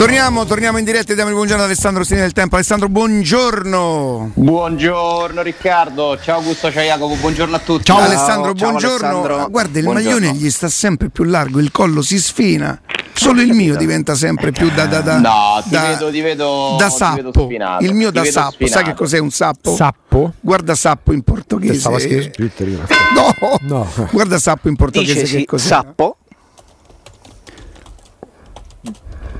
Torniamo, 0.00 0.46
torniamo 0.46 0.78
in 0.78 0.84
diretta 0.86 1.12
e 1.12 1.14
diamo 1.14 1.28
il 1.28 1.36
buongiorno 1.36 1.62
ad 1.62 1.68
Alessandro 1.68 2.04
Stini 2.04 2.20
del 2.20 2.32
Tempo. 2.32 2.54
Alessandro, 2.54 2.88
buongiorno. 2.88 4.30
Buongiorno 4.32 5.42
Riccardo, 5.42 6.18
ciao 6.18 6.38
Augusto, 6.38 6.72
ciao 6.72 6.82
Jacopo, 6.82 7.16
buongiorno 7.16 7.56
a 7.56 7.58
tutti. 7.58 7.84
Ciao, 7.84 7.98
ciao 7.98 8.06
Alessandro, 8.06 8.54
ciao, 8.54 8.70
buongiorno. 8.70 9.06
Alessandro. 9.06 9.48
Guarda, 9.50 9.78
il 9.78 9.84
buongiorno. 9.84 10.18
maglione 10.18 10.38
gli 10.38 10.48
sta 10.48 10.70
sempre 10.70 11.10
più 11.10 11.24
largo, 11.24 11.60
il 11.60 11.70
collo 11.70 12.00
si 12.00 12.18
sfina. 12.18 12.80
Solo 13.12 13.42
il 13.42 13.52
mio 13.52 13.76
diventa 13.76 14.14
sempre 14.14 14.52
più 14.52 14.70
da. 14.70 14.86
da, 14.86 15.02
da 15.02 15.18
no, 15.18 15.60
ti 15.64 15.68
da, 15.68 15.88
vedo, 15.88 16.10
ti 16.10 16.20
vedo. 16.22 16.76
Da 16.78 16.88
sappo. 16.88 17.46
Vedo 17.46 17.78
il 17.80 17.92
mio 17.92 18.10
ti 18.10 18.20
da 18.20 18.24
sappo. 18.24 18.52
Spinato. 18.52 18.78
Sai 18.78 18.84
che 18.84 18.94
cos'è 18.94 19.18
un 19.18 19.30
sappo? 19.30 19.74
Sappo? 19.74 20.32
Guarda 20.40 20.74
sappo 20.74 21.12
in 21.12 21.20
portoghese. 21.20 21.78
Stava 21.78 21.98
Twitter. 21.98 22.86
No, 23.14 23.58
no. 23.60 23.86
Guarda 24.10 24.38
sappo 24.38 24.68
in 24.68 24.76
portoghese. 24.76 25.20
Dice 25.20 25.36
che 25.36 25.44
cos'è? 25.44 25.66
Sappo. 25.66 26.16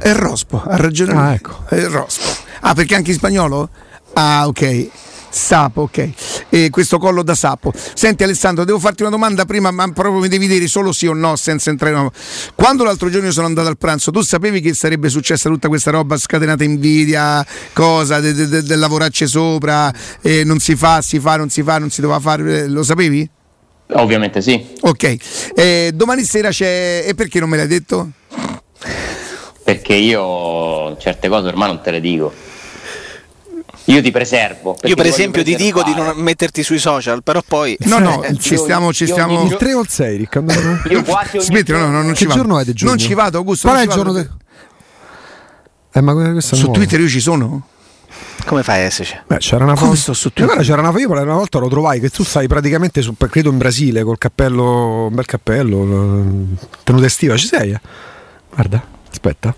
È 0.00 0.12
rospo, 0.14 0.62
ha 0.64 0.76
ragione. 0.76 1.12
Ah, 1.12 1.34
ecco. 1.34 1.64
È 1.68 1.84
rospo. 1.84 2.24
Ah, 2.60 2.72
perché 2.72 2.94
anche 2.94 3.10
in 3.10 3.16
spagnolo? 3.16 3.68
Ah, 4.14 4.46
ok. 4.46 4.88
Sapo, 5.28 5.82
ok. 5.82 6.10
E 6.48 6.70
questo 6.70 6.98
collo 6.98 7.22
da 7.22 7.34
sapo. 7.34 7.70
Senti 7.94 8.24
Alessandro, 8.24 8.64
devo 8.64 8.78
farti 8.78 9.02
una 9.02 9.10
domanda 9.10 9.44
prima, 9.44 9.70
ma 9.70 9.88
proprio 9.92 10.18
mi 10.20 10.28
devi 10.28 10.48
dire 10.48 10.66
solo 10.66 10.92
sì 10.92 11.06
o 11.06 11.12
no 11.12 11.36
senza 11.36 11.68
entrare. 11.68 11.94
No. 11.94 12.10
Quando 12.54 12.82
l'altro 12.82 13.10
giorno 13.10 13.30
sono 13.30 13.46
andato 13.46 13.68
al 13.68 13.76
pranzo, 13.76 14.10
tu 14.10 14.22
sapevi 14.22 14.60
che 14.60 14.72
sarebbe 14.72 15.10
successa 15.10 15.48
tutta 15.48 15.68
questa 15.68 15.90
roba 15.90 16.16
scatenata 16.16 16.64
invidia, 16.64 17.46
cosa, 17.74 18.20
del 18.20 18.34
de, 18.34 18.48
de, 18.48 18.62
de 18.62 18.76
lavorarci 18.76 19.26
sopra, 19.26 19.92
eh, 20.22 20.44
non 20.44 20.58
si 20.60 20.74
fa, 20.76 21.02
si 21.02 21.20
fa, 21.20 21.36
non 21.36 21.50
si 21.50 21.62
fa, 21.62 21.78
non 21.78 21.90
si 21.90 22.00
doveva 22.00 22.18
fare, 22.20 22.66
lo 22.66 22.82
sapevi? 22.82 23.28
Ovviamente 23.92 24.40
sì. 24.40 24.66
Ok. 24.80 25.16
Eh, 25.54 25.90
domani 25.94 26.24
sera 26.24 26.48
c'è... 26.48 27.04
E 27.06 27.14
perché 27.14 27.38
non 27.38 27.50
me 27.50 27.56
l'hai 27.56 27.66
detto? 27.66 28.10
Perché 29.72 29.94
io 29.94 30.96
certe 30.98 31.28
cose 31.28 31.48
ormai 31.48 31.68
non 31.68 31.80
te 31.80 31.90
le 31.90 32.00
dico. 32.00 32.32
Io 33.84 34.02
ti 34.02 34.10
preservo. 34.10 34.76
Io 34.84 34.94
per 34.94 35.06
esempio 35.06 35.42
ti 35.42 35.54
dico 35.56 35.82
di 35.82 35.94
non 35.94 36.12
metterti 36.16 36.62
sui 36.62 36.78
social, 36.78 37.22
però 37.22 37.40
poi... 37.46 37.76
No, 37.80 37.98
no, 37.98 38.22
ci 38.38 38.56
stiamo... 38.56 38.92
Ci 38.92 39.06
stiamo... 39.06 39.44
Il 39.44 39.56
3 39.56 39.74
o 39.74 39.80
il 39.80 39.88
6, 39.88 40.16
Riccardo? 40.16 40.52
Io 40.90 41.02
quasi 41.02 41.36
ogni 41.36 41.44
Smetti, 41.46 41.72
no, 41.72 41.78
no, 41.88 42.02
non 42.02 42.14
ci 42.14 42.26
che 42.26 42.34
vado. 42.34 42.62
Non 42.80 42.98
ci 42.98 43.14
vado, 43.14 43.38
Augusto. 43.38 43.68
Qual 43.68 43.80
è 43.80 43.84
il 43.84 43.90
giorno? 43.90 44.38
Eh, 45.92 46.00
ma 46.00 46.12
questo 46.12 46.54
Su. 46.56 46.70
Twitter 46.70 47.00
io 47.00 47.08
ci 47.08 47.20
sono? 47.20 47.66
Come 48.46 48.62
fai 48.62 48.80
a 48.82 48.84
esserci? 48.84 49.18
Beh, 49.26 49.38
c'era 49.38 49.64
una 49.64 49.74
Come 49.74 49.88
foto. 49.90 50.00
sto 50.00 50.12
su 50.12 50.28
E 50.28 50.30
Twitter? 50.32 50.50
allora 50.50 50.64
c'era 50.66 50.88
una 50.88 50.98
io 50.98 51.10
una 51.10 51.34
volta 51.34 51.58
lo 51.58 51.68
trovai 51.68 52.00
che 52.00 52.10
tu 52.10 52.22
stai 52.22 52.46
praticamente 52.46 53.02
su, 53.02 53.14
credo 53.16 53.50
in 53.50 53.58
Brasile 53.58 54.02
col 54.02 54.18
cappello, 54.18 55.06
un 55.06 55.14
bel 55.14 55.26
cappello, 55.26 55.82
eh, 55.82 56.66
tenuta 56.84 57.06
estiva, 57.06 57.36
ci 57.36 57.46
sei? 57.46 57.72
eh? 57.72 57.80
Guarda, 58.52 58.82
aspetta. 59.10 59.54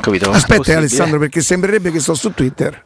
Capito? 0.00 0.30
Aspetta? 0.30 0.76
Alessandro, 0.76 1.18
perché 1.18 1.40
sembrerebbe 1.40 1.90
che 1.90 2.00
sto 2.00 2.14
su 2.14 2.32
Twitter. 2.32 2.84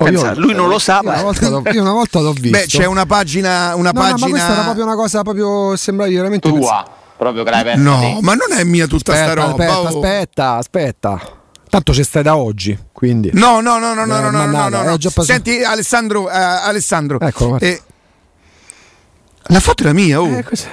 Oh, 0.00 0.04
Pensa, 0.04 0.32
io- 0.32 0.38
lui 0.40 0.54
non 0.54 0.68
lo 0.68 0.78
sa, 0.78 1.00
Io 1.02 1.08
una 1.08 1.16
ma 1.16 1.22
volta 1.22 1.48
l'ho, 1.48 1.62
io 1.72 1.80
una 1.82 1.92
volta 1.92 2.20
l'ho 2.20 2.32
visto. 2.32 2.50
Beh, 2.56 2.66
c'è 2.66 2.84
una 2.84 3.04
pagina. 3.04 3.74
Una 3.74 3.90
No, 3.90 4.00
no, 4.00 4.08
pagina... 4.10 4.26
ma 4.26 4.30
questa 4.30 4.52
era 4.52 4.62
proprio 4.62 4.84
una 4.84 4.94
cosa 4.94 5.22
proprio 5.22 5.76
sembravi 5.76 6.14
veramente 6.14 6.48
tua, 6.48 6.86
proprio 7.16 7.42
che 7.42 7.50
l'hai 7.50 7.64
persa 7.64 7.82
No, 7.82 7.98
te. 8.00 8.18
ma 8.22 8.34
non 8.34 8.56
è 8.56 8.62
mia 8.64 8.86
tutta 8.86 9.12
sta 9.12 9.24
Aspetta, 9.24 9.46
roba. 9.46 9.64
aspetta, 9.64 9.80
oh. 9.80 9.86
aspetta, 9.86 10.54
aspetta. 10.56 11.32
Tanto 11.68 11.92
ci 11.92 12.02
stai 12.04 12.22
da 12.22 12.36
oggi, 12.36 12.78
quindi. 12.92 13.30
No, 13.34 13.60
no, 13.60 13.78
no, 13.78 13.92
no, 13.92 14.04
no, 14.06 14.16
Eh, 14.16 14.20
no, 14.30 14.30
no, 14.30 14.46
no, 14.46 14.68
no, 14.68 14.96
passato. 14.96 15.22
Senti, 15.24 15.62
Alessandro, 15.62 16.30
eh, 16.30 16.34
Alessandro. 16.36 17.18
Eccolo, 17.20 17.58
eh, 17.58 17.82
la 19.48 19.60
foto 19.60 19.82
è 19.82 19.86
la 19.86 19.92
mia, 19.92 20.20
oh. 20.20 20.28
Eh, 20.28 20.44
cos'è? 20.44 20.68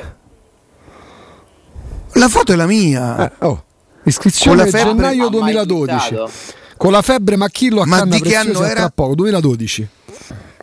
La 2.13 2.29
foto 2.29 2.53
è 2.53 2.55
la 2.55 2.65
mia. 2.67 3.25
Eh, 3.25 3.31
oh. 3.45 3.63
Iscrizione 4.05 4.69
gennaio 4.69 5.27
Ha 5.27 5.29
mai 5.31 5.53
2012. 5.53 6.07
twittato? 6.07 6.31
Con 6.77 6.91
la 6.91 7.01
febbre 7.01 7.35
Machillo 7.37 7.81
a 7.81 7.85
Ma 7.85 7.99
canna 7.99 8.15
di 8.15 8.21
che 8.21 8.35
anno 8.35 8.59
a 8.59 8.65
era? 8.67 8.79
tra 8.81 8.89
poco, 8.93 9.15
2012. 9.15 9.87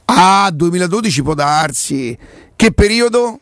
Ah, 0.06 0.50
2012 0.52 1.22
può 1.22 1.34
darsi. 1.34 2.16
Che 2.54 2.72
periodo? 2.72 3.38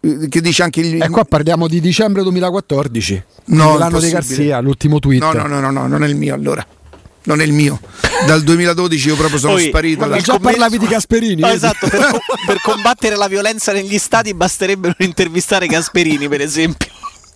Che 0.00 0.40
dice 0.40 0.62
anche 0.64 0.80
il. 0.80 1.00
E 1.00 1.08
qua 1.08 1.24
parliamo 1.24 1.68
di 1.68 1.80
dicembre 1.80 2.22
2014. 2.22 3.22
No, 3.46 3.78
l'anno 3.78 4.00
di. 4.00 4.10
Garzia, 4.10 4.58
l'ultimo 4.60 4.98
tweet. 4.98 5.22
No, 5.22 5.32
no, 5.32 5.46
no, 5.46 5.60
no, 5.60 5.70
no, 5.70 5.86
non 5.86 6.02
è 6.02 6.08
il 6.08 6.16
mio 6.16 6.34
allora. 6.34 6.66
Non 7.24 7.40
è 7.40 7.44
il 7.44 7.52
mio. 7.52 7.78
Dal 8.26 8.42
2012 8.42 9.08
io 9.08 9.14
proprio 9.14 9.38
sono 9.38 9.52
Poi- 9.54 9.68
sparito. 9.68 10.06
Da- 10.06 10.18
già 10.18 10.40
parlavi 10.40 10.76
di 10.78 10.86
Gasperini. 10.88 11.40
No, 11.40 11.46
esatto, 11.48 11.86
per, 11.88 12.00
per 12.46 12.60
combattere 12.60 13.14
la 13.14 13.28
violenza 13.28 13.70
negli 13.72 13.96
stati 13.98 14.34
basterebbe 14.34 14.88
non 14.88 15.08
intervistare 15.08 15.68
Gasperini, 15.68 16.28
per 16.28 16.40
esempio. 16.40 16.90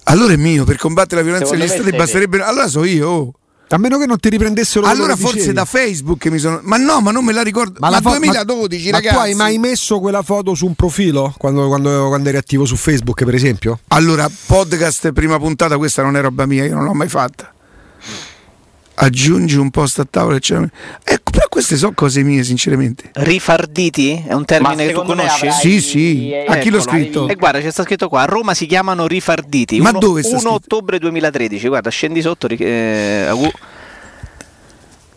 Allora 0.09 0.33
è 0.33 0.37
mio, 0.37 0.65
per 0.65 0.77
combattere 0.77 1.23
la 1.23 1.27
violenza 1.27 1.55
negli 1.57 1.69
stati 1.69 1.91
basterebbe. 1.91 2.41
Allora 2.43 2.69
so 2.69 2.85
io. 2.85 3.09
oh. 3.09 3.33
A 3.71 3.79
meno 3.79 3.99
che 3.99 4.07
non 4.07 4.21
ti 4.21 4.29
riprendessero 4.29 4.87
Allora 4.87 5.17
forse 5.17 5.39
dicevi. 5.39 5.53
da 5.55 5.65
Facebook 5.65 6.25
mi 6.27 6.39
sono. 6.39 6.61
Ma 6.63 6.77
no, 6.77 7.01
ma 7.01 7.11
non 7.11 7.25
me 7.25 7.33
la 7.33 7.43
ricordo. 7.43 7.79
Ma, 7.81 7.91
la 7.91 8.01
fo- 8.01 8.11
2012, 8.11 8.91
ma, 8.91 8.97
ragazzi. 8.99 9.15
Ma 9.17 9.21
tu 9.23 9.27
hai 9.29 9.35
mai 9.35 9.59
messo 9.59 9.99
quella 9.99 10.23
foto 10.23 10.55
su 10.55 10.67
un 10.67 10.77
profilo 10.77 11.35
quando, 11.37 11.67
quando- 11.67 12.07
quando 12.07 12.29
eri 12.29 12.39
attivo 12.39 12.65
su 12.65 12.77
Facebook, 12.77 13.25
per 13.25 13.35
esempio? 13.35 13.81
Allora, 13.89 14.31
podcast 14.47 15.11
prima 15.11 15.37
puntata, 15.41 15.77
questa 15.79 16.03
non 16.03 16.17
è 16.17 16.21
roba 16.21 16.47
mia, 16.47 16.65
io 16.65 16.75
non 16.77 16.85
l'ho 16.85 16.95
mai 16.95 17.09
fatta. 17.09 17.53
Aggiungi 18.99 19.57
un 19.57 19.71
post 19.71 19.99
a 19.99 20.07
tavola, 20.09 20.37
eccetera. 20.37 20.69
Ecco, 21.05 21.31
però 21.31 21.47
queste 21.51 21.77
sono 21.77 21.93
cose 21.93 22.23
mie, 22.23 22.43
sinceramente. 22.45 23.11
Rifarditi 23.13 24.25
è 24.27 24.33
un 24.33 24.45
termine 24.47 24.87
che 24.87 24.93
tu 24.95 25.03
conosci? 25.05 25.47
avrai- 25.47 25.61
Sì, 25.61 25.81
sì. 25.83 26.31
eh, 26.33 26.47
A 26.49 26.57
chi 26.57 26.71
l'ho 26.71 26.81
scritto? 26.81 27.29
E 27.29 27.35
guarda, 27.35 27.61
c'è 27.61 27.71
sta 27.71 27.83
scritto 27.83 28.09
qua, 28.09 28.23
a 28.23 28.25
Roma 28.25 28.55
si 28.55 28.65
chiamano 28.67 29.07
rifarditi. 29.07 29.81
Ma 29.81 29.91
Uno- 29.91 29.99
dove 29.99 30.23
sta 30.23 30.31
1 30.37 30.39
scritto? 30.41 30.55
ottobre 30.55 30.99
2013, 30.99 31.69
guarda, 31.69 31.91
scendi 31.91 32.23
sotto. 32.23 32.49
eh, 32.49 33.29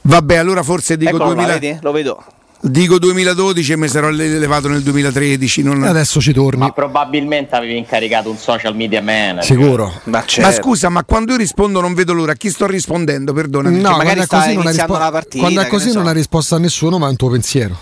Vabbè, 0.01 0.35
allora 0.35 0.63
forse 0.63 0.97
dico, 0.97 1.12
Eccolo 1.12 1.29
là, 1.29 1.34
2000 1.35 1.53
vedi? 1.59 1.78
Lo 1.81 1.91
vedo. 1.91 2.23
Dico 2.61 2.99
2012 2.99 3.71
e 3.71 3.77
mi 3.77 3.87
sarò 3.87 4.09
elevato 4.09 4.67
nel 4.67 4.81
2013. 4.81 5.63
non- 5.63 5.83
adesso 5.83 6.19
ci 6.19 6.33
torni. 6.33 6.59
Ma 6.59 6.71
probabilmente 6.71 7.55
avevi 7.55 7.77
incaricato 7.77 8.29
un 8.29 8.37
social 8.37 8.75
media 8.75 9.01
manager. 9.01 9.43
Sicuro. 9.43 9.85
Ma, 10.05 10.19
Ma 10.19 10.25
certo. 10.25 10.61
scusa, 10.61 10.89
ma 10.89 11.03
quando 11.03 11.31
io 11.31 11.37
rispondo 11.37 11.79
non 11.81 11.93
vedo 11.93 12.13
l'ora. 12.13 12.33
A 12.33 12.35
chi 12.35 12.49
sto 12.49 12.65
rispondendo? 12.67 13.33
Perdonami. 13.33 13.75
No, 13.79 13.91
magari 13.97 14.03
quando 14.05 14.21
è 14.21 14.25
sta 14.25 14.37
così 14.39 14.53
non 14.55 14.67
rispo- 14.67 14.97
la 14.97 15.11
partita, 15.11 15.43
Quando 15.43 15.61
è 15.61 15.67
così 15.67 15.85
ne 15.85 15.91
so. 15.91 15.97
non 15.99 16.07
hai 16.07 16.13
risposto 16.13 16.55
a 16.55 16.59
nessuno, 16.59 16.97
ma 16.97 17.07
è 17.07 17.09
un 17.09 17.15
tuo 17.15 17.29
pensiero. 17.29 17.77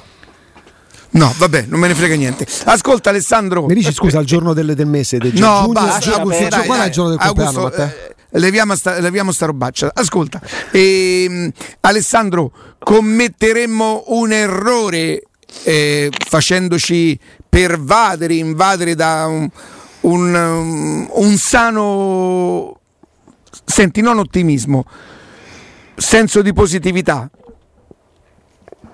No, 1.09 1.33
vabbè, 1.37 1.65
non 1.69 1.79
me 1.79 1.87
ne 1.87 1.95
frega 1.95 2.15
niente. 2.15 2.45
Ascolta, 2.65 3.09
Alessandro. 3.09 3.65
Mi 3.65 3.73
dici 3.73 3.93
scusa 3.93 4.19
il 4.19 4.25
giorno 4.25 4.53
del, 4.53 4.75
del 4.75 4.85
mese 4.85 5.17
del 5.17 5.31
No, 5.35 5.59
giugno? 5.61 5.71
basta, 5.71 6.15
Augusto, 6.17 6.47
dai, 6.49 6.65
Qual 6.65 6.79
è 6.81 6.85
il 6.85 6.91
giorno 6.91 7.09
del 7.11 7.19
compleanno, 7.19 7.59
Augusto, 7.59 7.81
eh, 7.81 8.15
leviamo, 8.37 8.75
sta, 8.75 8.99
leviamo 8.99 9.31
sta 9.31 9.45
robaccia. 9.45 9.91
Ascolta, 9.93 10.41
ehm, 10.71 11.51
Alessandro, 11.81 12.51
commetteremmo 12.79 14.05
un 14.07 14.31
errore 14.31 15.23
eh, 15.63 16.09
facendoci 16.11 17.19
pervadere, 17.49 18.35
invadere 18.35 18.95
da 18.95 19.25
un, 19.27 19.49
un, 20.01 21.07
un 21.09 21.37
sano, 21.37 22.79
senti, 23.65 24.01
non 24.01 24.19
ottimismo, 24.19 24.85
senso 25.95 26.41
di 26.41 26.53
positività. 26.53 27.29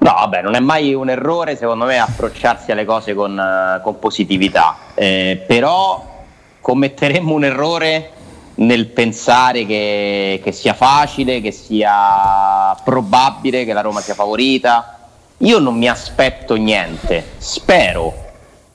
No, 0.03 0.11
vabbè, 0.11 0.41
non 0.41 0.55
è 0.55 0.59
mai 0.59 0.93
un 0.93 1.09
errore 1.09 1.55
secondo 1.55 1.85
me 1.85 1.97
approcciarsi 1.97 2.73
alle 2.73 2.83
cose 2.83 3.13
con, 3.13 3.39
eh, 3.39 3.81
con 3.81 3.99
positività, 3.99 4.77
Eh, 4.95 5.43
però 5.47 6.25
commetteremmo 6.59 7.33
un 7.33 7.45
errore 7.45 8.11
nel 8.55 8.87
pensare 8.87 9.65
che, 9.65 10.41
che 10.43 10.51
sia 10.51 10.73
facile, 10.73 11.41
che 11.41 11.51
sia 11.51 12.75
probabile 12.83 13.65
che 13.65 13.73
la 13.73 13.81
Roma 13.81 14.01
sia 14.01 14.13
favorita. 14.13 14.99
Io 15.37 15.59
non 15.59 15.77
mi 15.77 15.87
aspetto 15.87 16.55
niente, 16.55 17.33
spero, 17.37 18.13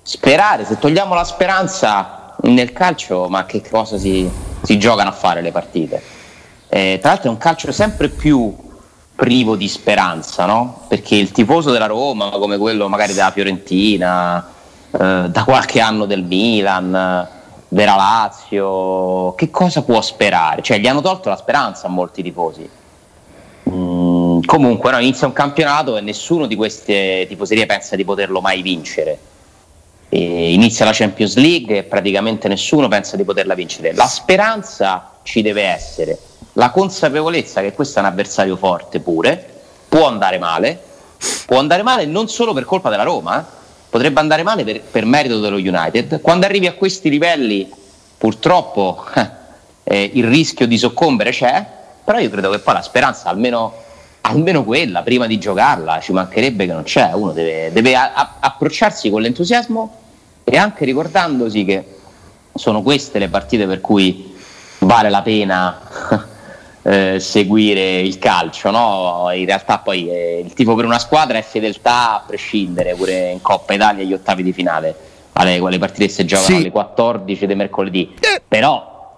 sperare, 0.02 0.64
se 0.64 0.78
togliamo 0.78 1.14
la 1.14 1.24
speranza 1.24 2.34
nel 2.42 2.72
calcio, 2.72 3.28
ma 3.28 3.46
che 3.46 3.62
cosa 3.68 3.96
si, 3.98 4.28
si 4.62 4.78
giocano 4.78 5.08
a 5.08 5.12
fare 5.12 5.40
le 5.40 5.52
partite? 5.52 6.02
Eh, 6.68 6.98
tra 7.00 7.10
l'altro 7.10 7.28
è 7.28 7.32
un 7.32 7.38
calcio 7.38 7.72
sempre 7.72 8.08
più 8.08 8.54
privo 9.14 9.56
di 9.56 9.66
speranza, 9.66 10.44
no? 10.44 10.84
Perché 10.88 11.16
il 11.16 11.32
tifoso 11.32 11.70
della 11.70 11.86
Roma, 11.86 12.28
come 12.30 12.58
quello 12.58 12.88
magari 12.88 13.14
della 13.14 13.30
Fiorentina, 13.30 14.46
eh, 14.90 15.26
da 15.28 15.44
qualche 15.44 15.80
anno 15.80 16.04
del 16.04 16.22
Milan, 16.22 17.28
della 17.68 17.96
Lazio, 17.96 19.34
che 19.34 19.50
cosa 19.50 19.82
può 19.82 20.00
sperare? 20.00 20.62
Cioè, 20.62 20.78
gli 20.78 20.86
hanno 20.86 21.02
tolto 21.02 21.28
la 21.28 21.36
speranza 21.36 21.86
a 21.86 21.90
molti 21.90 22.22
tifosi. 22.22 22.68
Mm, 23.70 24.40
comunque, 24.44 24.90
no, 24.90 24.98
inizia 24.98 25.26
un 25.26 25.34
campionato 25.34 25.96
e 25.96 26.00
nessuno 26.00 26.46
di 26.46 26.56
queste 26.56 27.26
tifoserie 27.28 27.66
pensa 27.66 27.96
di 27.96 28.04
poterlo 28.04 28.40
mai 28.40 28.62
vincere. 28.62 29.18
E 30.08 30.52
inizia 30.52 30.86
la 30.86 30.92
Champions 30.94 31.36
League 31.36 31.76
e 31.76 31.82
praticamente 31.82 32.48
nessuno 32.48 32.88
pensa 32.88 33.16
di 33.16 33.24
poterla 33.24 33.54
vincere. 33.54 33.92
La 33.92 34.06
speranza 34.06 35.12
ci 35.22 35.42
deve 35.42 35.64
essere, 35.64 36.18
la 36.54 36.70
consapevolezza 36.70 37.60
che 37.60 37.74
questo 37.74 37.98
è 37.98 38.02
un 38.02 38.08
avversario 38.08 38.56
forte 38.56 39.00
pure, 39.00 39.46
può 39.86 40.06
andare 40.06 40.38
male, 40.38 40.80
può 41.44 41.58
andare 41.58 41.82
male 41.82 42.06
non 42.06 42.28
solo 42.28 42.54
per 42.54 42.64
colpa 42.64 42.88
della 42.88 43.02
Roma, 43.02 43.40
eh, 43.40 43.57
potrebbe 43.88 44.20
andare 44.20 44.42
male 44.42 44.64
per, 44.64 44.80
per 44.80 45.04
merito 45.04 45.40
dello 45.40 45.56
United. 45.56 46.20
Quando 46.20 46.46
arrivi 46.46 46.66
a 46.66 46.74
questi 46.74 47.08
livelli, 47.08 47.70
purtroppo 48.16 49.04
eh, 49.84 50.10
il 50.14 50.24
rischio 50.24 50.66
di 50.66 50.78
soccombere 50.78 51.30
c'è, 51.30 51.64
però 52.04 52.18
io 52.18 52.30
credo 52.30 52.50
che 52.50 52.58
poi 52.58 52.74
la 52.74 52.82
speranza, 52.82 53.28
almeno, 53.28 53.72
almeno 54.22 54.64
quella, 54.64 55.02
prima 55.02 55.26
di 55.26 55.38
giocarla, 55.38 56.00
ci 56.00 56.12
mancherebbe 56.12 56.66
che 56.66 56.72
non 56.72 56.82
c'è, 56.82 57.12
uno 57.12 57.32
deve, 57.32 57.72
deve 57.72 57.94
a- 57.94 58.12
a- 58.14 58.34
approcciarsi 58.40 59.10
con 59.10 59.22
l'entusiasmo 59.22 59.96
e 60.44 60.56
anche 60.56 60.84
ricordandosi 60.84 61.64
che 61.64 61.84
sono 62.54 62.82
queste 62.82 63.18
le 63.18 63.28
partite 63.28 63.66
per 63.66 63.80
cui 63.80 64.34
vale 64.78 65.10
la 65.10 65.22
pena 65.22 65.80
eh, 66.88 67.20
seguire 67.20 68.00
il 68.00 68.18
calcio, 68.18 68.70
no? 68.70 69.28
In 69.34 69.44
realtà 69.44 69.78
poi 69.78 70.08
eh, 70.08 70.42
il 70.42 70.54
tifo 70.54 70.74
per 70.74 70.86
una 70.86 70.98
squadra 70.98 71.36
è 71.36 71.42
fedeltà 71.42 72.14
a 72.14 72.22
prescindere, 72.26 72.94
pure 72.94 73.30
in 73.30 73.42
Coppa 73.42 73.74
Italia 73.74 74.04
gli 74.04 74.14
ottavi 74.14 74.42
di 74.42 74.52
finale, 74.54 74.94
alle, 75.34 75.58
quelle 75.58 75.78
partite 75.78 76.08
si 76.08 76.24
giocano 76.24 76.46
Sì. 76.48 76.54
alle 76.54 76.70
14 76.70 77.46
di 77.46 77.54
mercoledì, 77.54 78.14
però 78.46 79.14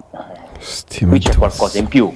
Sti 0.59 1.05
qui 1.07 1.21
c'è 1.21 1.37
qualcosa 1.37 1.79
in 1.79 1.87
più, 1.87 2.13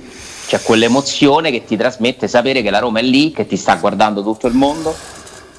c'è 0.46 0.60
quell'emozione 0.60 1.52
che 1.52 1.64
ti 1.64 1.76
trasmette 1.76 2.26
sapere 2.26 2.60
che 2.60 2.70
la 2.70 2.80
Roma 2.80 2.98
è 2.98 3.02
lì, 3.02 3.30
che 3.30 3.46
ti 3.46 3.56
sta 3.56 3.76
guardando 3.76 4.22
tutto 4.24 4.48
il 4.48 4.54
mondo, 4.54 4.94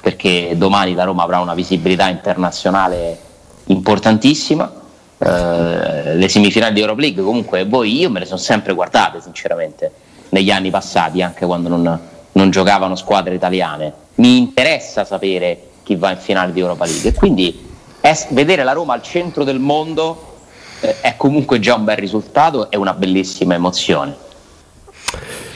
perché 0.00 0.52
domani 0.56 0.92
la 0.94 1.04
Roma 1.04 1.22
avrà 1.22 1.40
una 1.40 1.54
visibilità 1.54 2.08
internazionale 2.08 3.18
importantissima. 3.64 4.84
Eh, 5.18 6.14
le 6.14 6.28
semifinali 6.28 6.74
di 6.74 6.80
Europa 6.80 7.00
League 7.00 7.22
comunque 7.22 7.64
voi 7.64 7.98
io 7.98 8.10
me 8.10 8.18
le 8.18 8.26
sono 8.26 8.38
sempre 8.38 8.74
guardate 8.74 9.22
sinceramente 9.22 9.90
negli 10.28 10.50
anni 10.50 10.68
passati 10.68 11.22
anche 11.22 11.46
quando 11.46 11.70
non, 11.70 12.00
non 12.32 12.50
giocavano 12.50 12.96
squadre 12.96 13.34
italiane. 13.34 13.92
Mi 14.16 14.36
interessa 14.36 15.04
sapere 15.04 15.68
chi 15.82 15.96
va 15.96 16.10
in 16.10 16.18
finale 16.18 16.52
di 16.52 16.60
Europa 16.60 16.84
League. 16.84 17.10
E 17.10 17.14
quindi 17.14 17.66
es- 18.00 18.26
vedere 18.30 18.62
la 18.64 18.72
Roma 18.72 18.92
al 18.94 19.02
centro 19.02 19.44
del 19.44 19.58
mondo 19.58 20.34
eh, 20.80 21.00
è 21.00 21.16
comunque 21.16 21.60
già 21.60 21.74
un 21.74 21.84
bel 21.84 21.96
risultato 21.96 22.70
e 22.70 22.76
una 22.76 22.92
bellissima 22.92 23.54
emozione 23.54 24.24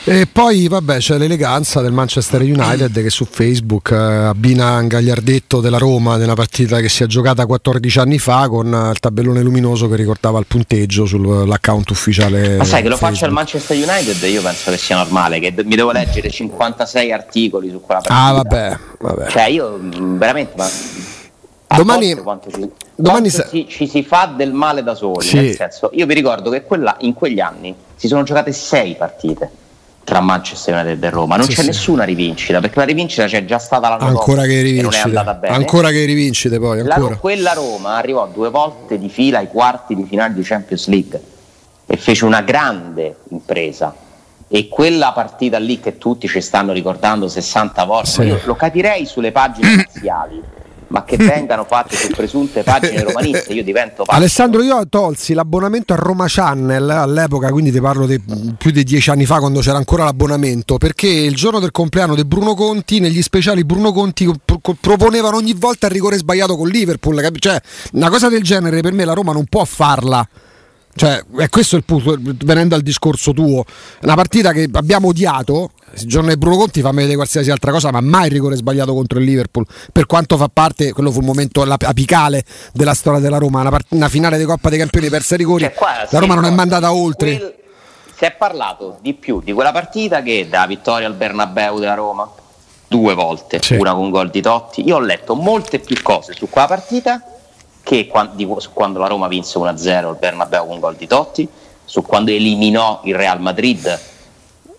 E 0.05 0.26
poi 0.26 0.67
vabbè 0.67 0.97
c'è 0.97 1.19
l'eleganza 1.19 1.82
del 1.82 1.93
Manchester 1.93 2.41
United 2.41 2.91
che 3.02 3.11
su 3.11 3.26
Facebook 3.26 3.91
eh, 3.91 3.97
abbina 3.97 4.79
un 4.79 4.87
gagliardetto 4.88 5.61
della 5.61 5.76
Roma 5.76 6.17
nella 6.17 6.32
partita 6.35 6.81
che 6.81 6.88
si 6.88 7.02
è 7.02 7.06
giocata 7.06 7.44
14 7.44 7.99
anni 7.99 8.19
fa 8.19 8.49
con 8.49 8.73
eh, 8.73 8.91
il 8.91 8.99
tabellone 8.99 9.43
luminoso 9.43 9.88
che 9.88 9.97
ricordava 9.97 10.38
il 10.38 10.47
punteggio 10.47 11.05
sull'account 11.05 11.91
ufficiale. 11.91 12.56
Ma 12.56 12.64
sai 12.64 12.81
che 12.82 12.88
lo 12.88 12.94
il 12.94 13.00
Facebook. 13.00 13.31
Manchester 13.32 13.76
United? 13.76 14.23
Io 14.31 14.41
penso 14.41 14.70
che 14.70 14.79
sia 14.79 14.97
normale, 14.97 15.38
che 15.38 15.52
mi 15.64 15.76
devo 15.76 15.93
leggere 15.93 16.31
56 16.31 17.12
articoli 17.12 17.69
su 17.69 17.81
quella 17.82 18.00
partita. 18.00 18.25
Ah 18.26 18.32
vabbè, 18.32 18.79
vabbè. 19.00 19.31
Cioè, 19.31 19.49
io 19.49 19.76
mh, 19.76 20.17
veramente. 20.19 20.52
Ma, 20.56 20.69
Domani- 21.76 22.17
quanto 22.17 22.50
ci, 22.50 22.69
domani 22.97 23.29
quanto 23.29 23.29
sa- 23.31 23.49
ci, 23.49 23.67
ci 23.69 23.87
si 23.87 24.02
fa 24.02 24.32
del 24.35 24.52
male 24.52 24.82
da 24.82 24.94
soli. 24.94 25.25
Sì. 25.26 25.37
Nel 25.37 25.55
senso, 25.55 25.91
io 25.93 26.06
vi 26.06 26.14
ricordo 26.14 26.49
che 26.50 26.64
quella- 26.64 26.97
in 27.00 27.12
quegli 27.12 27.38
anni 27.38 27.75
si 27.94 28.08
sono 28.08 28.23
giocate 28.23 28.50
sei 28.52 28.94
partite 28.97 29.50
tra 30.05 30.20
Manchester 30.20 30.75
United 30.75 31.02
e 31.05 31.11
Roma. 31.11 31.37
Non 31.37 31.44
Sì, 31.47 31.55
c'è 31.55 31.61
sì. 31.61 31.67
nessuna 31.69 32.05
rivincita, 32.05 32.61
perché 32.61 32.79
la 32.81 32.85
rivincita 32.85 33.26
c'è 33.26 33.44
già 33.44 33.58
stata 33.58 33.88
l'anno 33.88 34.06
Ancora 34.06 34.43
dopo 34.43 34.49
che 34.49 34.58
e 34.58 34.62
non 34.62 34.67
è 34.67 34.73
rivincite. 34.73 35.02
andata 35.08 35.35
bene. 35.35 35.55
Ancora 35.55 35.91
che 35.91 36.05
rivincite 36.05 36.58
poi, 36.58 36.82
La- 36.82 36.94
ancora. 36.97 37.17
quella 37.17 37.52
Roma 37.52 37.97
arrivò 37.97 38.26
due 38.26 38.50
volte 38.50 38.99
di 38.99 39.08
fila 39.08 39.38
ai 39.38 39.49
quarti 39.49 39.94
di 39.94 40.05
finale 40.05 40.35
di 40.35 40.43
Champions 40.43 40.87
League 40.88 41.20
e 41.87 41.97
fece 41.97 42.25
una 42.25 42.41
grande 42.43 43.17
impresa. 43.31 43.94
E 44.52 44.67
quella 44.69 45.12
partita 45.12 45.58
lì 45.58 45.79
che 45.79 45.97
tutti 45.97 46.26
ci 46.26 46.41
stanno 46.41 46.73
ricordando 46.73 47.29
60 47.29 47.85
volte, 47.85 48.08
Sì. 48.11 48.23
io 48.23 48.41
lo 48.44 48.56
capirei 48.56 49.06
sulle 49.06 49.31
pagine 49.31 49.73
iniziali, 49.75 50.43
ma 50.90 51.04
che 51.04 51.16
vengano 51.16 51.64
fatte 51.64 51.96
su 51.96 52.08
presunte 52.08 52.62
pagine 52.62 53.02
romaniste, 53.02 53.52
io 53.52 53.62
divento 53.62 54.04
pazzo. 54.04 54.19
Alessandro, 54.19 54.62
io 54.62 54.88
tolsi 54.88 55.34
l'abbonamento 55.34 55.92
a 55.92 55.96
Roma 55.96 56.25
Channel 56.28 56.90
all'epoca, 56.90 57.50
quindi 57.50 57.70
ti 57.70 57.81
parlo 57.81 58.06
di 58.06 58.20
più 58.58 58.70
di 58.70 58.82
dieci 58.82 59.10
anni 59.10 59.25
fa 59.25 59.38
quando 59.38 59.60
c'era 59.60 59.76
ancora 59.76 60.04
l'abbonamento, 60.04 60.78
perché 60.78 61.08
il 61.08 61.34
giorno 61.34 61.60
del 61.60 61.70
compleanno 61.70 62.14
di 62.14 62.25
Bruno 62.25 62.54
Conti, 62.54 62.98
negli 62.98 63.22
speciali 63.22 63.64
Bruno 63.64 63.92
Conti 63.92 64.28
pro- 64.44 64.58
pro- 64.58 64.76
proponevano 64.81 65.37
ogni 65.37 65.54
volta 65.54 65.87
il 65.87 65.92
rigore 65.92 66.16
sbagliato 66.16 66.56
con 66.56 66.69
Liverpool, 66.69 67.31
cioè 67.38 67.60
una 67.92 68.10
cosa 68.10 68.28
del 68.28 68.42
genere 68.42 68.81
per 68.81 68.92
me 68.92 69.04
la 69.04 69.12
Roma 69.12 69.32
non 69.32 69.44
può 69.44 69.64
farla. 69.64 70.26
Cioè, 70.92 71.25
è 71.38 71.48
questo 71.48 71.76
il 71.76 71.84
punto, 71.84 72.19
venendo 72.44 72.75
al 72.75 72.82
discorso 72.82 73.32
tuo. 73.32 73.64
Una 74.02 74.14
partita 74.16 74.52
che 74.52 74.69
abbiamo 74.72 75.08
odiato, 75.08 75.70
il 75.94 76.06
giorno 76.06 76.28
di 76.31 76.37
Bruno 76.37 76.56
Conti 76.56 76.81
fammi 76.81 76.96
vedere 76.96 77.14
qualsiasi 77.14 77.50
altra 77.50 77.70
cosa, 77.70 77.90
ma 77.92 78.00
mai 78.00 78.26
il 78.26 78.32
rigore 78.32 78.56
sbagliato 78.56 78.92
contro 78.92 79.19
il 79.19 79.25
Liverpool. 79.25 79.64
Per 79.92 80.06
quanto 80.06 80.37
fa 80.37 80.50
parte, 80.52 80.92
quello 80.92 81.10
fu 81.10 81.20
il 81.20 81.26
momento 81.26 81.62
apicale 81.62 82.44
della 82.72 82.94
storia 82.94 83.20
della 83.20 83.38
Roma, 83.38 83.60
una, 83.60 83.70
part- 83.70 83.87
una 83.90 84.08
finale 84.08 84.37
di 84.37 84.44
Coppa 84.44 84.69
dei 84.69 84.78
Campioni 84.78 85.08
persa 85.08 85.34
ai 85.34 85.38
rigori. 85.38 85.62
Cioè, 85.62 85.75
qua 85.75 86.06
la 86.10 86.19
Roma 86.19 86.34
non 86.34 86.44
è 86.44 86.50
mandata 86.50 86.92
oltre. 86.92 87.37
quel- 87.37 87.54
si 88.16 88.25
è 88.26 88.32
parlato 88.32 88.98
di 89.00 89.14
più 89.14 89.40
di 89.40 89.52
quella 89.52 89.72
partita 89.72 90.20
che 90.22 90.46
da 90.50 90.66
vittoria 90.66 91.06
al 91.06 91.14
Bernabeu 91.14 91.78
della 91.78 91.94
Roma 91.94 92.28
due 92.87 93.14
volte, 93.14 93.60
Sì. 93.62 93.76
una 93.76 93.94
con 93.94 94.10
gol 94.10 94.28
di 94.28 94.42
Totti. 94.42 94.84
Io 94.87 94.96
ho 94.96 95.00
letto 95.00 95.34
molte 95.34 95.78
più 95.78 95.96
cose 96.02 96.34
su 96.34 96.50
quella 96.50 96.66
partita 96.66 97.22
che 97.90 98.06
quan- 98.06 98.31
di- 98.34 98.46
su 98.58 98.70
quando 98.72 99.00
la 99.00 99.08
Roma 99.08 99.26
vinse 99.26 99.58
1-0 99.58 100.06
al 100.10 100.16
Bernabeu 100.16 100.64
con 100.69 100.78
gol 100.78 100.94
di 100.94 101.08
Totti, 101.08 101.48
su 101.84 102.02
quando 102.02 102.31
eliminò 102.31 103.00
il 103.02 103.16
Real 103.16 103.40
Madrid 103.40 103.98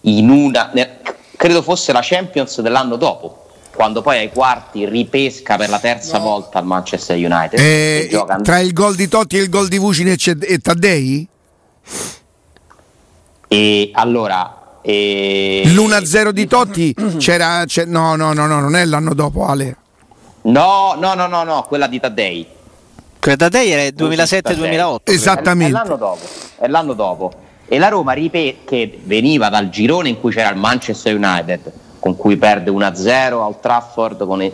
in 0.03 0.29
una 0.29 0.69
ne- 0.73 0.99
credo 1.35 1.61
fosse 1.61 1.91
la 1.91 1.99
Champions 2.01 2.61
dell'anno 2.61 2.95
dopo. 2.95 3.47
Quando 3.75 4.01
poi 4.01 4.17
ai 4.19 4.31
quarti 4.31 4.85
ripesca 4.85 5.57
per 5.57 5.67
la 5.67 5.79
terza 5.79 6.19
volta 6.19 6.59
al 6.59 6.65
Manchester 6.65 7.17
United 7.17 7.59
Eh, 7.59 8.03
e 8.03 8.07
gioca 8.09 8.37
tra 8.37 8.59
il 8.59 8.71
gol 8.71 8.95
di 8.95 9.09
Totti 9.09 9.37
e 9.37 9.41
il 9.41 9.49
gol 9.49 9.67
di 9.67 9.77
Vucinic 9.77 10.27
e, 10.27 10.37
e 10.39 10.57
Taddei? 10.59 11.27
E 13.49 13.91
allora. 13.93 14.77
E... 14.81 15.63
L'1-0 15.65 16.29
di 16.29 16.47
Totti 16.47 16.95
c'era, 17.19 17.63
c'è- 17.65 17.83
no, 17.85 18.15
no, 18.15 18.31
no, 18.31 18.45
no, 18.47 18.61
non 18.61 18.75
è 18.77 18.85
l'anno 18.85 19.13
dopo, 19.13 19.45
Ale. 19.45 19.75
No, 20.43 20.95
no, 20.97 21.13
no, 21.13 21.27
no, 21.27 21.43
no, 21.43 21.63
quella 21.67 21.87
di 21.87 21.99
Taddei. 21.99 22.47
Quella 23.21 23.37
da 23.37 23.49
te 23.49 23.69
era 23.69 23.83
il 23.83 23.93
Taddei. 23.93 24.17
2007-2008. 24.17 24.97
Esattamente. 25.03 25.77
È, 25.77 25.83
l'anno 25.83 25.95
dopo. 25.95 26.25
È 26.57 26.67
l'anno 26.67 26.93
dopo. 26.93 27.31
E 27.67 27.77
la 27.77 27.87
Roma 27.87 28.13
ripe- 28.13 28.57
che 28.65 28.99
veniva 29.03 29.49
dal 29.49 29.69
girone 29.69 30.09
in 30.09 30.19
cui 30.19 30.31
c'era 30.31 30.49
il 30.49 30.57
Manchester 30.57 31.15
United, 31.15 31.71
con 31.99 32.17
cui 32.17 32.35
perde 32.37 32.71
1-0 32.71 33.43
al 33.43 33.59
Trafford 33.59 34.25
con 34.25 34.51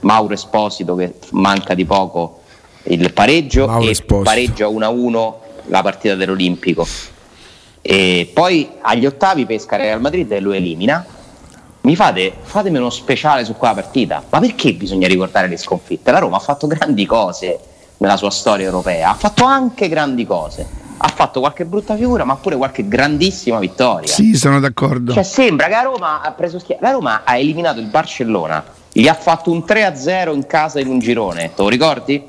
Mauro 0.00 0.34
Esposito 0.34 0.94
che 0.96 1.14
manca 1.30 1.72
di 1.72 1.86
poco 1.86 2.42
il 2.84 3.12
pareggio 3.12 3.66
Mauro 3.66 3.86
e 3.86 3.90
Esposito. 3.90 4.22
pareggia 4.22 4.66
1-1 4.66 5.34
la 5.66 5.82
partita 5.82 6.14
dell'Olimpico. 6.14 6.86
E 7.80 8.30
poi 8.34 8.68
agli 8.82 9.06
ottavi 9.06 9.46
pesca 9.46 9.76
il 9.76 9.82
Real 9.82 10.00
Madrid 10.00 10.30
e 10.30 10.40
lo 10.40 10.52
elimina. 10.52 11.06
Mi 11.82 11.96
fate, 11.96 12.34
fatemi 12.42 12.76
uno 12.76 12.90
speciale 12.90 13.46
su 13.46 13.54
quella 13.54 13.72
partita. 13.72 14.22
Ma 14.28 14.40
perché 14.40 14.74
bisogna 14.74 15.08
ricordare 15.08 15.48
le 15.48 15.56
sconfitte? 15.56 16.10
La 16.10 16.18
Roma 16.18 16.36
ha 16.36 16.40
fatto 16.40 16.66
grandi 16.66 17.06
cose 17.06 17.58
nella 18.00 18.16
sua 18.16 18.30
storia 18.30 18.64
europea, 18.64 19.10
ha 19.10 19.14
fatto 19.14 19.44
anche 19.44 19.88
grandi 19.88 20.26
cose. 20.26 20.78
Ha 21.02 21.08
fatto 21.08 21.40
qualche 21.40 21.64
brutta 21.64 21.96
figura, 21.96 22.24
ma 22.24 22.36
pure 22.36 22.56
qualche 22.56 22.86
grandissima 22.86 23.58
vittoria. 23.58 24.06
Sì, 24.06 24.34
sono 24.34 24.60
d'accordo. 24.60 25.12
Cioè, 25.14 25.22
sembra 25.22 25.66
che 25.66 25.72
la 25.72 25.82
Roma 25.82 26.20
ha 26.20 26.32
preso 26.32 26.58
schia- 26.58 26.76
La 26.80 26.90
Roma 26.90 27.22
ha 27.24 27.36
eliminato 27.36 27.80
il 27.80 27.86
Barcellona, 27.86 28.62
gli 28.92 29.08
ha 29.08 29.14
fatto 29.14 29.50
un 29.50 29.64
3-0 29.66 30.34
in 30.34 30.46
casa 30.46 30.80
in 30.80 30.88
un 30.88 30.98
girone, 30.98 31.52
te 31.54 31.62
lo 31.62 31.68
ricordi? 31.68 32.22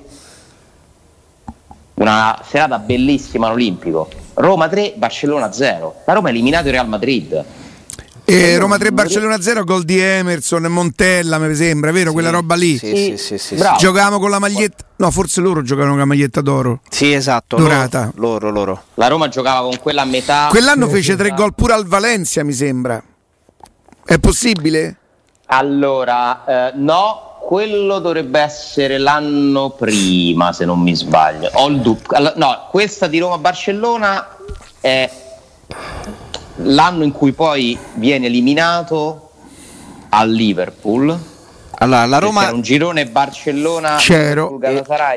Una 1.96 2.40
serata 2.48 2.80
bellissima 2.80 3.48
all'Olimpico. 3.48 4.10
Roma 4.36 4.68
3, 4.70 4.94
Barcellona 4.96 5.52
0. 5.52 5.96
La 6.06 6.14
Roma 6.14 6.28
ha 6.28 6.32
eliminato 6.32 6.68
il 6.68 6.74
Real 6.74 6.88
Madrid. 6.88 7.44
E 8.34 8.58
Roma 8.58 8.78
3 8.78 8.94
Barcellona 8.94 9.42
0, 9.42 9.66
gol 9.66 9.84
di 9.84 10.00
Emerson, 10.00 10.64
Montella, 10.64 11.38
mi 11.38 11.54
sembra, 11.54 11.92
vero? 11.92 12.14
Quella 12.14 12.30
roba 12.30 12.56
lì. 12.56 12.78
Sì, 12.78 13.16
sì, 13.18 13.38
sì, 13.38 13.38
sì. 13.38 13.62
Giocavamo 13.78 14.20
con 14.20 14.30
la 14.30 14.40
maglietta. 14.40 14.86
No, 14.96 15.12
forse 15.12 15.42
loro 15.42 15.62
giocavano 15.62 15.92
con 15.92 16.00
la 16.00 16.06
maglietta 16.06 16.40
d'oro. 16.40 16.80
Sì, 16.90 17.12
esatto. 17.12 17.58
Dorata. 17.58 18.12
Loro, 18.16 18.50
loro, 18.50 18.52
loro. 18.52 18.84
La 18.94 19.08
Roma 19.08 19.28
giocava 19.28 19.68
con 19.68 19.78
quella 19.82 20.04
a 20.04 20.06
metà. 20.06 20.48
Quell'anno 20.50 20.88
fece 20.88 21.18
tre 21.18 21.32
gol 21.32 21.54
pure 21.54 21.74
al 21.74 21.86
Valencia, 21.86 22.42
mi 22.44 22.54
sembra. 22.54 23.04
È 24.06 24.18
possibile? 24.18 24.96
Allora, 25.48 26.70
eh, 26.70 26.72
no, 26.76 27.38
quello 27.42 28.00
dovrebbe 28.00 28.40
essere 28.40 28.98
l'anno 28.98 29.72
prima, 29.72 30.54
se 30.54 30.64
non 30.64 30.80
mi 30.80 30.96
sbaglio. 30.96 31.50
Ho 31.56 31.68
il 31.68 31.82
dub- 31.82 32.14
allo- 32.14 32.32
No, 32.38 32.68
questa 32.70 33.08
di 33.08 33.20
Roma-Barcellona 33.20 34.38
è 34.80 35.10
l'anno 36.64 37.04
in 37.04 37.12
cui 37.12 37.32
poi 37.34 37.78
viene 37.96 38.28
eliminato 38.28 39.30
al 40.10 40.30
Liverpool. 40.32 41.30
Allora, 41.82 42.06
la 42.06 42.20
Roma. 42.20 42.44
era 42.44 42.54
un 42.54 42.62
girone 42.62 43.08
Barcellona 43.08 43.96
C'ero. 43.96 44.60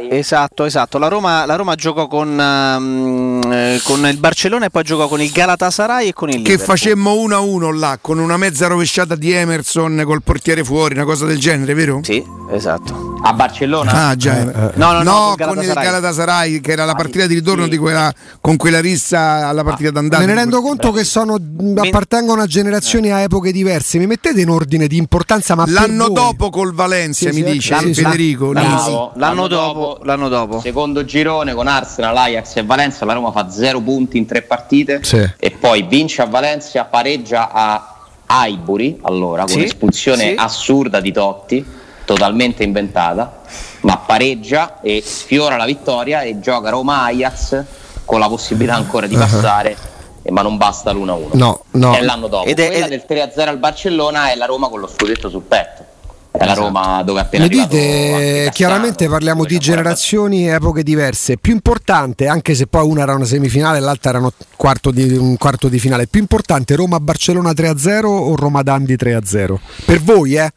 Esatto, 0.09 0.65
esatto. 0.65 0.97
La 0.97 1.09
Roma, 1.09 1.45
la 1.45 1.57
Roma 1.57 1.75
giocò 1.75 2.07
con, 2.07 2.41
eh, 2.41 3.81
con 3.83 4.07
il 4.07 4.17
Barcellona 4.17 4.67
e 4.67 4.71
poi 4.71 4.83
giocò 4.83 5.07
con 5.07 5.21
il 5.21 5.31
Galatasaray 5.31 6.09
e 6.09 6.13
con 6.15 6.31
il 6.31 6.37
Che 6.37 6.41
Liverpool. 6.41 6.67
facemmo 6.67 7.13
1-1 7.13 7.71
là, 7.79 7.99
con 8.01 8.19
una 8.19 8.39
mezza 8.39 8.67
rovesciata 8.67 9.15
di 9.15 9.31
Emerson 9.33 10.05
col 10.07 10.23
portiere 10.23 10.65
fuori, 10.65 10.95
una 10.95 11.05
cosa 11.05 11.27
del 11.27 11.39
genere, 11.39 11.75
vero? 11.75 12.01
Sì, 12.03 12.25
esatto. 12.51 13.14
A 13.27 13.33
Barcellona? 13.33 14.09
Ah, 14.09 14.17
già. 14.17 14.37
Eh, 14.39 14.43
eh. 14.43 14.71
No, 14.75 14.93
no, 14.93 15.03
no, 15.03 15.03
No, 15.03 15.35
col 15.39 15.55
con 15.55 15.63
il 15.65 15.73
Galatasaray. 15.73 16.61
Che 16.61 16.73
era 16.73 16.85
la 16.85 16.93
Ah, 16.93 16.95
partita 16.95 17.27
di 17.27 17.33
ritorno 17.35 17.65
sì. 17.65 17.71
di 17.71 17.79
quella, 17.79 18.13
con 18.41 18.57
quella 18.57 18.81
rissa 18.81 19.49
alla 19.49 19.65
partita 19.65 19.91
d'andata. 19.91 20.21
Me 20.21 20.29
ne 20.29 20.35
rendo 20.35 20.61
conto 20.61 20.93
che 20.93 21.05
sono, 21.05 21.39
appartengono 21.77 22.43
a 22.43 22.47
generazioni 22.47 23.11
a 23.11 23.21
epoche 23.21 23.51
diverse. 23.51 23.97
Mi 23.99 24.07
mettete 24.07 24.41
in 24.43 24.51
ordine 24.51 24.87
di 24.87 24.99
importanza, 24.99 25.55
ma 25.55 25.65
L'anno 25.67 26.11
dopo 26.11 26.51
col 26.51 26.75
Valencia, 26.75 27.31
Sì, 27.31 27.41
mi 27.41 27.47
sì, 27.47 27.53
dice 27.53 27.79
sì. 27.79 27.95
Federico. 27.95 28.53
L'anno- 28.53 29.13
l'anno 29.17 29.47
dopo, 29.49 30.01
l'anno 30.03 30.29
dopo. 30.29 30.61
Secondo 30.61 31.05
girone 31.07 31.55
con 31.55 31.67
Arsenal, 31.67 32.15
Ajax 32.17 32.57
e 32.57 32.63
Valencia, 32.65 33.07
la 33.07 33.15
Roma 33.15 33.33
fa 33.33 33.49
0 33.49 33.81
punti 33.81 34.19
in 34.19 34.27
tre 34.27 34.43
partite 34.43 35.01
Sì. 35.03 35.27
e 35.39 35.51
poi 35.53 35.83
vince 35.89 36.21
a 36.21 36.27
Valencia, 36.27 36.85
pareggia 36.85 37.51
a 37.51 37.95
Aiburi, 38.27 38.99
allora 39.03 39.43
con 39.43 39.51
Sì, 39.53 39.59
un'espulsione 39.59 40.29
sì. 40.31 40.35
assurda 40.37 41.01
di 41.01 41.13
Totti, 41.13 41.65
totalmente 42.05 42.63
inventata, 42.63 43.41
ma 43.81 43.99
pareggia 43.99 44.81
e 44.81 45.03
sfiora 45.05 45.57
la 45.57 45.65
vittoria 45.65 46.23
e 46.23 46.41
gioca 46.41 46.71
Roma-Ajax 46.71 47.65
con 48.05 48.19
la 48.19 48.29
possibilità 48.29 48.75
ancora 48.75 49.07
di 49.07 49.17
passare, 49.17 49.77
eh, 50.23 50.31
ma 50.31 50.43
non 50.43 50.57
basta 50.57 50.93
l'1-1. 50.93 51.29
No, 51.33 51.65
no. 51.73 51.95
È 51.95 52.01
l'anno 52.03 52.29
dopo. 52.29 52.47
Ed 52.47 52.59
è- 52.61 52.67
Quella 52.69 52.85
ed- 52.87 52.91
del 52.91 53.05
3-0 53.07 53.49
al 53.49 53.59
Barcellona 53.59 54.31
è 54.31 54.37
la 54.37 54.47
Roma 54.47 54.69
con 54.69 54.81
lo 54.81 54.87
scudetto 54.89 55.29
sul 55.29 55.43
petto. 55.43 55.93
È 56.37 56.45
la 56.45 56.55
Roma 56.55 57.01
dove 57.05 57.21
appena 57.21 57.45
Mi 57.45 57.49
dite, 57.51 58.51
chiaramente 58.53 59.07
parliamo 59.09 59.45
di 59.45 59.57
generazioni 59.57 60.49
e 60.49 60.55
epoche 60.55 60.83
diverse. 60.83 61.37
Più 61.37 61.53
importante, 61.53 62.27
anche 62.27 62.57
se 62.57 62.67
poi 62.67 62.85
una 62.85 63.03
era 63.03 63.15
una 63.15 63.25
semifinale 63.25 63.79
e 63.79 63.81
l'altra 63.81 64.11
era 64.11 64.33
quarto 64.57 64.91
di, 64.91 65.13
un 65.17 65.37
quarto 65.37 65.69
di 65.69 65.79
finale, 65.79 66.09
più 66.09 66.19
importante 66.21 66.75
Roma-Barcellona 66.75 67.53
3-0 67.53 68.07
o 68.07 68.35
Roma-Dandi 68.35 68.97
3-0? 68.97 69.55
Per 69.85 70.03
voi, 70.03 70.35
eh? 70.35 70.53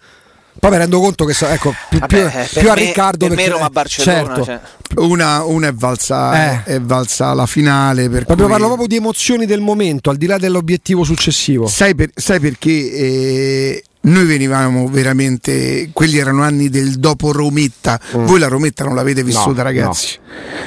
Poi 0.60 0.72
mi 0.72 0.78
rendo 0.78 1.00
conto 1.00 1.26
che 1.26 1.34
so- 1.34 1.48
ecco, 1.48 1.74
più, 1.90 2.00
Vabbè, 2.00 2.16
più- 2.16 2.26
eh, 2.40 2.44
più 2.52 2.62
per 2.62 2.70
a 2.70 2.74
me- 2.74 2.80
Riccardo 2.86 3.18
per 3.28 3.30
me 3.30 3.36
perché- 3.36 3.52
Roma-Barcellona, 3.52 4.26
certo. 4.36 4.44
cioè. 4.44 4.60
Una, 4.96 5.44
una 5.44 5.68
è, 5.68 5.74
valsa, 5.74 6.64
Eh. 6.66 6.76
è 6.76 6.82
valsa 6.82 7.34
la 7.34 7.46
finale. 7.46 8.10
Per 8.10 8.26
Proprio 8.26 8.46
cui- 8.48 8.54
parlo 8.56 8.68
proprio 8.68 8.88
di 8.88 8.96
emozioni 8.96 9.46
del 9.46 9.60
momento, 9.62 10.10
al 10.10 10.18
di 10.18 10.26
là 10.26 10.38
dell'obiettivo 10.38 11.04
successivo. 11.04 11.68
Sai, 11.68 11.94
per- 11.96 12.12
sai 12.16 12.40
perché 12.40 12.72
eh, 12.72 13.84
noi 14.02 14.26
venivamo 14.26 14.88
veramente, 14.88 15.90
quelli 15.94 16.18
erano 16.18 16.44
anni 16.44 16.70
del 16.70 16.96
dopo 16.98 17.32
Rometta, 17.32 18.00
voi 18.14 18.40
la 18.40 18.48
Rometta 18.48 18.84
non 18.86 18.96
l'avete 18.96 19.24
vissuta 19.24 19.52
Mm. 19.52 19.56
No, 19.58 19.64
ragazzi, 19.64 20.18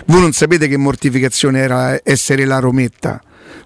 voi 0.06 0.20
non 0.20 0.32
sapete 0.32 0.68
che 0.68 0.76
mortificazione 0.76 1.58
era 1.60 1.98
essere 2.02 2.44
la 2.44 2.58
Rometta. 2.58 3.20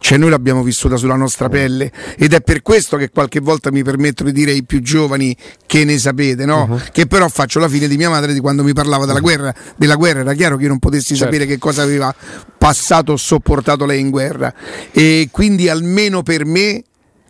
Cioè 0.04 0.18
noi 0.18 0.28
l'abbiamo 0.28 0.62
vissuta 0.62 0.99
sulla 0.99 1.14
nostra 1.14 1.49
pelle 1.49 1.90
ed 2.18 2.34
è 2.34 2.42
per 2.42 2.61
questo 2.61 2.99
che 2.99 3.08
qualche 3.08 3.40
volta 3.40 3.70
mi 3.73 3.82
permetto 3.82 4.23
di 4.23 4.32
dire 4.32 4.50
ai 4.50 4.62
più 4.62 4.82
giovani 4.82 5.34
che 5.64 5.87
ne 5.87 5.96
sapete, 5.96 6.44
no? 6.44 6.66
Uh-huh. 6.68 6.78
Che 6.92 7.06
però 7.06 7.26
faccio 7.30 7.58
la 7.58 7.70
fine 7.70 7.88
di 7.88 7.96
mia 7.96 8.11
madre 8.11 8.34
di 8.34 8.40
quando 8.40 8.62
mi 8.62 8.75
parlava 8.75 9.06
della 9.06 9.20
guerra, 9.20 9.54
della 9.76 9.94
guerra 9.94 10.20
era 10.20 10.34
chiaro 10.34 10.56
che 10.58 10.64
io 10.64 10.68
non 10.68 10.78
potessi 10.78 11.16
Certo. 11.16 11.25
sapere 11.25 11.46
che 11.46 11.56
cosa 11.56 11.80
aveva 11.80 12.14
passato 12.58 13.12
o 13.12 13.16
sopportato 13.16 13.87
lei 13.87 14.00
in 14.00 14.11
guerra 14.11 14.52
e 14.90 15.28
quindi 15.30 15.70
almeno 15.70 16.23
per 16.23 16.44
me 16.44 16.84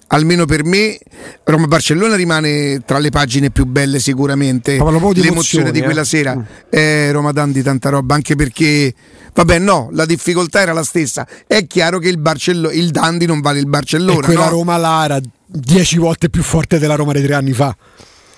almeno 0.08 0.44
per 0.44 0.64
me 0.64 0.98
Roma 1.44 1.66
Barcellona 1.66 2.14
rimane 2.14 2.82
tra 2.84 2.98
le 2.98 3.10
pagine 3.10 3.50
più 3.50 3.64
belle 3.64 3.98
sicuramente 3.98 4.76
l'emozione 5.22 5.70
di 5.70 5.80
quella 5.82 6.02
eh. 6.02 6.04
sera 6.04 6.34
Mm. 6.34 6.42
eh, 6.70 7.12
Roma 7.12 7.32
Dandi 7.32 7.62
tanta 7.62 7.88
roba 7.88 8.14
anche 8.14 8.34
perché 8.36 8.92
vabbè 9.32 9.58
no 9.58 9.88
la 9.92 10.04
difficoltà 10.06 10.60
era 10.60 10.72
la 10.72 10.82
stessa 10.84 11.26
è 11.46 11.66
chiaro 11.66 11.98
che 11.98 12.08
il, 12.08 12.18
Barcello- 12.18 12.70
il 12.70 12.90
Dandi 12.90 13.26
non 13.26 13.40
vale 13.40 13.58
il 13.58 13.66
E 13.66 13.68
Barcellona 13.68 14.24
quella 14.24 14.44
no? 14.44 14.50
Roma 14.50 14.76
là 14.76 15.04
era 15.04 15.20
dieci 15.46 15.98
volte 15.98 16.30
più 16.30 16.42
forte 16.42 16.78
della 16.78 16.94
Roma 16.94 17.12
di 17.12 17.22
tre 17.22 17.34
anni 17.34 17.52
fa. 17.52 17.74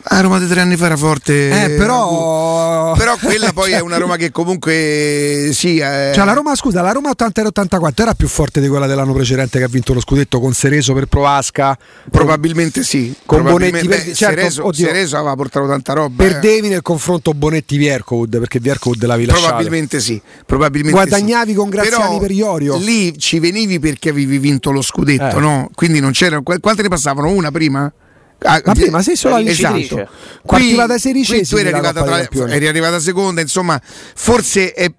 Ah, 0.08 0.20
Roma 0.20 0.38
di 0.38 0.46
tre 0.46 0.60
anni 0.60 0.76
fa 0.76 0.86
era 0.86 0.96
forte 0.96 1.64
Eh, 1.64 1.70
però... 1.70 2.92
però 2.96 3.16
quella 3.20 3.52
poi 3.52 3.72
è 3.72 3.80
una 3.80 3.96
Roma 3.96 4.14
che 4.16 4.30
comunque 4.30 5.50
sì 5.52 5.78
eh, 5.78 6.12
Cioè 6.14 6.24
la 6.24 6.32
Roma, 6.32 6.54
scusa, 6.54 6.80
la 6.80 6.92
Roma 6.92 7.10
80-84 7.10 7.92
era 8.02 8.14
più 8.14 8.28
forte 8.28 8.60
di 8.60 8.68
quella 8.68 8.86
dell'anno 8.86 9.12
precedente 9.12 9.58
che 9.58 9.64
ha 9.64 9.68
vinto 9.68 9.92
lo 9.94 10.00
scudetto 10.00 10.38
con 10.38 10.52
Sereso 10.52 10.92
per 10.94 11.06
Provasca. 11.06 11.76
probabilmente 12.10 12.84
sì 12.84 13.12
Con 13.26 13.42
probabilmente- 13.42 13.88
Bonetti, 13.88 14.08
beh, 14.10 14.14
certo, 14.14 14.36
Cereso, 14.36 14.66
oddio. 14.66 14.86
Cereso 14.86 15.16
aveva 15.16 15.34
portato 15.34 15.66
tanta 15.66 15.92
roba 15.92 16.22
eh. 16.24 16.28
Perdevi 16.28 16.68
nel 16.68 16.82
confronto 16.82 17.32
Bonetti-Viercovud 17.34 18.38
perché 18.38 18.60
Viercovud 18.60 19.04
l'avevi 19.04 19.26
lasciato. 19.26 19.46
Probabilmente 19.48 19.98
sì, 20.00 20.20
probabilmente 20.46 21.00
Guadagnavi 21.00 21.50
sì. 21.50 21.56
con 21.56 21.68
Graziani 21.68 21.96
Però 22.04 22.18
per 22.18 22.30
Iorio. 22.30 22.76
Lì 22.76 23.18
ci 23.18 23.40
venivi 23.40 23.80
perché 23.80 24.10
avevi 24.10 24.38
vinto 24.38 24.70
lo 24.70 24.82
scudetto, 24.82 25.38
Eh. 25.38 25.40
no? 25.40 25.68
Quindi 25.74 25.98
non 25.98 26.12
c'era. 26.12 26.40
qu- 26.42 26.60
Quante 26.60 26.82
ne 26.82 26.88
passavano? 26.88 27.28
Una 27.30 27.50
prima? 27.50 27.92
Ah, 28.40 28.60
La 28.64 28.74
prima, 28.74 29.00
sei 29.02 29.16
solo 29.16 29.34
la 29.34 29.40
all'inizio. 29.40 29.72
vincitrice. 29.72 30.08
Partiva 30.44 30.86
dai 30.86 31.00
qui 31.00 31.10
sedicesimi 31.10 31.46
tu 31.46 31.56
eri 31.56 31.70
la 31.70 31.76
arrivata, 31.78 32.02
tra- 32.04 32.48
eri 32.54 32.68
arrivata 32.68 32.98
seconda, 33.00 33.40
insomma, 33.40 33.80
forse 33.82 34.72
è, 34.72 34.90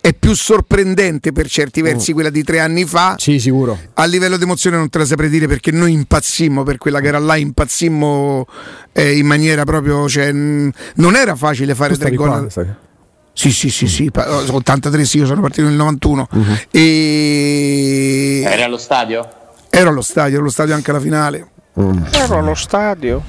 è 0.00 0.12
più 0.12 0.34
sorprendente 0.34 1.32
per 1.32 1.48
certi 1.48 1.80
versi 1.82 2.12
quella 2.12 2.30
di 2.30 2.42
tre 2.42 2.58
anni 2.60 2.84
fa. 2.84 3.14
Sì, 3.18 3.38
sicuro. 3.38 3.78
A 3.94 4.04
livello 4.04 4.36
di 4.36 4.42
emozione 4.42 4.76
non 4.76 4.88
te 4.90 4.98
la 4.98 5.04
saprei 5.06 5.28
dire 5.30 5.46
perché 5.46 5.70
noi 5.70 5.92
impazzimmo 5.92 6.62
per 6.64 6.78
quella 6.78 7.00
che 7.00 7.06
era 7.06 7.18
là, 7.18 7.36
impazzimmo 7.36 8.46
eh, 8.92 9.16
in 9.16 9.26
maniera 9.26 9.64
proprio, 9.64 10.08
cioè, 10.08 10.32
mh, 10.32 10.70
non 10.96 11.14
era 11.16 11.36
facile 11.36 11.74
fare 11.74 11.94
Tu 11.94 12.00
tre 12.00 12.10
gol. 12.14 12.48
Sì, 13.36 13.50
sì, 13.50 13.68
sì, 13.70 13.86
sì, 13.88 14.10
pa- 14.10 14.42
83 14.52 15.04
sì, 15.04 15.18
io 15.18 15.26
sono 15.26 15.40
partito 15.40 15.66
nel 15.66 15.74
91 15.76 16.28
Mhm. 16.30 16.58
e 16.70 18.42
Eri 18.44 18.62
allo 18.62 18.76
stadio? 18.78 19.28
ero 19.70 19.88
allo 19.90 20.02
stadio, 20.02 20.32
ero 20.34 20.42
allo 20.42 20.50
stadio 20.50 20.74
anche 20.74 20.90
alla 20.90 21.00
finale. 21.00 21.48
Ero 21.76 22.38
allo 22.38 22.54
stadio. 22.54 23.22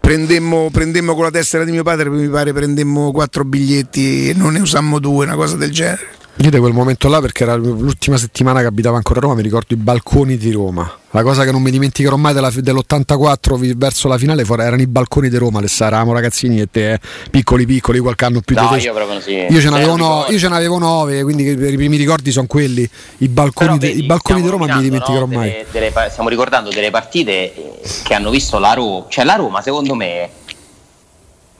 Prendemmo, 0.00 0.70
prendemmo 0.72 1.14
con 1.14 1.24
la 1.24 1.30
tessera 1.30 1.64
di 1.64 1.70
mio 1.70 1.84
padre, 1.84 2.10
mi 2.10 2.28
pare 2.28 2.52
prendemmo 2.52 3.12
quattro 3.12 3.44
biglietti 3.44 4.30
e 4.30 4.34
non 4.34 4.54
ne 4.54 4.60
usammo 4.60 4.98
due, 4.98 5.24
una 5.24 5.36
cosa 5.36 5.56
del 5.56 5.70
genere. 5.70 6.20
Io 6.36 6.50
da 6.50 6.58
quel 6.58 6.72
momento 6.72 7.08
là, 7.08 7.20
perché 7.20 7.42
era 7.42 7.54
l'ultima 7.54 8.16
settimana 8.16 8.60
che 8.60 8.66
abitavo 8.66 8.96
ancora 8.96 9.18
a 9.18 9.22
Roma, 9.22 9.34
mi 9.34 9.42
ricordo 9.42 9.74
i 9.74 9.76
balconi 9.76 10.38
di 10.38 10.50
Roma. 10.50 10.90
La 11.10 11.22
cosa 11.22 11.44
che 11.44 11.52
non 11.52 11.60
mi 11.60 11.70
dimenticherò 11.70 12.16
mai 12.16 12.32
della- 12.32 12.50
dell'84 12.50 13.56
vi- 13.56 13.74
verso 13.76 14.08
la 14.08 14.16
finale 14.16 14.42
erano 14.42 14.80
i 14.80 14.86
balconi 14.86 15.28
di 15.28 15.36
Roma, 15.36 15.60
le 15.60 15.68
eravamo 15.78 16.12
ragazzini 16.14 16.58
e 16.60 16.68
te, 16.70 16.94
eh, 16.94 17.00
piccoli 17.30 17.66
piccoli, 17.66 17.98
qualche 17.98 18.24
anno 18.24 18.40
più 18.40 18.56
No, 18.56 18.62
di 18.70 18.78
te. 18.78 18.86
io 18.86 18.94
proprio 18.94 19.20
sì. 19.20 19.34
Io 19.48 19.60
ce, 19.60 19.68
n'avevo 19.68 19.96
no- 19.96 20.24
io 20.30 20.38
ce 20.38 20.48
n'avevo 20.48 20.78
nove, 20.78 21.22
quindi 21.22 21.48
i 21.50 21.54
primi 21.76 21.96
ricordi 21.98 22.32
sono 22.32 22.46
quelli. 22.46 22.88
I 23.18 23.28
balconi, 23.28 23.78
de- 23.78 23.88
vedi, 23.88 24.02
i 24.02 24.06
balconi 24.06 24.40
di 24.40 24.48
Roma 24.48 24.66
non 24.66 24.76
mi 24.78 24.82
dimenticherò 24.84 25.26
no, 25.26 25.36
mai. 25.36 25.50
delle- 25.70 25.90
delle 25.92 26.08
stiamo 26.10 26.30
ricordando 26.30 26.70
delle 26.70 26.90
partite 26.90 27.52
che 28.02 28.14
hanno 28.14 28.30
visto 28.30 28.58
la 28.58 28.72
Roma. 28.72 29.04
Cioè, 29.08 29.24
la 29.24 29.34
Roma, 29.34 29.60
secondo 29.60 29.94
me, 29.94 30.30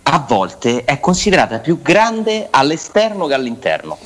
a 0.05 0.25
volte 0.27 0.85
è 0.85 0.99
considerata 0.99 1.59
più 1.59 1.81
grande 1.83 2.49
all'esterno 2.51 3.27
che 3.27 3.35
all'interno. 3.35 3.99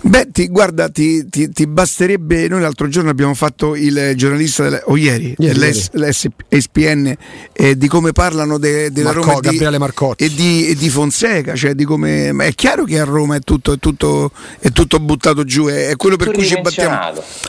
Beh, 0.00 0.28
ti, 0.30 0.46
guarda, 0.48 0.88
ti, 0.88 1.28
ti- 1.28 1.50
ti 1.50 1.66
basterebbe. 1.66 2.46
Noi 2.48 2.60
l'altro 2.60 2.88
giorno 2.88 3.10
abbiamo 3.10 3.34
fatto 3.34 3.74
il 3.74 4.12
giornalista, 4.14 4.62
del- 4.62 4.82
o 4.86 4.96
ieri, 4.96 5.34
Ieri, 5.38 5.58
l'SPN, 5.58 7.14
eh, 7.52 7.76
di 7.76 7.88
come 7.88 8.12
parlano 8.12 8.58
de- 8.58 8.90
della 8.92 9.08
Marco- 9.12 9.24
Roma 9.26 9.38
e 9.38 9.40
di, 9.40 9.48
Gabriele 9.48 9.78
Marcotti. 9.78 10.24
e 10.24 10.28
di, 10.34 10.68
e 10.68 10.74
di 10.76 10.88
Fonseca. 10.88 11.54
Cioè 11.56 11.74
di 11.74 11.84
come, 11.84 12.30
ma 12.32 12.44
è 12.44 12.54
chiaro 12.54 12.84
che 12.84 12.98
a 13.00 13.04
Roma 13.04 13.36
è 13.36 13.40
tutto, 13.40 13.72
è 13.72 13.78
tutto, 13.78 14.30
è 14.60 14.70
tutto 14.70 15.00
buttato 15.00 15.44
giù, 15.44 15.66
è, 15.66 15.88
è 15.88 15.96
quello 15.96 16.16
per 16.16 16.30
cui 16.30 16.46
ci 16.46 16.60
battiamo, 16.60 16.98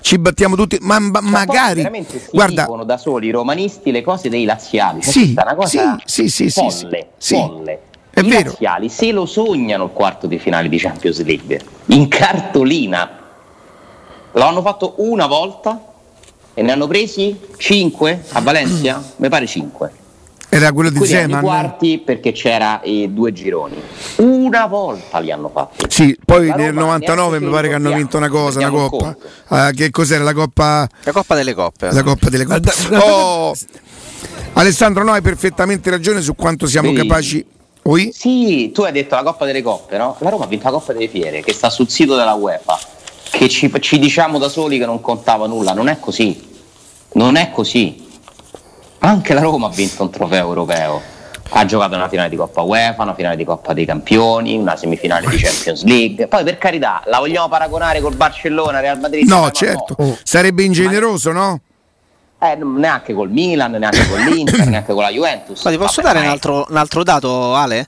ci 0.01 0.18
battiamo 0.18 0.56
tutti. 0.56 0.77
Ma, 0.82 0.98
ma- 1.00 1.22
Ma 1.22 1.29
magari, 1.29 1.88
guarda, 2.32 2.63
dicono 2.63 2.84
da 2.84 2.98
soli 2.98 3.27
i 3.27 3.32
romanisti 3.32 3.91
le 3.91 4.01
cose 4.01 4.27
dei 4.29 4.46
laziali. 4.46 5.01
Sì, 5.03 5.34
questa 5.34 5.41
è 5.41 5.46
una 5.46 5.56
cosa 5.56 5.98
sì, 6.06 6.27
sì, 6.27 6.29
sì, 6.29 6.50
sì, 6.50 6.60
folle, 6.60 7.08
sì. 7.18 7.36
folle. 7.36 7.79
È 8.20 8.26
I 8.26 8.30
vero. 8.30 8.50
laziali 8.50 8.90
se 8.90 9.12
lo 9.12 9.26
sognano 9.26 9.86
il 9.86 9.92
quarto 9.92 10.28
di 10.28 10.38
finale 10.40 10.68
di 10.70 10.78
Champions 10.78 11.24
League 11.24 11.62
in 11.88 12.08
cartolina. 12.08 13.18
Lo 14.34 14.44
hanno 14.44 14.62
fatto 14.62 14.96
una 14.98 15.26
volta 15.26 15.82
e 16.54 16.62
ne 16.62 16.72
hanno 16.72 16.88
presi 16.88 17.40
5 17.58 18.24
a 18.34 18.42
Valencia? 18.42 19.02
Mi 19.18 19.30
pare 19.30 19.46
5. 19.48 19.92
era 20.52 20.72
quello 20.72 20.90
di 20.90 21.04
Zeman. 21.06 21.42
quarti 21.42 22.00
perché 22.00 22.32
c'era 22.32 22.82
i 22.84 23.12
due 23.14 23.32
gironi. 23.32 23.82
Una 24.18 24.66
volta 24.68 25.20
li 25.20 25.32
hanno 25.32 25.50
fatti. 25.50 25.86
Sì, 25.90 26.18
poi 26.26 26.48
La 26.48 26.56
nel 26.56 26.70
Roma 26.74 26.82
99 26.98 27.30
neanche 27.30 27.46
mi 27.46 27.52
pare 27.52 27.68
che 27.70 27.74
hanno 27.76 27.92
vinto 27.94 28.18
una 28.18 28.30
cosa, 28.30 28.60
una 28.60 28.70
coppa. 28.70 29.16
Ah, 29.48 29.72
che 29.72 29.90
cos'era 29.92 30.24
la 30.24 30.34
coppa? 30.34 30.88
La 31.04 31.12
Coppa 31.12 31.36
delle 31.36 31.54
Coppe. 31.54 31.92
La 31.92 32.04
coppa 32.04 32.30
delle 32.30 32.46
coppe. 32.46 32.72
Oh, 32.98 33.54
Alessandro, 34.54 35.04
no, 35.04 35.12
hai 35.14 35.22
perfettamente 35.22 35.90
ragione 35.90 36.22
su 36.22 36.36
quanto 36.36 36.66
siamo 36.68 36.92
Vedi? 36.92 37.08
capaci. 37.08 37.46
Oi? 37.83 38.12
Sì, 38.13 38.71
tu 38.71 38.81
hai 38.81 38.91
detto 38.91 39.15
la 39.15 39.24
Coppa 39.24 39.45
delle 39.45 39.62
Coppe, 39.62 39.98
no? 39.98 40.15
La 40.19 40.29
Roma 40.29 40.43
ha 40.43 40.48
vinto 40.48 40.65
la 40.65 40.71
Coppa 40.71 40.93
delle 40.93 41.07
Fiere, 41.07 41.41
che 41.41 41.53
sta 41.53 41.69
sul 41.69 41.89
sito 41.89 42.15
della 42.15 42.33
UEFA, 42.33 42.77
che 43.31 43.50
ci, 43.50 43.71
ci 43.79 43.98
diciamo 44.00 44.38
da 44.38 44.50
soli 44.50 44.77
che 44.77 44.86
non 44.86 45.01
contava 45.01 45.48
nulla. 45.48 45.74
Non 45.74 45.88
è 45.88 46.00
così. 46.00 46.48
Non 47.13 47.36
è 47.36 47.51
così. 47.51 48.07
Anche 49.00 49.33
la 49.33 49.41
Roma 49.41 49.67
ha 49.67 49.71
vinto 49.71 50.03
un 50.03 50.09
trofeo 50.12 50.48
europeo. 50.48 51.01
Ha 51.51 51.65
giocato 51.65 51.95
una 51.95 52.09
finale 52.09 52.29
di 52.29 52.36
Coppa 52.36 52.62
UEFA, 52.62 53.01
una 53.01 53.15
finale 53.15 53.36
di 53.36 53.43
Coppa 53.43 53.74
dei 53.74 53.86
Campioni, 53.86 54.55
una 54.55 54.75
semifinale 54.75 55.27
di 55.27 55.38
Champions 55.38 55.83
League. 55.83 56.27
Poi 56.27 56.43
per 56.43 56.59
carità, 56.59 57.01
la 57.05 57.17
vogliamo 57.17 57.48
paragonare 57.48 58.01
col 58.01 58.15
Barcellona, 58.15 58.81
Real 58.81 59.00
Madrid? 59.00 59.27
No, 59.27 59.50
certo. 59.50 59.95
Oh. 59.98 60.17
Sarebbe 60.21 60.63
ingeneroso, 60.63 61.31
no? 61.31 61.62
Eh, 62.41 62.55
neanche 62.55 63.13
col 63.13 63.29
Milan, 63.29 63.72
neanche 63.72 64.08
con 64.08 64.19
l'Inter, 64.22 64.65
neanche 64.67 64.93
con 64.93 65.03
la 65.03 65.10
Juventus. 65.10 65.62
Ma 65.63 65.72
ti 65.72 65.77
posso 65.77 66.01
Vabbè, 66.01 66.13
dare 66.13 66.25
un 66.25 66.31
altro, 66.31 66.65
un 66.69 66.77
altro 66.77 67.03
dato, 67.03 67.53
Ale? 67.53 67.86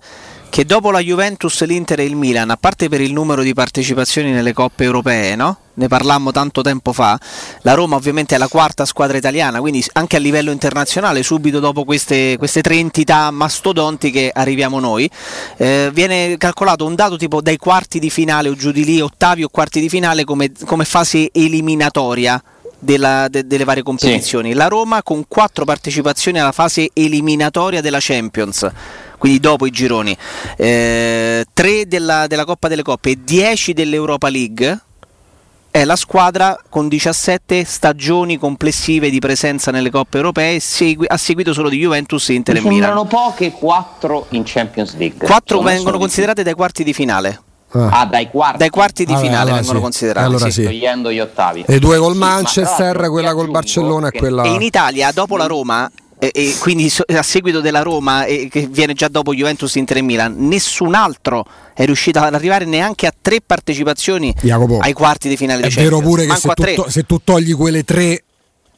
Che 0.50 0.65
dopo 0.65 0.91
la 0.91 1.00
Juventus, 1.00 1.63
l'Inter 1.63 2.01
e 2.01 2.03
il 2.03 2.17
Milan, 2.17 2.50
a 2.50 2.58
parte 2.58 2.89
per 2.89 3.00
il 3.00 3.13
numero 3.13 3.41
di 3.41 3.53
partecipazioni 3.53 4.31
nelle 4.31 4.51
coppe 4.51 4.84
europee, 4.84 5.38
no? 5.38 5.58
Ne 5.75 5.88
parlammo 5.88 6.34
tanto 6.34 6.62
tempo 6.62 6.91
fa. 6.91 7.17
La 7.62 7.74
Roma, 7.75 7.96
ovviamente, 7.96 8.36
è 8.36 8.38
la 8.38 8.50
quarta 8.50 8.84
squadra 8.84 9.15
italiana, 9.15 9.62
quindi 9.62 9.81
anche 9.93 10.17
a 10.17 10.20
livello 10.20 10.51
internazionale, 10.51 11.24
subito 11.24 11.62
dopo 11.62 11.86
queste, 11.86 12.36
queste 12.38 12.62
tre 12.62 12.75
entità 12.75 13.31
mastodontiche, 13.31 14.31
arriviamo 14.34 14.81
noi. 14.81 15.10
Eh, 15.55 15.89
viene 15.93 16.36
calcolato 16.36 16.86
un 16.86 16.96
dato 16.96 17.15
tipo 17.15 17.39
dai 17.39 17.55
quarti 17.55 18.00
di 18.00 18.10
finale 18.10 18.50
o 18.50 18.55
giù 18.55 18.72
di 18.72 18.84
lì, 18.84 19.00
ottavi 19.00 19.43
o 19.43 19.48
quarti 19.48 19.79
di 19.79 19.88
finale, 19.88 20.25
come, 20.25 20.51
come 20.65 20.84
fase 20.84 21.29
eliminatoria 21.31 22.43
della- 22.82 23.28
de- 23.30 23.46
delle 23.46 23.64
varie 23.64 23.84
competizioni. 23.84 24.54
La 24.54 24.68
Roma 24.68 25.04
con 25.04 25.26
quattro 25.28 25.64
partecipazioni 25.66 26.40
alla 26.40 26.52
fase 26.52 26.90
eliminatoria 26.94 27.80
della 27.80 28.00
Champions, 28.02 28.68
quindi 29.18 29.40
dopo 29.40 29.66
i 29.68 29.70
gironi, 29.72 30.18
eh, 30.58 31.46
tre 31.54 31.88
della, 31.88 32.26
della 32.28 32.44
Coppa 32.44 32.68
delle 32.68 32.82
Coppe 32.82 33.12
e 33.12 33.20
10 33.24 33.74
dell'Europa 33.74 34.30
League. 34.30 34.80
È 35.72 35.86
la 35.86 35.96
squadra 35.96 36.60
con 36.68 36.90
17 36.90 37.64
stagioni 37.64 38.38
complessive 38.38 39.10
di 39.10 39.20
presenza 39.20 39.72
nelle 39.72 39.90
coppe 39.90 40.18
europee, 40.18 40.60
segui- 40.60 41.08
a 41.08 41.16
seguito 41.16 41.54
solo 41.54 41.70
di 41.70 41.78
Juventus, 41.78 42.28
Inter 42.28 42.56
Mi 42.56 42.60
e 42.60 42.64
Milan. 42.64 42.90
sembrano 42.90 43.06
poche, 43.08 43.52
quattro 43.52 44.26
in 44.32 44.44
Champions 44.46 44.98
League. 44.98 45.20
Quattro 45.20 45.42
Secondo 45.60 45.64
me 45.64 45.70
vengono 45.76 45.84
sono 45.92 45.98
di 45.98 46.04
considerate 46.04 46.44
dai 46.44 46.56
quarti 46.56 46.84
di 46.84 46.92
finale. 46.94 47.42
Ah. 47.74 48.01
Ah, 48.01 48.06
dai 48.06 48.30
quarti. 48.30 48.58
Dai 48.58 48.70
quarti 48.70 49.06
di 49.06 49.13
Vabbè, 49.13 49.24
finale 49.25 49.42
allora 49.42 49.56
vengono 49.56 49.78
sì. 49.78 49.84
considerate. 49.84 50.25
Allora 50.28 50.46
sì. 50.46 50.51
sì. 50.51 50.63
Togliendo 50.63 51.12
gli 51.12 51.20
ottavi. 51.20 51.63
E 51.68 51.80
due 51.80 51.98
col 51.98 52.13
Sì, 52.13 52.18
ma 52.20 52.25
Manchester, 52.28 52.86
l'altro 52.96 53.12
quella 53.12 53.34
col 53.34 53.50
Barcellona 53.50 54.08
e 54.10 54.18
quella. 54.18 54.44
E 54.44 54.50
in 54.50 54.62
Italia, 54.62 55.12
dopo 55.12 55.38
la 55.38 55.46
Roma, 55.46 55.90
e, 56.20 56.32
e 56.34 56.56
quindi 56.60 56.90
so- 56.90 57.04
a 57.08 57.24
seguito 57.24 57.62
della 57.62 57.82
Roma, 57.82 58.25
e 58.25 58.48
che 58.51 58.68
viene 58.70 58.94
già 58.94 59.08
dopo 59.08 59.34
Juventus, 59.34 59.74
Inter 59.75 59.98
e 59.98 60.01
Milan, 60.01 60.36
nessun 60.38 60.94
altro 60.94 61.46
è 61.74 61.86
riuscito 61.86 62.20
ad 62.20 62.34
arrivare 62.34 62.66
neanche 62.66 63.08
a 63.08 63.13
tre 63.20 63.40
partecipazioni 63.46 64.36
Jacopo, 64.42 64.80
ai 64.80 64.94
quarti 64.94 65.30
di 65.30 65.38
finale 65.38 65.63
È 65.63 65.68
di 65.70 65.74
vero 65.75 66.00
pure 66.00 66.25
che 66.25 66.36
se 66.36 66.50
tu, 66.54 66.63
to- 66.75 66.90
se 66.90 67.04
tu 67.04 67.22
togli 67.24 67.56
quelle 67.56 67.84
tre, 67.84 68.24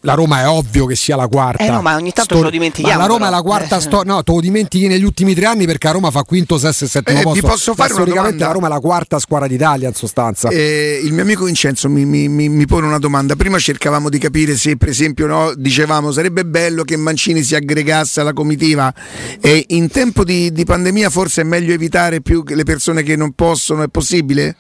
la 0.06 0.16
Roma 0.16 0.42
è 0.42 0.48
ovvio 0.48 0.86
che 0.86 0.96
sia 0.96 1.16
la 1.16 1.28
quarta. 1.28 1.64
Eh 1.64 1.70
no, 1.70 1.82
ma 1.82 1.96
ogni 1.96 2.12
tanto 2.12 2.36
ce 2.36 2.42
lo 2.42 2.50
dimentichiamo, 2.50 2.94
Ma 2.96 3.02
la 3.02 3.08
Roma 3.08 3.26
però. 3.26 3.32
è 3.32 3.36
la 3.36 3.42
quarta 3.42 3.78
Eh. 3.78 3.82
storia. 3.82 4.14
No, 4.14 4.22
te 4.24 4.32
lo 4.34 4.40
dimentichi 4.42 4.88
negli 4.88 5.04
ultimi 5.06 5.34
tre 5.34 5.46
anni 5.46 5.66
perché 5.66 5.88
la 5.88 5.94
Roma 5.94 6.12
fa 6.12 6.24
quinto, 6.24 6.58
sesto 6.58 6.84
e 6.84 6.88
settimo 6.90 7.18
Eh, 7.20 7.22
vi 7.34 7.40
posto. 7.40 7.48
posso 7.48 7.70
Ma 7.72 7.76
fare 7.84 7.94
storicamente 7.94 8.44
la 8.44 8.52
Roma 8.52 8.68
è 8.68 8.70
la 8.70 8.80
quarta 8.82 9.18
squadra 9.20 9.48
d'Italia 9.48 9.88
in 9.88 9.94
sostanza. 9.94 10.50
Eh, 10.50 11.00
il 11.04 11.14
mio 11.14 11.22
amico 11.24 11.46
Vincenzo 11.46 11.88
mi, 11.90 12.04
mi- 12.06 12.28
mi- 12.28 12.50
mi 12.50 12.66
pone 12.66 12.86
una 12.86 13.00
domanda. 13.00 13.36
Prima 13.38 13.58
cercavamo 13.60 14.10
di 14.10 14.18
capire 14.18 14.58
se, 14.58 14.76
per 14.76 14.90
esempio, 14.90 15.26
no, 15.26 15.54
dicevamo 15.56 16.12
sarebbe 16.12 16.44
bello 16.46 16.84
che 16.84 16.98
Mancini 16.98 17.42
si 17.42 17.56
aggregasse 17.56 18.20
alla 18.20 18.34
comitiva. 18.34 18.94
E 19.40 19.64
in 19.70 19.88
tempo 19.90 20.24
di, 20.26 20.52
di 20.52 20.66
pandemia 20.66 21.10
forse 21.10 21.42
è 21.42 21.44
meglio 21.46 21.74
evitare 21.74 22.22
più 22.22 22.44
che 22.44 22.56
le 22.56 22.64
persone 22.64 23.04
che 23.04 23.16
non 23.16 23.32
possono. 23.32 23.84
È 23.84 23.88
possibile? 23.88 24.56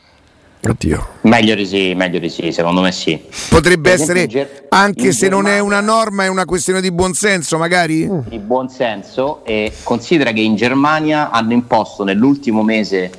Oddio. 0.65 1.07
Meglio 1.21 1.55
di 1.55 1.65
sì, 1.65 1.93
meglio 1.93 2.19
di 2.19 2.29
sì, 2.29 2.51
secondo 2.53 2.79
me 2.81 2.91
sì. 2.93 3.19
Potrebbe 3.49 3.91
esempio 3.91 4.13
essere, 4.21 4.27
Ger- 4.27 4.63
anche 4.69 5.11
se 5.11 5.27
non 5.27 5.45
è 5.45 5.55
Germania- 5.55 5.63
una 5.63 5.81
norma, 5.81 6.23
è 6.23 6.27
una 6.29 6.45
questione 6.45 6.79
di 6.79 6.91
buonsenso, 6.91 7.57
magari? 7.57 8.09
di 8.27 8.37
buon 8.39 8.69
senso 8.69 9.43
e 9.43 9.73
considera 9.83 10.31
che 10.31 10.39
in 10.39 10.55
Germania 10.55 11.31
hanno 11.31 11.51
imposto 11.51 12.03
nell'ultimo 12.05 12.63
mese 12.63 13.11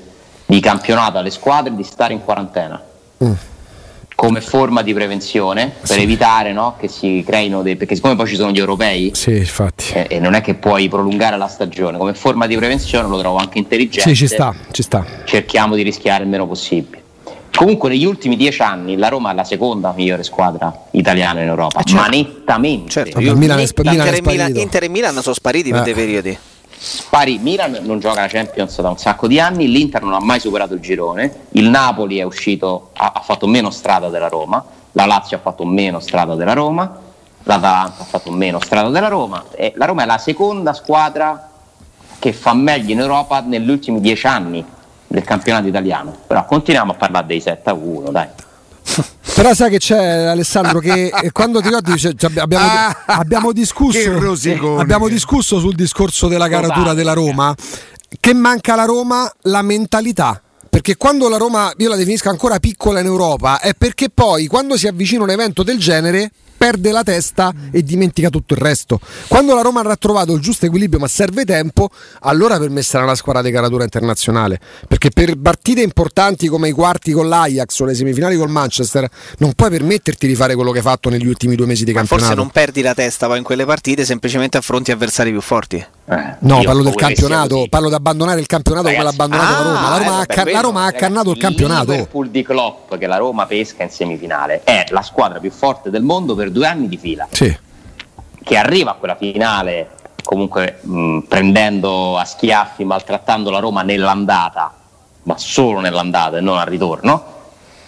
di 0.46 0.58
campionato 0.60 1.18
alle 1.18 1.30
squadre 1.30 1.74
di 1.74 1.82
stare 1.82 2.14
in 2.14 2.22
quarantena 2.24 2.80
come 4.16 4.40
forma 4.40 4.82
di 4.82 4.94
prevenzione 4.94 5.72
per 5.86 5.98
evitare 5.98 6.52
no, 6.52 6.76
che 6.78 6.86
si 6.88 7.22
creino 7.26 7.62
dei 7.62 7.74
perché 7.76 7.94
siccome 7.96 8.14
poi 8.14 8.28
ci 8.28 8.36
sono 8.36 8.52
gli 8.52 8.58
europei 8.58 9.10
Sì, 9.14 9.36
infatti. 9.36 9.92
eh, 9.94 10.06
e 10.08 10.18
non 10.20 10.34
è 10.34 10.40
che 10.40 10.54
puoi 10.54 10.88
prolungare 10.88 11.36
la 11.36 11.48
stagione 11.48 11.98
come 11.98 12.14
forma 12.14 12.46
di 12.46 12.56
prevenzione 12.56 13.08
lo 13.08 13.18
trovo 13.18 13.38
anche 13.38 13.58
intelligente 13.58 14.08
Sì, 14.10 14.14
ci 14.14 14.28
sta, 14.28 14.54
ci 14.70 14.82
sta. 14.82 15.04
cerchiamo 15.24 15.74
di 15.74 15.82
rischiare 15.82 16.22
il 16.22 16.30
meno 16.30 16.46
possibile 16.46 17.02
comunque 17.54 17.88
negli 17.88 18.04
ultimi 18.04 18.36
dieci 18.36 18.62
anni 18.62 18.96
la 18.96 19.08
Roma 19.08 19.30
è 19.30 19.34
la 19.34 19.44
seconda 19.44 19.92
migliore 19.94 20.22
squadra 20.22 20.86
italiana 20.92 21.40
in 21.40 21.48
Europa 21.48 21.82
certo. 21.82 22.00
ma 22.02 22.08
nettamente 22.08 22.90
Certo, 22.90 23.20
io- 23.20 23.36
Milan 23.36 23.60
è 23.60 23.66
sp- 23.66 23.78
Inter, 23.84 23.92
Milan 23.92 24.14
è 24.14 24.16
e 24.16 24.20
Milan. 24.22 24.56
Inter 24.56 24.82
e 24.84 24.88
Milan 24.88 25.20
sono 25.22 25.34
spariti 25.34 25.70
per 25.70 25.80
Eh. 25.80 25.84
dei 25.84 25.94
periodi. 25.94 26.38
Pari 27.08 27.38
Milan 27.38 27.78
non 27.82 27.98
gioca 27.98 28.20
la 28.20 28.26
Champions 28.26 28.78
da 28.80 28.90
un 28.90 28.98
sacco 28.98 29.26
di 29.26 29.40
anni, 29.40 29.68
l'Inter 29.70 30.02
non 30.02 30.12
ha 30.12 30.20
mai 30.20 30.38
superato 30.38 30.74
il 30.74 30.80
girone, 30.80 31.34
il 31.52 31.68
Napoli 31.70 32.18
è 32.18 32.22
uscito, 32.24 32.90
ha, 32.94 33.12
ha 33.14 33.20
fatto 33.20 33.46
meno 33.46 33.70
strada 33.70 34.08
della 34.10 34.28
Roma, 34.28 34.62
la 34.92 35.06
Lazio 35.06 35.36
ha 35.38 35.40
fatto 35.40 35.64
meno 35.64 35.98
strada 36.00 36.34
della 36.34 36.52
Roma, 36.52 37.00
l'Atalanta 37.44 38.02
ha 38.02 38.04
fatto 38.04 38.30
meno 38.30 38.60
strada 38.60 38.90
della 38.90 39.08
Roma 39.08 39.44
e 39.54 39.72
la 39.76 39.86
Roma 39.86 40.02
è 40.02 40.06
la 40.06 40.18
seconda 40.18 40.74
squadra 40.74 41.48
che 42.18 42.32
fa 42.34 42.52
meglio 42.52 42.92
in 42.92 42.98
Europa 43.00 43.40
negli 43.40 43.70
ultimi 43.70 44.00
dieci 44.00 44.26
anni 44.26 44.62
del 45.14 45.24
campionato 45.24 45.66
italiano. 45.66 46.16
Però 46.26 46.44
continuiamo 46.44 46.92
a 46.92 46.94
parlare 46.94 47.26
dei 47.26 47.40
7 47.40 47.70
a 47.70 47.72
1, 47.72 48.10
dai. 48.10 48.28
Però 49.34 49.54
sai 49.54 49.70
che 49.70 49.78
c'è 49.78 50.24
Alessandro 50.26 50.78
che 50.78 51.06
eh, 51.06 51.32
quando 51.32 51.60
ti 51.60 51.68
ricordi 51.68 51.98
cioè, 51.98 52.12
abbiamo, 52.36 52.64
Ah, 52.64 53.02
abbiamo 53.06 53.52
discusso 53.52 53.98
abbiamo 54.78 55.08
discusso 55.08 55.58
sul 55.58 55.74
discorso 55.74 56.28
della 56.28 56.48
caratura 56.48 56.92
della 56.92 57.14
Roma 57.14 57.54
che 58.20 58.34
manca 58.34 58.74
alla 58.74 58.84
Roma 58.84 59.28
la 59.44 59.62
mentalità 59.62 60.40
perché 60.68 60.96
quando 60.96 61.30
la 61.30 61.38
Roma 61.38 61.72
io 61.78 61.88
la 61.88 61.96
definisco 61.96 62.28
ancora 62.28 62.58
piccola 62.58 63.00
in 63.00 63.06
Europa 63.06 63.58
è 63.58 63.72
perché 63.72 64.10
poi 64.10 64.46
quando 64.46 64.76
si 64.76 64.86
avvicina 64.86 65.22
un 65.22 65.30
evento 65.30 65.62
del 65.62 65.78
genere 65.78 66.30
perde 66.56 66.90
la 66.90 67.02
testa 67.02 67.52
e 67.70 67.82
dimentica 67.82 68.30
tutto 68.30 68.54
il 68.54 68.60
resto. 68.60 69.00
Quando 69.28 69.54
la 69.54 69.62
Roma 69.62 69.80
avrà 69.80 69.96
trovato 69.96 70.32
il 70.34 70.40
giusto 70.40 70.66
equilibrio, 70.66 71.00
ma 71.00 71.08
serve 71.08 71.44
tempo, 71.44 71.90
allora 72.20 72.58
per 72.58 72.70
me 72.70 72.82
sarà 72.82 73.04
una 73.04 73.14
squadra 73.14 73.42
di 73.42 73.50
caratura 73.50 73.84
internazionale. 73.84 74.60
Perché 74.88 75.10
per 75.10 75.36
partite 75.38 75.82
importanti 75.82 76.48
come 76.48 76.68
i 76.68 76.72
quarti 76.72 77.12
con 77.12 77.28
l'Ajax 77.28 77.80
o 77.80 77.84
le 77.84 77.94
semifinali 77.94 78.36
col 78.36 78.50
Manchester, 78.50 79.08
non 79.38 79.52
puoi 79.54 79.70
permetterti 79.70 80.26
di 80.26 80.34
fare 80.34 80.54
quello 80.54 80.70
che 80.70 80.78
hai 80.78 80.84
fatto 80.84 81.08
negli 81.08 81.26
ultimi 81.26 81.54
due 81.54 81.66
mesi 81.66 81.84
di 81.84 81.92
Ma 81.92 81.98
campionato. 81.98 82.26
forse 82.28 82.40
non 82.40 82.50
perdi 82.50 82.82
la 82.82 82.94
testa 82.94 83.26
poi 83.26 83.38
in 83.38 83.44
quelle 83.44 83.64
partite, 83.64 84.04
semplicemente 84.04 84.56
affronti 84.56 84.90
avversari 84.90 85.30
più 85.30 85.40
forti. 85.40 85.84
Eh, 86.06 86.36
No, 86.40 86.62
parlo 86.62 86.82
del 86.82 86.94
campionato, 86.94 87.66
parlo 87.70 87.88
di 87.88 87.94
abbandonare 87.94 88.40
il 88.40 88.46
campionato 88.46 88.88
come 88.88 89.02
l'ha 89.02 89.10
Ragazzi, 89.10 89.22
abbandonato 89.22 89.62
la 89.62 89.62
Roma. 89.62 89.80
La 89.80 89.94
ah, 89.94 89.98
Roma, 89.98 90.24
eh, 90.26 90.40
ha, 90.40 90.50
la 90.50 90.60
Roma 90.60 90.82
ha 90.82 90.86
accannato 90.86 91.30
il 91.30 91.38
campionato. 91.38 91.90
Liverpool 91.92 92.28
di 92.28 92.42
Klopp 92.42 92.94
che 92.96 93.06
la 93.06 93.16
Roma 93.16 93.46
pesca 93.46 93.82
in 93.82 93.90
semifinale 93.90 94.60
è 94.64 94.84
la 94.90 95.02
squadra 95.02 95.38
più 95.38 95.50
forte 95.50 95.88
del 95.90 96.02
mondo 96.02 96.34
per 96.34 96.50
due 96.50 96.66
anni 96.66 96.88
di 96.88 96.98
fila. 96.98 97.26
Sì. 97.30 97.56
che 98.42 98.56
arriva 98.58 98.90
a 98.90 98.94
quella 98.94 99.16
finale 99.16 99.88
comunque 100.22 100.78
mh, 100.82 101.20
prendendo 101.28 102.18
a 102.18 102.24
schiaffi, 102.24 102.84
maltrattando 102.84 103.50
la 103.50 103.58
Roma 103.58 103.82
nell'andata, 103.82 104.74
ma 105.22 105.38
solo 105.38 105.80
nell'andata 105.80 106.36
e 106.38 106.40
non 106.40 106.58
al 106.58 106.66
ritorno, 106.66 107.24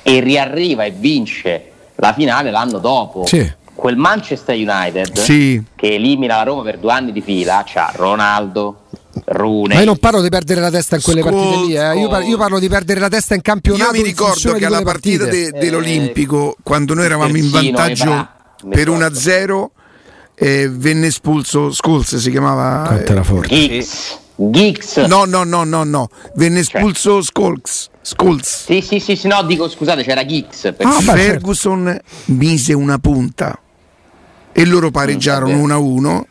e 0.03 0.21
riarriva 0.21 0.85
e 0.85 0.91
vince 0.91 1.73
la 1.97 2.13
finale 2.13 2.51
l'anno 2.51 2.79
dopo. 2.79 3.27
Sì. 3.27 3.53
Quel 3.77 3.97
Manchester 3.97 4.57
United 4.57 5.17
Sì. 5.19 5.63
che 5.77 5.95
elimina 5.95 6.37
la 6.37 6.43
Roma 6.45 6.63
per 6.63 6.79
due 6.79 6.91
anni 6.93 7.13
di 7.13 7.21
fila, 7.21 7.63
c'ha 7.67 7.93
Ronaldo, 7.95 8.81
Rune. 9.27 9.75
Ma 9.75 9.81
io 9.81 9.87
non 9.87 9.99
parlo 9.99 10.23
di 10.23 10.29
perdere 10.31 10.61
la 10.61 10.71
testa 10.71 10.97
in 10.97 11.03
quelle 11.03 11.21
Scol- 11.21 11.33
partite 11.33 11.67
lì, 11.67 11.75
eh. 11.77 11.99
io, 11.99 12.09
par- 12.09 12.23
io 12.25 12.37
parlo 12.39 12.59
di 12.59 12.69
perdere 12.69 13.01
la 13.01 13.09
testa 13.09 13.35
in 13.35 13.43
campionato. 13.43 13.95
Io 13.95 14.03
mi 14.03 14.07
ricordo 14.09 14.53
che 14.55 14.65
alla 14.65 14.83
partita 14.83 15.27
de- 15.27 15.51
dell'Olimpico, 15.51 16.57
quando 16.63 16.95
noi 16.95 17.05
eravamo 17.05 17.37
in 17.37 17.51
vantaggio 17.51 18.29
per 18.69 18.79
ricordo. 18.89 18.93
1-0, 19.07 19.71
eh, 20.35 20.69
venne 20.71 21.07
espulso 21.09 21.71
Skulls, 21.71 22.17
si 22.17 22.31
chiamava. 22.31 22.87
Quanto 22.87 23.13
era 23.13 23.23
forte. 23.23 23.85
Giggs. 24.39 24.97
No, 25.07 25.25
no, 25.25 25.45
no, 25.45 25.65
no, 25.65 25.85
no, 25.85 26.09
venne 26.35 26.63
Cioè. 26.63 26.77
espulso 26.77 27.23
Skulls. 27.23 27.89
Skulls. 28.03 28.65
Sì, 28.67 28.81
sì, 28.83 29.01
sì, 29.01 29.17
sì, 29.17 29.29
no, 29.29 29.43
dico 29.45 29.69
scusate, 29.69 30.03
c'era 30.03 30.25
Giggs. 30.27 30.73
Ah, 30.79 31.01
Ferguson 31.01 31.99
mise 32.27 32.73
una 32.75 32.99
punta 32.99 33.59
e 34.59 34.65
loro 34.65 34.91
pareggiarono 34.91 35.55
Mm, 35.55 35.63
1-1 35.71 36.23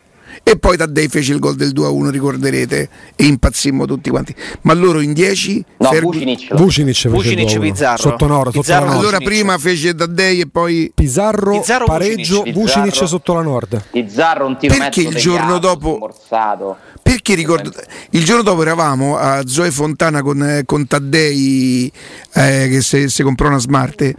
e 0.48 0.58
poi 0.58 0.78
Taddei 0.78 1.08
fece 1.08 1.32
il 1.32 1.40
gol 1.40 1.56
del 1.56 1.72
2-1, 1.74 2.10
ricorderete, 2.10 2.90
e 3.16 3.26
impazzimmo 3.26 3.86
tutti 3.86 4.10
quanti. 4.10 4.36
Ma 4.62 4.74
loro 4.74 5.00
in 5.00 5.14
10 5.14 5.64
No, 5.78 5.90
Fergu- 5.90 6.14
Vucinic. 6.14 6.56
Vucinic, 6.56 7.08
Vucinic, 7.08 7.52
gol. 7.58 7.60
Pizarro. 7.62 7.98
Sotto 8.02 8.28
Nord. 8.28 8.56
Allora 8.70 8.94
Vucinic. 8.94 9.24
prima 9.24 9.58
fece 9.58 9.96
Taddei 9.96 10.42
e 10.42 10.48
poi 10.48 10.92
Pizarro, 10.94 11.60
Pizarro, 11.60 11.86
pareggio, 11.86 12.44
Vucinic, 12.52 13.08
sotto 13.08 13.34
la 13.34 13.42
Nord. 13.42 13.82
Pizzarro 13.92 14.46
un 14.46 14.58
tiro 14.58 14.76
Perché 14.76 15.02
il 15.02 15.16
giorno 15.16 15.58
dopo- 15.58 15.96
smorzato. 15.98 16.78
Perché 17.02 17.34
ricordo, 17.36 17.72
il 18.12 18.24
giorno 18.24 18.42
dopo 18.44 18.62
eravamo 18.62 19.18
a 19.18 19.42
Zoe 19.48 19.72
Fontana 19.72 20.22
con, 20.22 20.42
eh, 20.44 20.64
con 20.66 20.86
Taddei 20.88 21.92
eh, 22.34 22.68
che 22.70 22.82
si 23.10 23.24
comprò 23.24 23.48
una 23.48 23.60
smart 23.60 24.14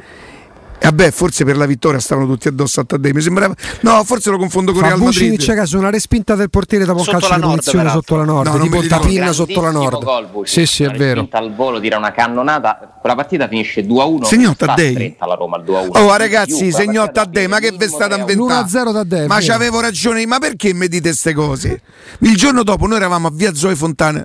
Vabbè, 0.80 1.10
forse 1.10 1.44
per 1.44 1.56
la 1.56 1.66
vittoria 1.66 1.98
stavano 1.98 2.26
tutti 2.28 2.48
addosso 2.48 2.80
a 2.80 2.84
Taddei. 2.84 3.12
Mi 3.12 3.20
sembrava. 3.20 3.54
No, 3.80 4.02
forse 4.04 4.30
lo 4.30 4.38
confondo 4.38 4.72
con 4.72 4.82
Real 4.82 4.98
Madrid. 4.98 5.30
Vucinic 5.30 5.54
caso 5.54 5.78
una 5.78 5.90
respinta 5.90 6.34
del 6.36 6.48
portiere 6.50 6.84
dopo 6.84 6.98
un 6.98 7.04
Sotto 7.04 7.18
calcio 7.18 7.34
la 7.34 7.40
di 7.40 7.42
punizione 7.50 7.90
sotto 7.90 8.16
la 8.16 8.24
Nord, 8.24 8.46
No, 8.46 8.52
tipo 8.60 8.64
me 8.64 8.76
il 8.76 8.82
li 8.82 8.88
ricordo. 8.88 9.04
tapin 9.04 9.32
sotto 9.32 9.60
la 9.60 9.70
Nord. 9.70 10.02
Gol, 10.04 10.26
Vucinic. 10.30 10.48
sì, 10.48 10.66
sì, 10.66 10.82
è 10.84 10.88
Una 10.88 10.96
vero. 10.96 11.28
al 11.30 11.54
volo, 11.54 11.80
tira 11.80 11.96
una 11.96 12.12
cannonata. 12.12 12.98
Quella 13.00 13.16
partita 13.16 13.48
finisce 13.48 13.84
2-1. 13.84 14.24
Segnò 14.26 14.54
Taddei. 14.54 15.16
la 15.18 15.34
Roma 15.34 15.56
al 15.56 15.64
2-1. 15.64 15.88
Oh 15.98 16.16
ragazzi, 16.16 16.70
segnò 16.70 17.10
Taddei, 17.10 17.48
ma 17.48 17.58
che 17.58 17.72
ve 17.76 17.88
state 17.88 18.14
a 18.14 18.18
3-1. 18.18 18.20
inventare? 18.30 18.62
L'1-0 18.68 18.92
Taddei, 18.92 19.26
Ma 19.26 19.38
vero. 19.38 19.46
c'avevo 19.52 19.80
ragione, 19.80 20.24
ma 20.26 20.38
perché 20.38 20.72
mi 20.72 20.86
dite 20.88 21.08
queste 21.08 21.32
cose? 21.34 21.80
Il 22.20 22.36
giorno 22.36 22.62
dopo 22.62 22.86
noi 22.86 22.96
eravamo 22.98 23.26
a 23.28 23.30
via 23.32 23.52
Zoe 23.54 23.74
Fontana. 23.74 24.24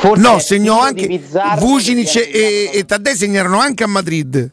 Forse 0.00 0.20
No, 0.22 0.38
segnò 0.38 0.80
anche 0.80 1.20
Vucinic 1.58 2.14
e, 2.16 2.70
e 2.72 2.84
Taddei 2.84 3.16
segnarono 3.16 3.58
anche 3.58 3.82
a 3.82 3.88
Madrid. 3.88 4.50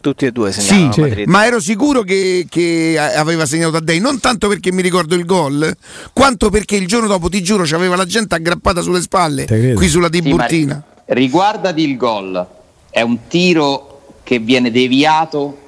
Tutti 0.00 0.24
e 0.24 0.30
due 0.30 0.52
Sì, 0.52 0.60
segnalano 0.60 0.94
a 0.94 1.00
Madrid. 1.00 1.26
ma 1.28 1.44
ero 1.46 1.60
sicuro 1.60 2.02
che, 2.02 2.46
che 2.48 2.96
aveva 2.98 3.44
segnato 3.44 3.72
Taddei, 3.72 3.98
non 3.98 4.18
tanto 4.20 4.48
perché 4.48 4.72
mi 4.72 4.80
ricordo 4.80 5.14
il 5.14 5.24
gol, 5.26 5.76
quanto 6.12 6.48
perché 6.48 6.76
il 6.76 6.86
giorno 6.86 7.06
dopo, 7.08 7.28
ti 7.28 7.42
giuro, 7.42 7.64
c'aveva 7.66 7.96
la 7.96 8.04
gente 8.06 8.34
aggrappata 8.34 8.80
sulle 8.80 9.00
spalle, 9.02 9.44
qui 9.74 9.88
sulla 9.88 10.08
Sì, 10.10 10.20
Tiburtina. 10.22 10.82
riguardati 11.06 11.82
il 11.82 11.96
gol, 11.96 12.46
è 12.88 13.02
un 13.02 13.26
tiro 13.26 14.18
che 14.22 14.38
viene 14.38 14.70
deviato 14.70 15.58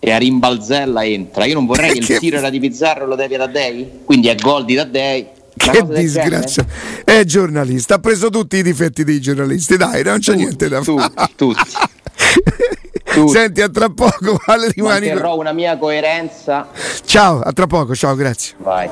e 0.00 0.10
a 0.10 0.16
rimbalzella 0.18 1.04
entra. 1.04 1.44
Io 1.44 1.54
non 1.54 1.66
vorrei 1.66 1.92
che 1.98 2.00
Che- 2.06 2.12
il 2.14 2.18
tiro 2.18 2.36
era 2.38 2.50
di 2.50 2.58
Pizzarro 2.58 3.04
e 3.04 3.06
lo 3.06 3.14
devi 3.14 3.34
a 3.34 3.38
Taddei, 3.38 4.00
quindi 4.04 4.26
è 4.28 4.34
gol 4.34 4.64
di 4.64 4.74
Taddei. 4.74 5.26
Che 5.56 5.86
disgrazia. 5.86 6.64
È 7.04 7.24
giornalista, 7.24 7.94
ha 7.96 7.98
preso 7.98 8.30
tutti 8.30 8.56
i 8.56 8.62
difetti 8.62 9.04
dei 9.04 9.20
giornalisti, 9.20 9.76
dai, 9.76 10.02
non 10.02 10.14
c'è 10.18 10.32
genere? 10.34 10.42
niente 10.44 10.68
da 10.68 10.82
fare. 10.82 11.12
tutti. 11.36 11.62
tutti. 13.12 13.30
Senti, 13.30 13.60
a 13.60 13.68
tra 13.68 13.90
poco, 13.90 14.40
Ale 14.46 14.70
rimani. 14.74 15.08
Manterrò 15.08 15.36
una 15.36 15.52
mia 15.52 15.76
coerenza. 15.76 16.68
Ciao, 17.04 17.40
a 17.40 17.52
tra 17.52 17.66
poco, 17.66 17.94
ciao, 17.94 18.14
grazie. 18.14 18.54
Vai. 18.58 18.88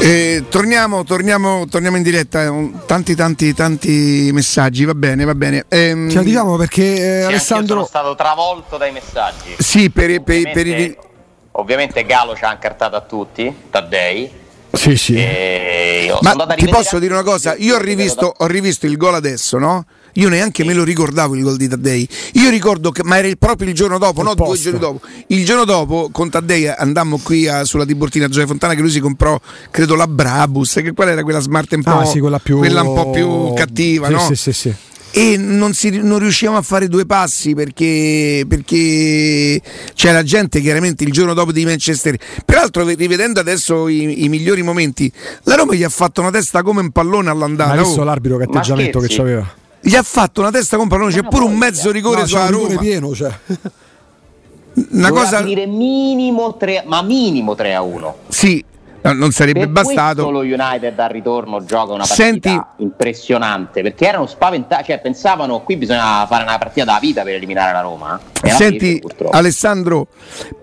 Eh, 0.00 0.44
torniamo, 0.48 1.02
torniamo, 1.02 1.66
torniamo 1.68 1.96
in 1.96 2.02
diretta. 2.04 2.50
un- 2.50 2.80
Tanti, 2.86 3.14
tanti, 3.16 3.52
tanti 3.52 4.30
messaggi. 4.32 4.84
Va 4.84 4.94
bene, 4.94 5.24
va 5.24 5.34
bene. 5.34 5.64
Ehm, 5.68 6.08
Ce 6.08 6.16
la 6.16 6.22
diciamo 6.22 6.56
perché 6.56 6.82
eh, 6.84 6.96
Sì, 6.96 7.02
anch'io 7.02 7.18
sono 7.18 7.26
Alessandro 7.28 7.84
stato 7.84 8.14
travolto 8.14 8.76
dai 8.76 8.92
messaggi. 8.92 9.56
Sì, 9.58 9.90
per, 9.90 10.22
per- 10.22 10.42
per 10.52 10.66
Ovviamente, 10.66 10.82
i. 10.82 10.96
ovviamente 11.52 12.04
Galo 12.04 12.36
ci 12.36 12.44
ha 12.44 12.52
incartato 12.52 12.94
a 12.96 13.00
tutti, 13.00 13.52
Taddei. 13.70 14.30
Sì, 14.74 14.96
sì. 14.96 15.14
Ma 16.20 16.32
ti 16.54 16.66
posso 16.68 16.98
dire 16.98 17.12
una 17.12 17.22
cosa? 17.22 17.54
Io 17.56 17.76
ho 17.76 17.80
rivisto, 17.80 18.32
ho 18.36 18.46
rivisto 18.46 18.86
il 18.86 18.96
gol 18.96 19.14
adesso, 19.14 19.58
no? 19.58 19.84
Io 20.16 20.28
neanche 20.28 20.62
me 20.64 20.74
lo 20.74 20.84
ricordavo 20.84 21.34
il 21.34 21.42
gol 21.42 21.56
di 21.56 21.66
Taddei. 21.66 22.08
Io 22.34 22.48
ricordo 22.48 22.92
che, 22.92 23.02
ma 23.02 23.18
era 23.18 23.26
il- 23.26 23.36
proprio 23.36 23.68
il 23.68 23.74
giorno 23.74 23.98
dopo, 23.98 24.20
Il 24.20 24.26
no? 24.26 24.34
Due 24.34 24.44
post. 24.46 24.62
giorni 24.62 24.78
dopo. 24.78 25.00
Il 25.28 25.44
giorno 25.44 25.64
dopo 25.64 26.08
con 26.12 26.30
Taddei 26.30 26.68
andammo 26.68 27.18
qui 27.20 27.48
a- 27.48 27.64
sulla 27.64 27.84
Tiburtina 27.84 28.26
a 28.26 28.28
Gioia 28.28 28.46
Fontana 28.46 28.74
che 28.74 28.80
lui 28.80 28.90
si 28.90 29.00
comprò, 29.00 29.38
credo, 29.72 29.96
la 29.96 30.06
Brabus, 30.06 30.74
che 30.74 30.92
qual 30.92 31.08
era 31.08 31.22
quella 31.24 31.40
smart 31.40 31.72
un 31.72 31.82
po', 31.82 31.98
Ah, 31.98 32.04
sì, 32.04 32.20
quella 32.20 32.38
più 32.38 32.58
quella 32.58 32.82
un 32.82 32.94
po' 32.94 33.10
più 33.10 33.52
cattiva, 33.54 34.06
Sì, 34.06 34.12
no? 34.12 34.20
Sì, 34.20 34.36
sì, 34.36 34.52
sì. 34.52 34.74
E 35.16 35.36
non, 35.36 35.74
si- 35.74 36.00
non 36.02 36.18
riuscivamo 36.18 36.56
a 36.56 36.62
fare 36.62 36.88
due 36.88 37.06
passi 37.06 37.54
perché, 37.54 38.44
perché 38.48 39.62
c'era 39.94 40.24
gente 40.24 40.60
chiaramente 40.60 41.04
il 41.04 41.12
giorno 41.12 41.34
dopo 41.34 41.52
di 41.52 41.64
Manchester. 41.64 42.16
Peraltro, 42.44 42.84
rivedendo 42.84 43.38
adesso 43.38 43.86
i, 43.86 44.24
i 44.24 44.28
migliori 44.28 44.62
momenti, 44.62 45.10
la 45.44 45.54
Roma 45.54 45.74
gli 45.74 45.84
ha 45.84 45.88
fatto 45.88 46.20
una 46.20 46.32
testa 46.32 46.62
come 46.64 46.80
un 46.80 46.90
pallone 46.90 47.30
all'andata. 47.30 47.70
Hai 47.74 47.78
visto 47.78 48.00
oh. 48.00 48.04
l'arbitro 48.04 48.38
che 48.38 48.46
Ma 48.48 48.58
atteggiamento 48.58 48.98
che 48.98 49.06
c'aveva? 49.08 49.54
Gli 49.80 49.94
ha 49.94 50.02
fatto 50.02 50.40
una 50.40 50.50
testa 50.50 50.76
come 50.76 50.88
un 50.90 50.98
pallone, 50.98 51.14
c'è 51.14 51.22
Ma 51.22 51.28
pure 51.28 51.44
un 51.44 51.56
mezzo 51.56 51.92
rigore 51.92 52.22
No, 52.22 52.26
sulla 52.26 52.46
Roma. 52.48 52.76
pieno, 52.78 53.14
cioè. 53.14 53.32
Una 54.74 55.08
Doveva 55.08 55.24
cosa, 55.26 55.38
finire 55.38 55.66
minimo 55.66 56.56
3, 56.56 56.82
ma 56.88 57.02
minimo 57.02 57.54
3 57.54 57.74
a 57.74 57.82
1. 57.82 58.16
sì, 58.26 58.56
no, 58.56 58.73
non 59.12 59.32
sarebbe 59.32 59.60
Per 59.60 59.68
bastato. 59.68 60.30
lo 60.30 60.40
United 60.40 60.98
al 60.98 61.10
ritorno 61.10 61.62
gioca 61.64 61.92
una 61.92 62.04
partita 62.06 62.14
Senti- 62.14 62.60
impressionante 62.78 63.82
perché 63.82 64.06
erano 64.06 64.26
spaventati, 64.26 64.84
cioè 64.84 65.00
pensavano 65.00 65.60
qui 65.60 65.76
bisogna 65.76 66.26
fare 66.26 66.44
una 66.44 66.56
partita 66.58 66.84
da 66.86 66.98
vita 67.00 67.22
per 67.22 67.34
eliminare 67.34 67.72
la 67.72 67.80
Roma. 67.82 68.18
eh. 68.42 68.50
Senti 68.50 69.00
fine. 69.00 69.28
Alessandro, 69.30 70.06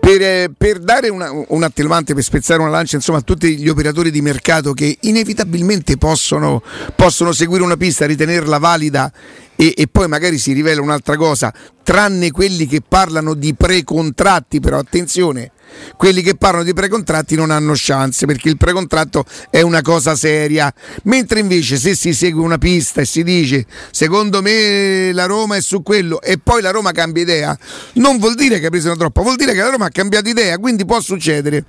per, 0.00 0.20
eh, 0.22 0.50
per 0.56 0.78
dare 0.80 1.08
una- 1.08 1.30
un 1.48 1.62
attenuante, 1.62 2.14
per 2.14 2.22
spezzare 2.22 2.60
una 2.60 2.70
lancia 2.70 2.96
insomma, 2.96 3.18
a 3.18 3.22
tutti 3.22 3.56
gli 3.56 3.68
operatori 3.68 4.10
di 4.10 4.20
mercato 4.22 4.72
che 4.72 4.96
inevitabilmente 5.02 5.96
possono, 5.96 6.62
possono 6.96 7.32
seguire 7.32 7.62
una 7.62 7.76
pista, 7.76 8.06
ritenerla 8.06 8.58
valida 8.58 9.12
e, 9.54 9.74
e 9.76 9.86
poi 9.90 10.08
magari 10.08 10.38
si 10.38 10.52
rivela 10.52 10.80
un'altra 10.80 11.16
cosa, 11.16 11.52
tranne 11.82 12.30
quelli 12.30 12.66
che 12.66 12.80
parlano 12.86 13.34
di 13.34 13.54
precontratti, 13.54 14.58
però 14.60 14.78
attenzione, 14.78 15.52
quelli 15.96 16.22
che 16.22 16.34
parlano 16.36 16.64
di 16.64 16.72
precontratti 16.72 17.34
non 17.34 17.50
hanno 17.50 17.72
chance 17.74 18.26
perché 18.26 18.48
il 18.48 18.56
precontratto 18.56 19.24
è 19.50 19.60
una 19.60 19.82
cosa 19.82 20.14
seria, 20.14 20.72
mentre 21.04 21.40
invece 21.40 21.76
se 21.76 21.94
si 21.94 22.12
segue 22.12 22.42
una 22.42 22.58
pista 22.58 23.00
e 23.00 23.04
si 23.04 23.22
dice 23.22 23.66
secondo 23.90 24.42
me 24.42 25.12
la 25.12 25.26
Roma 25.26 25.56
è 25.56 25.60
su 25.60 25.82
quello 25.82 26.20
e 26.20 26.38
poi 26.42 26.62
la 26.62 26.70
Roma 26.70 26.92
cambia 26.92 27.22
idea, 27.22 27.58
non 27.94 28.18
vuol 28.18 28.34
dire 28.34 28.58
che 28.60 28.66
ha 28.66 28.70
preso 28.70 28.88
una 28.88 28.96
troppa, 28.96 29.22
vuol 29.22 29.36
dire 29.36 29.52
che 29.52 29.60
la 29.60 29.70
Roma 29.70 29.86
ha 29.86 29.90
cambiato 29.90 30.28
idea, 30.28 30.58
quindi 30.58 30.84
può 30.84 31.00
succedere. 31.00 31.64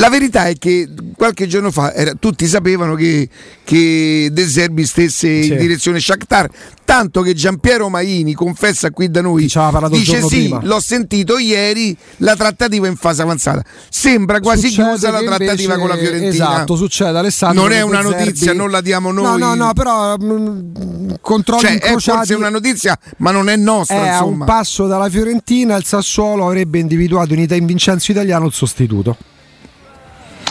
La 0.00 0.08
verità 0.08 0.46
è 0.46 0.56
che 0.56 0.88
qualche 1.14 1.46
giorno 1.46 1.70
fa 1.70 1.92
era- 1.92 2.14
tutti 2.18 2.46
sapevano 2.46 2.94
che, 2.94 3.28
che 3.62 4.30
De 4.32 4.48
Zerbi 4.48 4.86
stesse 4.86 5.28
in 5.28 5.58
direzione 5.58 6.00
Shakhtar, 6.00 6.48
tanto 6.86 7.20
che 7.20 7.34
Giampiero 7.34 7.90
Maini 7.90 8.32
confessa 8.32 8.90
qui 8.90 9.10
da 9.10 9.20
noi, 9.20 9.42
dice 9.90 10.22
sì, 10.22 10.26
prima." 10.26 10.60
l'ho 10.62 10.80
sentito 10.80 11.36
ieri, 11.36 11.94
la 12.18 12.34
trattativa 12.34 12.86
è 12.86 12.90
in 12.90 12.96
fase 12.96 13.20
avanzata. 13.20 13.62
Sembra 13.90 14.40
quasi 14.40 14.68
Succede 14.68 14.88
chiusa 14.88 15.10
la 15.10 15.22
trattativa 15.22 15.76
con 15.76 15.88
la 15.88 15.96
Fiorentina. 15.98 16.28
Esatto, 16.30 16.76
succede 16.76 17.18
Alessandro. 17.18 17.62
Non 17.62 17.72
è 17.72 17.82
una 17.82 18.00
Zerbi- 18.00 18.24
notizia, 18.24 18.52
non 18.54 18.70
la 18.70 18.80
diamo 18.80 19.12
noi. 19.12 19.38
No, 19.38 19.54
no, 19.54 19.54
no, 19.54 19.72
però 19.74 20.16
mh, 20.16 21.16
controlli 21.20 21.60
Cioè, 21.62 21.70
è 21.72 21.74
incrociati. 21.74 22.18
forse 22.18 22.34
una 22.34 22.48
notizia, 22.48 22.98
ma 23.18 23.32
non 23.32 23.50
è 23.50 23.56
nostra, 23.56 24.02
è 24.04 24.08
a 24.08 24.24
un 24.24 24.44
passo 24.44 24.86
dalla 24.86 25.10
Fiorentina, 25.10 25.76
il 25.76 25.84
Sassuolo 25.84 26.46
avrebbe 26.46 26.78
individuato 26.78 27.34
in, 27.34 27.46
in 27.50 27.66
Vincenzo 27.66 28.10
Italiano 28.12 28.46
il 28.46 28.52
sostituto. 28.54 29.16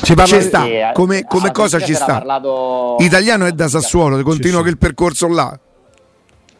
Ci 0.01 0.13
di- 0.15 0.41
sta, 0.41 0.63
Sì, 0.63 0.71
eh, 0.71 0.91
come, 0.93 1.23
come 1.25 1.51
cosa 1.51 1.79
ci 1.79 1.93
sta. 1.93 2.05
parlato- 2.05 2.95
Italiano 2.99 3.45
è 3.45 3.51
da 3.51 3.67
Sassuolo, 3.67 4.21
continua 4.23 4.57
sì. 4.57 4.63
quel 4.63 4.77
percorso 4.77 5.27
là. 5.27 5.57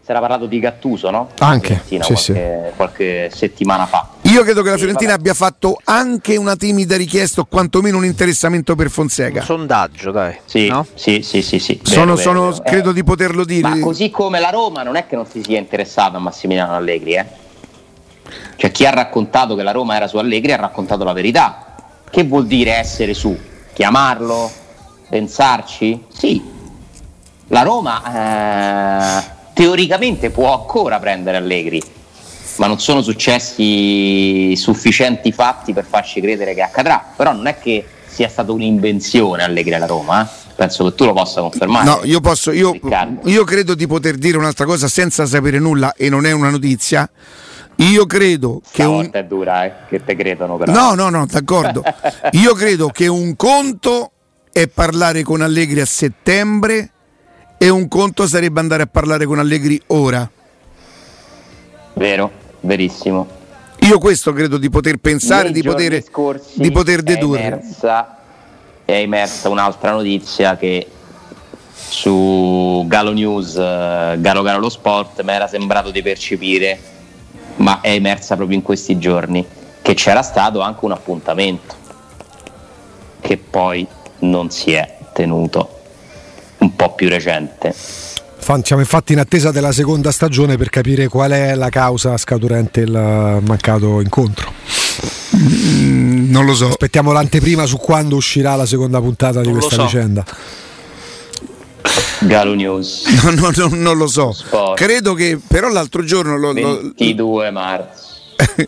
Si 0.02 0.12
era 0.16 0.20
parlato 0.20 0.48
di 0.48 0.60
Gattuso, 0.60 1.12
no? 1.12 1.30
Anche, 1.38 1.82
sì, 1.86 1.98
qualche, 1.98 2.74
qualche 2.76 3.32
settimana 3.34 3.86
fa. 3.86 4.08
Io 4.24 4.42
credo 4.44 4.62
che 4.64 4.70
la 4.70 4.74
Sì, 4.76 4.80
Fiorentina 4.82 5.12
vabbè. 5.12 5.22
abbia 5.22 5.34
fatto 5.36 5.80
anche 5.84 6.36
una 6.36 6.56
timida 6.56 6.98
richiesta 6.98 7.42
o 7.42 7.46
quantomeno 7.46 7.98
un 7.98 8.06
interessamento 8.06 8.76
per 8.76 8.88
Un 8.88 8.92
Fonseca. 8.92 9.42
sondaggio, 9.44 10.10
dai. 10.12 10.38
Sì, 10.46 10.68
no? 10.68 10.86
sì, 10.96 11.22
sì, 11.22 11.42
sì, 11.44 11.60
sì. 11.60 11.80
Sono, 11.84 12.16
Vero, 12.16 12.16
vero, 12.16 12.22
sono- 12.32 12.50
vero. 12.50 12.64
credo 12.64 12.90
Eh, 12.90 12.94
di 12.94 13.04
poterlo 13.04 13.46
dire. 13.46 13.70
Ma 13.70 13.80
così 13.80 14.10
come 14.10 14.40
la 14.40 14.50
Roma 14.50 14.82
non 14.84 14.96
è 14.96 15.06
che 15.06 15.16
non 15.16 15.28
si 15.28 15.44
sia 15.44 15.60
interessato 15.60 16.18
a 16.18 16.20
Massimiliano 16.20 16.74
Allegri, 16.76 17.14
eh? 17.14 17.26
Cioè 18.56 18.72
chi 18.72 18.86
ha 18.88 18.92
raccontato 18.92 19.56
che 19.56 19.62
la 19.64 19.72
Roma 19.72 19.96
era 19.96 20.08
su 20.08 20.18
Allegri 20.18 20.52
ha 20.54 20.58
raccontato 20.58 21.04
la 21.04 21.14
verità. 21.14 21.66
Che 22.12 22.24
vuol 22.24 22.48
dire 22.48 22.76
essere 22.76 23.14
su? 23.14 23.38
Chiamarlo? 23.74 24.52
Pensarci? 25.10 26.06
Sì. 26.12 26.42
La 27.48 27.62
Roma 27.62 29.22
eh, 29.22 29.24
teoricamente 29.54 30.30
può 30.30 30.60
ancora 30.60 31.00
prendere 31.00 31.38
Allegri, 31.38 31.82
ma 32.58 32.68
non 32.68 32.80
sono 32.80 33.02
successi 33.02 34.56
sufficienti 34.56 35.32
fatti 35.32 35.74
per 35.74 35.86
farci 35.86 36.20
credere 36.22 36.54
che 36.54 36.62
accadrà. 36.62 37.04
Però 37.16 37.32
non 37.32 37.48
è 37.48 37.60
che 37.60 37.86
sia 38.08 38.28
stata 38.28 38.52
un'invenzione 38.52 39.44
Allegri 39.44 39.76
alla 39.76 39.86
Roma, 39.86 40.24
eh? 40.24 40.28
penso 40.56 40.84
che 40.86 40.96
tu 40.96 41.06
lo 41.06 41.14
possa 41.14 41.42
confermare. 41.42 41.86
No, 41.86 42.02
io 42.04 42.20
posso, 42.20 42.52
io, 42.52 42.78
io 43.24 43.44
credo 43.44 43.76
di 43.76 43.88
poter 43.88 44.16
dire 44.18 44.38
un'altra 44.38 44.66
cosa 44.66 44.88
senza 44.88 45.26
sapere 45.26 45.60
nulla 45.60 45.94
e 45.96 46.10
non 46.10 46.26
è 46.26 46.32
una 46.32 46.50
notizia. 46.50 47.10
Io 47.80 48.06
credo 48.06 48.62
che 48.72 48.84
un, 48.84 49.10
è 49.12 49.24
dura, 49.24 49.66
eh, 49.66 49.74
che 49.88 50.04
te 50.04 50.16
credono 50.16 50.58
però. 50.58 50.72
No, 50.72 50.96
no, 50.96 51.10
no, 51.10 51.26
d'accordo. 51.26 51.82
Io 52.32 52.54
credo 52.54 52.88
che 52.90 53.08
un 53.08 53.36
conto 53.36 54.12
è 54.52 54.68
parlare 54.68 55.24
con 55.24 55.42
Allegri 55.42 55.80
a 55.80 55.86
settembre 55.86 56.92
e 57.58 57.70
un 57.70 57.88
conto 57.88 58.28
sarebbe 58.28 58.60
andare 58.60 58.84
a 58.84 58.88
parlare 58.88 59.26
con 59.26 59.40
Allegri 59.40 59.82
ora. 59.88 60.30
Vero, 61.94 62.32
verissimo. 62.62 63.28
Io 63.80 63.98
questo 63.98 64.34
credo 64.34 64.58
di 64.58 64.70
poter 64.70 64.98
pensare, 64.98 65.52
di 65.52 65.64
poter, 65.64 66.04
di 66.56 66.72
poter 66.72 67.00
È 67.00 67.04
dedurre. 67.04 67.46
emersa, 67.46 68.18
è 68.84 68.92
emersa 68.92 69.48
un'altra 69.48 69.92
notizia 69.92 70.58
che 70.58 70.86
su 71.74 72.84
Galo 72.88 73.14
News, 73.14 73.56
eh, 73.56 74.18
Galo 74.20 74.42
Galo 74.42 74.60
lo 74.60 74.70
Sport, 74.70 75.22
mi 75.22 75.32
era 75.32 75.48
sembrato 75.48 75.92
di 75.92 76.02
percepire, 76.02 76.78
ma 77.60 77.82
è 77.82 77.92
emersa 77.92 78.36
proprio 78.36 78.58
in 78.58 78.64
questi 78.64 78.98
giorni, 78.98 79.46
che 79.82 79.94
c'era 79.94 80.22
stato 80.22 80.62
anche 80.62 80.86
un 80.86 80.92
appuntamento 80.92 81.76
che 83.22 83.38
poi 83.38 83.86
non 84.20 84.50
si 84.50 84.74
è 84.74 84.98
tenuto, 85.14 85.80
un 86.60 86.76
po' 86.76 86.94
più 86.94 87.10
recente. 87.10 87.74
Siamo 88.64 88.82
infatti 88.82 89.14
in 89.14 89.20
attesa 89.20 89.52
della 89.52 89.72
seconda 89.72 90.12
stagione 90.12 90.58
per 90.58 90.70
capire 90.70 91.08
qual 91.08 91.32
è 91.32 91.54
la 91.54 91.70
causa 91.70 92.18
scaturente 92.18 92.80
il 92.82 92.90
mancato 93.46 94.02
incontro. 94.02 94.52
Mm, 95.36 96.32
non 96.32 96.46
lo 96.46 96.56
so. 96.56 96.70
Aspettiamo 96.70 97.12
l'anteprima 97.12 97.68
su 97.68 97.78
quando 97.78 98.16
uscirà 98.16 98.56
la 98.56 98.66
seconda 98.66 99.00
puntata 99.00 99.42
di 99.42 99.50
Non 99.50 99.60
lo 99.60 99.60
questa 99.60 99.76
so. 99.76 99.84
vicenda. 99.86 100.26
Galo 102.22 102.54
News, 102.54 103.06
No, 103.24 103.32
no, 103.32 103.52
no, 103.56 103.68
non 103.76 103.98
lo 103.98 104.08
so. 104.08 104.32
Sport. 104.32 104.78
Credo 104.78 105.14
che 105.14 105.40
però 105.46 105.70
l'altro 105.70 106.04
giorno 106.04 106.38
lo- 106.38 106.52
lo- 106.54 106.82
22 106.82 107.52
marzo. 107.52 108.08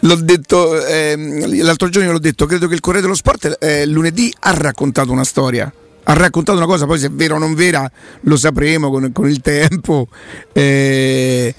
l'ho 0.00 0.14
detto 0.16 0.84
ehm, 0.86 1.62
l'altro 1.62 1.88
giorno 1.88 2.12
l'ho 2.12 2.18
detto, 2.20 2.46
credo 2.46 2.68
che 2.68 2.74
il 2.74 2.80
Corriere 2.80 3.04
dello 3.06 3.16
Sport 3.16 3.56
eh, 3.60 3.84
lunedì 3.86 4.32
ha 4.40 4.52
raccontato 4.52 5.10
una 5.12 5.24
storia. 5.24 5.72
Ha 6.04 6.12
raccontato 6.14 6.56
una 6.56 6.66
cosa, 6.66 6.86
poi 6.86 6.98
se 6.98 7.06
è 7.06 7.10
vera 7.10 7.34
o 7.34 7.38
non 7.38 7.54
vera 7.54 7.90
lo 8.22 8.36
sapremo 8.36 8.90
con, 8.90 9.10
con 9.12 9.28
il 9.28 9.40
tempo. 9.40 10.08
eh, 10.52 11.54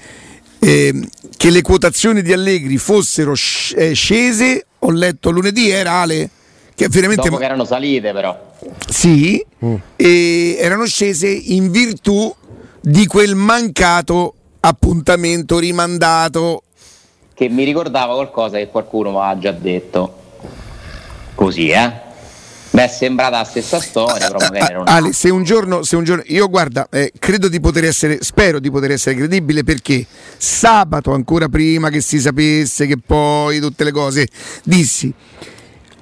eh, 0.58 1.08
che 1.36 1.50
le 1.50 1.62
quotazioni 1.62 2.20
di 2.22 2.32
Allegri 2.32 2.76
fossero 2.76 3.32
eh, 3.76 3.92
scese, 3.92 4.66
ho 4.80 4.90
letto 4.90 5.30
lunedì, 5.30 5.70
era 5.70 5.92
Ale, 6.00 6.28
che 6.74 6.88
veramente 6.88 7.24
Dopo 7.28 7.36
che 7.38 7.44
erano 7.44 7.64
salite 7.64 8.12
però. 8.12 8.54
sì, 8.88 9.42
e 9.96 10.56
erano 10.58 10.86
scese 10.86 11.28
in 11.28 11.70
virtù 11.70 12.34
di 12.80 13.06
quel 13.06 13.34
mancato 13.34 14.34
appuntamento 14.60 15.58
rimandato. 15.58 16.62
Che 17.34 17.48
mi 17.48 17.64
ricordava 17.64 18.14
qualcosa 18.14 18.58
che 18.58 18.68
qualcuno 18.68 19.10
mi 19.10 19.18
ha 19.20 19.38
già 19.38 19.52
detto. 19.52 20.18
Così, 21.34 21.68
eh? 21.68 22.08
Beh, 22.72 22.84
è 22.84 22.88
sembrata 22.88 23.38
la 23.38 23.44
stessa 23.44 23.80
storia, 23.80 24.28
però 24.28 24.38
magari 24.38 24.74
non 24.74 24.86
Ale, 24.86 25.12
se 25.12 25.28
un 25.28 25.42
giorno, 25.42 25.82
se 25.82 25.96
un 25.96 26.04
giorno 26.04 26.22
io 26.26 26.48
guarda, 26.48 26.86
eh, 26.88 27.12
credo 27.18 27.48
di 27.48 27.58
poter 27.58 27.84
essere, 27.84 28.18
spero 28.22 28.60
di 28.60 28.70
poter 28.70 28.92
essere 28.92 29.16
credibile 29.16 29.64
perché 29.64 30.06
sabato, 30.36 31.12
ancora 31.12 31.48
prima 31.48 31.88
che 31.88 32.00
si 32.00 32.20
sapesse 32.20 32.86
che 32.86 32.96
poi 33.04 33.58
tutte 33.58 33.82
le 33.82 33.90
cose, 33.90 34.28
dissi. 34.62 35.12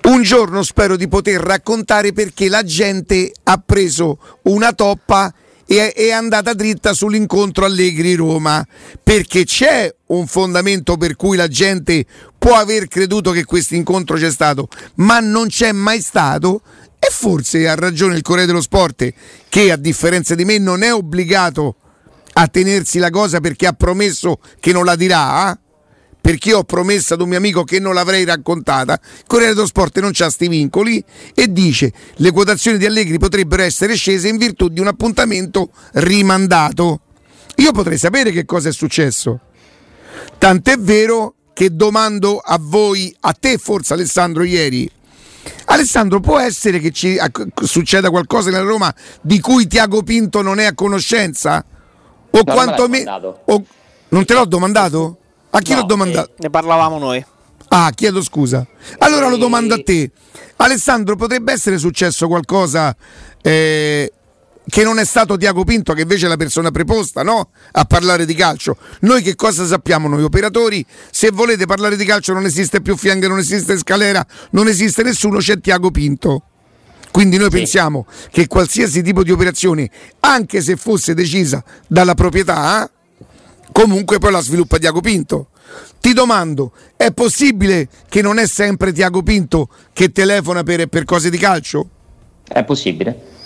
Un 0.04 0.22
giorno 0.22 0.62
spero 0.62 0.96
di 0.96 1.06
poter 1.06 1.40
raccontare 1.40 2.12
perché 2.12 2.48
la 2.48 2.62
gente 2.62 3.30
ha 3.44 3.62
preso 3.64 4.18
una 4.44 4.72
toppa 4.72 5.32
e 5.66 5.92
è 5.92 6.11
andata 6.11 6.54
dritta 6.54 6.94
sull'incontro 6.94 7.66
Allegri-Roma. 7.66 8.66
Perché 9.02 9.44
c'è 9.44 9.94
un 10.06 10.26
fondamento 10.26 10.96
per 10.96 11.14
cui 11.14 11.37
la 11.37 11.48
gente 11.48 12.06
può 12.38 12.54
aver 12.54 12.88
creduto 12.88 13.32
che 13.32 13.44
questo 13.44 13.74
incontro 13.74 14.16
c'è 14.16 14.30
stato, 14.30 14.68
ma 14.96 15.20
non 15.20 15.48
c'è 15.48 15.72
mai 15.72 16.00
stato. 16.00 16.62
E 16.98 17.08
forse 17.11 17.68
ha 17.68 17.74
ragione 17.74 18.16
il 18.16 18.22
Corriere 18.22 18.46
dello 18.46 18.62
Sport, 18.62 19.12
che 19.48 19.70
a 19.70 19.76
differenza 19.76 20.34
di 20.34 20.44
me 20.44 20.58
non 20.58 20.82
è 20.82 20.92
obbligato 20.92 21.76
a 22.32 22.48
tenersi 22.48 22.98
la 22.98 23.11
cosa 23.11 23.40
perché 23.40 23.66
ha 23.66 23.72
promesso 23.72 24.40
che 24.58 24.72
non 24.72 24.84
la 24.84 24.96
dirà. 24.96 25.52
eh? 25.52 25.58
Perché 26.20 26.52
ho 26.52 26.64
promesso 26.64 27.14
ad 27.14 27.20
un 27.20 27.28
mio 27.28 27.38
amico 27.38 27.64
che 27.64 27.78
non 27.78 27.94
l'avrei 27.94 28.24
raccontata. 28.24 29.00
Corriere 29.26 29.54
dello 29.54 29.66
Sport 29.66 30.00
non 30.00 30.11
c'ha 30.12 30.31
sti 30.31 30.48
vincoli 30.48 31.02
e 31.35 31.52
dice 31.52 31.92
le 32.16 32.31
quotazioni 32.31 32.78
di 32.78 32.87
Allegri 32.87 33.18
potrebbero 33.18 33.62
essere 33.62 33.94
scese 33.94 34.28
in 34.28 34.37
virtù 34.37 34.68
di 34.68 34.81
un 34.81 34.88
appuntamento 34.88 35.70
rimandato. 35.94 37.00
Io 37.57 37.72
potrei 37.72 37.98
sapere 37.98 38.31
che 38.31 38.44
cosa 38.44 38.68
è 38.68 38.72
successo. 38.72 39.40
Tant'è 40.37 40.76
vero 40.76 41.35
che 41.52 41.74
domando 41.74 42.38
a 42.38 42.59
voi, 42.61 43.14
a 43.20 43.33
te 43.33 43.59
forse 43.59 43.94
Alessandro 43.94 44.44
ieri, 44.44 44.88
Alessandro, 45.66 46.20
può 46.20 46.38
essere 46.38 46.78
che 46.78 46.90
ci 46.90 47.18
succeda 47.62 48.11
qualcosa 48.11 48.50
nella 48.50 48.64
Roma 48.64 48.94
di 49.20 49.40
cui 49.40 49.66
Tiago 49.66 50.02
Pinto 50.02 50.42
non 50.42 50.59
è 50.59 50.64
a 50.64 50.74
conoscenza? 50.74 51.64
O 52.31 52.40
l'hai 52.44 52.54
quantomeno... 52.54 53.40
Non 54.11 54.24
te 54.24 54.35
l'ho 54.35 54.46
domandato? 54.46 55.18
A 55.59 55.61
chi 55.61 55.73
No, 55.73 55.81
l'ho 55.81 55.87
domandato? 55.87 56.35
Ne 56.38 56.51
parlavamo 56.51 56.99
noi. 56.99 57.25
Ah, 57.71 57.90
chiedo 57.94 58.23
scusa. 58.23 58.64
Allora 58.99 59.29
lo 59.29 59.35
Eh. 59.35 59.38
domando 59.38 59.75
a 59.75 59.83
te. 59.83 60.11
Alessandro, 60.57 61.16
potrebbe 61.16 61.53
essere 61.53 61.79
successo 61.79 62.29
qualcosa 62.29 62.94
eh, 63.42 64.12
che 64.68 64.85
non 64.85 64.99
è 65.01 65.05
stato 65.05 65.37
Tiago 65.37 65.64
Pinto, 65.64 65.94
che 65.94 66.03
invece 66.03 66.27
è 66.27 66.29
la 66.29 66.37
persona 66.37 66.71
preposta 66.71 67.23
no? 67.23 67.51
a 67.73 67.85
parlare 67.85 68.25
di 68.25 68.35
calcio. 68.35 68.77
Noi 69.01 69.21
che 69.23 69.35
cosa 69.35 69.66
sappiamo 69.66 70.07
noi 70.09 70.23
operatori? 70.23 70.85
Se 71.11 71.31
volete 71.31 71.66
parlare 71.66 71.97
di 71.97 72.05
calcio 72.05 72.33
non 72.33 72.44
esiste 72.44 72.81
più 72.81 72.97
Fianche, 72.97 73.27
non 73.27 73.38
esiste 73.38 73.77
Scalera, 73.77 74.25
non 74.51 74.68
esiste 74.68 75.03
nessuno, 75.03 75.38
c'è 75.38 75.59
Tiago 75.61 75.90
Pinto. 75.90 76.42
Quindi 77.11 77.37
noi 77.37 77.51
pensiamo 77.51 78.07
che 78.31 78.47
qualsiasi 78.47 79.03
tipo 79.03 79.25
di 79.25 79.33
operazione, 79.33 79.90
anche 80.21 80.61
se 80.61 80.77
fosse 80.77 81.14
decisa 81.14 81.64
dalla 81.88 82.14
proprietà, 82.14 82.85
eh, 82.85 82.90
comunque 83.72 84.18
poi 84.18 84.33
la 84.33 84.40
sviluppa 84.40 84.78
Tiago 84.78 85.00
Pinto. 85.00 85.48
Ti 86.00 86.12
domando, 86.12 86.72
è 86.96 87.11
possibile 87.12 87.88
che 88.09 88.22
non 88.22 88.38
è 88.38 88.46
sempre 88.46 88.92
Tiago 88.92 89.22
Pinto 89.22 89.68
che 89.92 90.11
telefona 90.11 90.62
per, 90.62 90.87
per 90.87 91.04
cose 91.04 91.28
di 91.28 91.38
calcio? 91.38 91.88
È 92.46 92.64
possibile. 92.64 93.37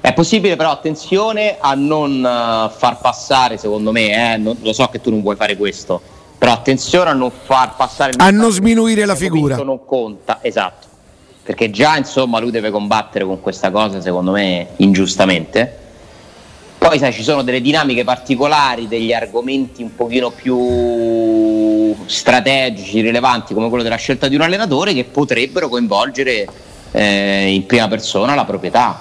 È 0.00 0.12
possibile, 0.14 0.56
però 0.56 0.70
attenzione 0.70 1.56
a 1.60 1.74
non 1.74 2.24
eh, 2.24 2.70
far 2.76 2.98
passare, 3.00 3.58
secondo 3.58 3.92
me, 3.92 4.34
eh, 4.34 4.36
non- 4.38 4.56
lo 4.62 4.72
so 4.72 4.86
che 4.88 5.00
tu 5.00 5.10
non 5.10 5.20
vuoi 5.20 5.36
fare 5.36 5.56
questo, 5.56 6.00
però 6.38 6.52
attenzione 6.52 7.10
a 7.10 7.12
non 7.12 7.30
far 7.30 7.76
passare 7.76 8.12
A 8.16 8.30
non 8.30 8.50
sminuire 8.50 9.04
la 9.04 9.14
figura. 9.14 9.56
Pinto 9.56 9.70
non 9.70 9.84
conta, 9.84 10.38
esatto. 10.40 10.88
Perché 11.42 11.70
già 11.70 11.96
insomma 11.96 12.38
lui 12.38 12.50
deve 12.50 12.70
combattere 12.70 13.24
con 13.24 13.40
questa 13.40 13.70
cosa, 13.70 14.00
secondo 14.00 14.32
me, 14.32 14.68
ingiustamente. 14.76 15.76
Poi 16.80 16.98
sai, 16.98 17.12
ci 17.12 17.22
sono 17.22 17.42
delle 17.42 17.60
dinamiche 17.60 18.04
particolari, 18.04 18.88
degli 18.88 19.12
argomenti 19.12 19.82
un 19.82 19.94
pochino 19.94 20.30
più 20.30 21.94
strategici, 22.06 23.02
rilevanti, 23.02 23.52
come 23.52 23.68
quello 23.68 23.82
della 23.82 23.96
scelta 23.96 24.28
di 24.28 24.34
un 24.34 24.40
allenatore, 24.40 24.94
che 24.94 25.04
potrebbero 25.04 25.68
coinvolgere 25.68 26.48
eh, 26.92 27.52
in 27.52 27.66
prima 27.66 27.86
persona 27.86 28.34
la 28.34 28.46
proprietà. 28.46 28.98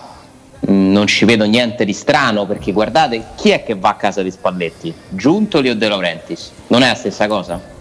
Mm, 0.69 0.91
Non 0.91 1.07
ci 1.07 1.23
vedo 1.23 1.45
niente 1.45 1.85
di 1.85 1.93
strano 1.93 2.45
perché 2.45 2.73
guardate 2.73 3.27
chi 3.37 3.51
è 3.51 3.63
che 3.63 3.75
va 3.75 3.89
a 3.89 3.95
casa 3.95 4.21
di 4.21 4.29
Spalletti? 4.29 4.93
Giuntoli 5.07 5.69
o 5.69 5.75
De 5.75 5.87
Laurentiis? 5.87 6.51
Non 6.67 6.83
è 6.83 6.89
la 6.89 6.95
stessa 6.95 7.27
cosa? 7.27 7.78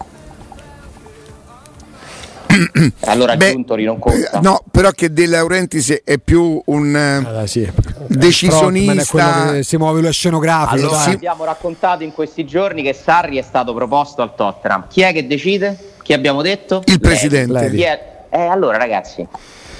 Allora 3.01 3.35
Beh, 3.37 3.51
Giuntoli 3.51 3.83
non 3.85 3.99
conta. 3.99 4.31
eh, 4.31 4.39
No, 4.41 4.63
però 4.71 4.91
che 4.91 5.11
De 5.11 5.25
Laurentiis 5.27 6.01
è 6.03 6.17
più 6.17 6.61
un 6.65 6.95
eh, 6.95 7.41
Ah, 7.41 7.47
sì. 7.47 7.69
decisionista. 8.07 9.05
Quello 9.31 9.51
che 9.53 9.63
si 9.63 9.77
muove 9.77 10.01
lo 10.01 10.11
scenografico. 10.11 10.87
Allora, 10.87 11.03
dai. 11.05 11.13
abbiamo 11.13 11.43
raccontato 11.45 12.03
in 12.03 12.11
questi 12.13 12.45
giorni 12.45 12.81
che 12.83 12.93
Sarri 12.93 13.37
è 13.37 13.41
stato 13.41 13.73
proposto 13.73 14.21
al 14.21 14.35
Tottenham. 14.35 14.85
Chi 14.89 15.01
è 15.01 15.13
che 15.13 15.25
decide? 15.27 15.77
Chi 16.03 16.13
abbiamo 16.13 16.41
detto? 16.41 16.81
Il 16.85 16.99
presidente. 16.99 17.69
Chi 17.71 17.81
è? 17.81 18.17
Eh, 18.29 18.41
allora 18.41 18.77
ragazzi. 18.77 19.25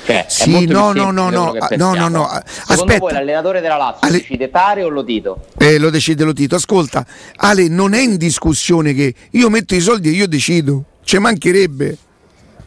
Cioè, 0.06 0.26
Sì, 0.28 0.65
no, 0.65 0.92
no, 0.92 0.94
semplice 0.94 1.04
no, 1.12 1.12
no, 1.12 1.52
ah, 1.60 1.68
no, 1.76 1.94
no, 1.94 2.08
no, 2.08 2.28
Secondo 2.46 2.84
aspetta. 2.84 2.98
voi 3.00 3.12
l'allenatore 3.12 3.60
della 3.62 3.76
Lazio 3.76 4.08
Ale- 4.08 4.18
decide 4.20 4.50
Tare 4.50 4.84
o 4.84 4.88
lo 4.89 5.04
Tito? 5.04 5.46
Eh, 5.58 5.78
lo 5.78 5.89
decide 5.89 6.24
lo 6.24 6.34
Tito. 6.34 6.56
Ascolta, 6.56 7.06
Ale, 7.36 7.68
non 7.68 7.94
è 7.94 8.00
in 8.00 8.15
discussione 8.18 8.94
che 8.94 9.13
io 9.32 9.50
metto 9.50 9.76
i 9.76 9.82
soldi 9.82 10.10
e 10.10 10.12
io 10.13 10.28
decido. 10.28 10.84
Ci 11.04 11.18
mancherebbe. 11.20 11.98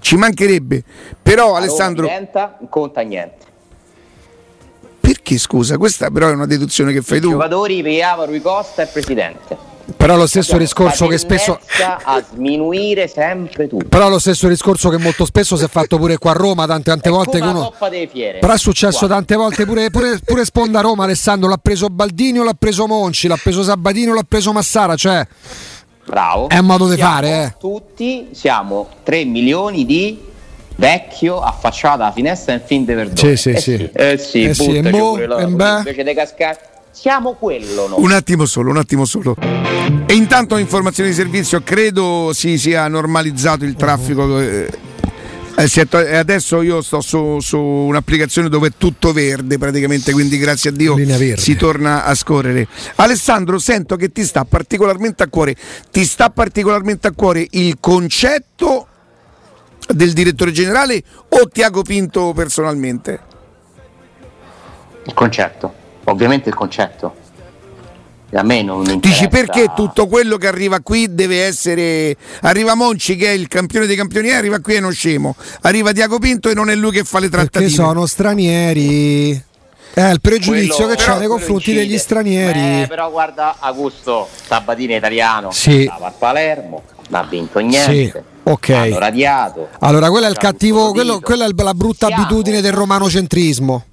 Ci 0.02 0.16
mancherebbe. 0.16 0.82
Però 1.22 1.54
Alessandro, 1.54 2.06
diventa, 2.06 2.56
non 2.58 2.68
conta 2.68 3.00
niente. 3.02 3.46
perché 5.00 5.38
scusa? 5.38 5.78
Questa 5.78 6.10
però 6.10 6.28
è 6.28 6.32
una 6.32 6.46
deduzione 6.46 6.92
che 6.92 7.02
fai 7.02 7.20
tu. 7.20 7.30
Giocatori, 7.30 7.82
Piava, 7.82 8.24
Rui 8.24 8.40
Costa 8.42 8.82
e 8.82 8.86
presidente. 8.86 9.70
Però 9.96 10.16
lo 10.16 10.26
stesso 10.26 10.54
Abbiamo 10.54 10.62
discorso 10.64 11.06
che 11.06 11.18
spesso. 11.18 11.58
a 12.04 12.22
sminuire 12.32 13.06
sempre 13.08 13.68
tutto. 13.68 13.86
Però 13.88 14.08
lo 14.08 14.18
stesso 14.18 14.48
discorso 14.48 14.88
che 14.88 14.96
molto 14.98 15.24
spesso 15.24 15.56
si 15.56 15.64
è 15.64 15.68
fatto 15.68 15.98
pure 15.98 16.18
qua 16.18 16.30
a 16.30 16.34
Roma, 16.34 16.66
tante, 16.66 16.90
tante 16.90 17.10
volte 17.10 17.40
che 17.40 17.46
uno. 17.46 17.72
Però 17.78 18.52
è 18.52 18.58
successo 18.58 18.98
Qua. 19.06 19.08
tante 19.08 19.36
volte 19.36 19.64
pure, 19.66 19.90
pure, 19.90 20.18
pure 20.24 20.44
Sponda 20.44 20.80
Roma, 20.80 21.04
Alessandro 21.04 21.48
l'ha 21.48 21.58
preso 21.58 21.88
Baldini 21.88 22.38
o 22.38 22.44
l'ha 22.44 22.54
preso 22.58 22.86
Monci, 22.86 23.28
l'ha 23.28 23.38
preso 23.40 23.62
Sabatini 23.62 24.10
o 24.10 24.14
l'ha 24.14 24.24
preso 24.26 24.52
Massara, 24.52 24.94
cioè 24.96 25.24
Bravo. 26.12 26.51
È 26.51 26.59
un 26.59 26.66
modo 26.66 26.90
di 26.90 26.96
Siamo 26.96 27.11
fare, 27.11 27.42
eh. 27.42 27.55
Tutti 27.59 28.29
siamo 28.33 28.87
3 29.03 29.25
milioni 29.25 29.87
di 29.87 30.20
vecchio 30.77 31.40
affacciato 31.40 32.03
alla 32.03 32.12
finestra 32.12 32.53
nel 32.53 32.61
film 32.66 32.85
di 32.85 32.92
Verdone. 32.92 33.35
Sì, 33.35 33.37
sì, 33.37 33.51
eh 33.53 33.59
sì. 33.59 33.90
Eh 33.90 34.18
sì, 34.18 34.42
Eh 34.42 34.53
sì, 34.53 34.81
mo, 34.90 35.18
invece 35.18 36.05
di 36.05 36.12
cascare. 36.12 36.59
Siamo 36.90 37.33
quello 37.33 37.88
noi. 37.88 38.03
Un 38.03 38.12
attimo 38.12 38.44
solo, 38.44 38.68
un 38.68 38.77
attimo 38.77 39.07
solo. 39.07 39.35
E 40.05 40.12
intanto 40.12 40.59
informazioni 40.59 41.09
di 41.09 41.16
servizio, 41.16 41.62
credo 41.62 42.33
si 42.35 42.59
sia 42.59 42.87
normalizzato 42.88 43.64
il 43.64 43.75
traffico. 43.75 44.38
eh, 44.38 44.68
eh, 45.56 45.88
to- 45.88 45.98
e 45.98 46.16
adesso 46.16 46.62
io 46.62 46.82
sto 46.82 47.00
su, 47.00 47.38
su 47.40 47.58
un'applicazione 47.58 48.48
dove 48.48 48.68
è 48.68 48.72
tutto 48.76 49.12
verde 49.12 49.58
praticamente, 49.58 50.12
quindi 50.12 50.38
grazie 50.38 50.70
a 50.70 50.72
Dio 50.72 50.96
si 51.36 51.56
torna 51.56 52.04
a 52.04 52.14
scorrere. 52.14 52.66
Alessandro, 52.96 53.58
sento 53.58 53.96
che 53.96 54.10
ti 54.10 54.24
sta 54.24 54.44
particolarmente 54.44 55.22
a 55.22 55.28
cuore, 55.28 55.54
ti 55.90 56.04
sta 56.04 56.30
particolarmente 56.30 57.08
a 57.08 57.12
cuore 57.12 57.46
il 57.50 57.76
concetto 57.80 58.86
del 59.88 60.12
direttore 60.12 60.52
generale 60.52 61.02
o 61.28 61.48
Tiago 61.48 61.82
Pinto 61.82 62.32
personalmente? 62.32 63.20
Il 65.04 65.14
concetto. 65.14 65.80
Ovviamente 66.04 66.48
il 66.48 66.54
concetto. 66.54 67.21
A 68.35 68.42
me 68.42 68.62
non 68.62 68.79
mi 68.81 68.99
Dici 68.99 69.25
interessa- 69.25 69.29
perché 69.29 69.73
tutto 69.77 70.07
quello 70.07 70.38
che 70.38 70.47
arriva 70.47 70.81
qui 70.81 71.14
deve 71.14 71.45
essere. 71.45 72.16
Arriva 72.42 72.75
Monci 72.75 73.14
che 73.16 73.27
è 73.27 73.33
il 73.33 73.47
campione 73.47 73.85
dei 73.87 73.95
campioni, 73.97 74.29
e 74.29 74.35
arriva 74.35 74.59
qui 74.61 74.77
e 74.77 74.81
non 74.81 74.92
scemo. 74.92 75.37
Arriva 75.62 75.92
Diaco 75.92 76.18
Pinto 76.18 76.49
e 76.49 76.55
non 76.55 76.71
è 76.71 76.75
lui 76.75 76.92
che 76.92 77.05
fa 77.05 77.18
le 77.18 77.29
Perché 77.29 77.49
trattative. 77.51 77.71
sono 77.71 78.07
stranieri. 78.07 79.33
È 79.95 80.01
il 80.09 80.21
pregiudizio 80.23 80.75
Quello- 80.87 80.95
che 80.95 81.03
c'è 81.03 81.18
nei 81.18 81.27
confronti 81.29 81.71
incide. 81.71 81.87
degli 81.87 81.99
stranieri. 81.99 82.83
Eh, 82.83 82.87
però 82.88 83.11
guarda, 83.11 83.57
Augusto 83.59 84.27
Sabatini 84.47 84.95
è 84.95 84.97
italiano, 84.97 85.51
Sì. 85.51 85.83
stava 85.83 86.07
a 86.07 86.12
Palermo, 86.12 86.83
non 87.11 87.21
ha 87.21 87.25
vinto 87.29 87.59
niente. 87.59 87.92
Sì, 88.11 88.12
ok. 88.45 88.68
Hanno 88.71 88.99
radiato. 88.99 89.68
Allora, 89.81 90.09
quella 90.09 90.29
è 90.29 90.31
il 90.31 90.38
cattivo, 90.38 90.92
quello- 90.92 91.21
quella 91.21 91.45
è 91.45 91.51
la 91.55 91.75
brutta 91.75 92.07
Siamo- 92.07 92.23
abitudine 92.23 92.62
del 92.62 92.73
romanocentrismo. 92.73 93.85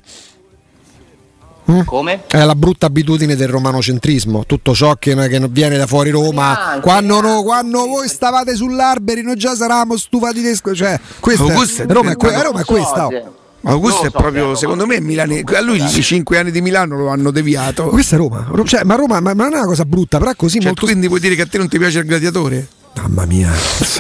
Come? 1.86 2.25
È 2.27 2.43
la 2.43 2.55
brutta 2.55 2.88
abitudine 2.88 3.36
del 3.36 3.47
romanocentrismo, 3.47 4.45
tutto 4.45 4.73
ciò 4.73 4.95
che, 4.95 5.13
che 5.15 5.47
viene 5.49 5.77
da 5.77 5.86
fuori 5.88 6.10
Roma. 6.10 6.53
Neanche, 6.53 6.79
quando, 6.82 7.21
no- 7.21 7.43
quando 7.43 7.86
voi 7.86 8.08
stavate 8.08 8.55
sull'alberi, 8.55 9.21
noi 9.21 9.36
già 9.36 9.55
saravamo 9.55 9.97
stufati 9.97 10.41
di 10.41 10.47
cioè, 10.73 10.99
questa 11.19 11.43
Augusto 11.43 11.84
è 11.84 11.86
Roma, 11.88 12.12
è, 12.12 12.15
que- 12.15 12.41
Roma 12.43 12.62
è 12.62 12.65
questa. 12.65 13.05
oh. 13.08 13.34
Augusto 13.62 13.97
Non 13.97 14.08
è 14.08 14.12
so 14.12 14.17
proprio, 14.17 14.55
secondo 14.55 14.86
me, 14.86 15.01
Milani- 15.01 15.43
a 15.45 15.62
lui 15.62 15.84
i 15.84 16.01
cinque 16.01 16.38
anni 16.38 16.49
di 16.49 16.62
Milano 16.62 16.97
lo 16.97 17.10
hanno 17.10 17.29
deviato. 17.29 17.84
Questa 17.88 18.15
è 18.15 18.17
Roma, 18.17 18.47
Ro- 18.49 18.63
cioè, 18.63 18.84
ma 18.84 18.95
Roma 18.95 19.19
ma 19.19 19.34
ma 19.34 19.43
non 19.43 19.53
è 19.53 19.58
una 19.58 19.65
cosa 19.67 19.84
brutta, 19.86 20.17
però 20.17 20.32
è 20.32 20.36
così 20.36 20.58
Cioè, 20.60 20.67
molto. 20.67 20.86
quindi 20.86 21.08
vuoi 21.08 21.19
dire 21.19 21.36
che 21.36 21.41
a 21.41 21.45
te 21.47 21.58
non 21.58 21.67
ti 21.67 21.77
piace 21.77 21.99
il 21.99 22.05
gladiatore? 22.05 22.67
Mamma 22.95 23.25
mia, 23.25 23.51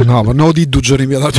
no, 0.05 0.23
ma 0.23 0.31
no, 0.33 0.51
di 0.51 0.67
due 0.67 0.81
giorni 0.81 1.05
mia. 1.05 1.19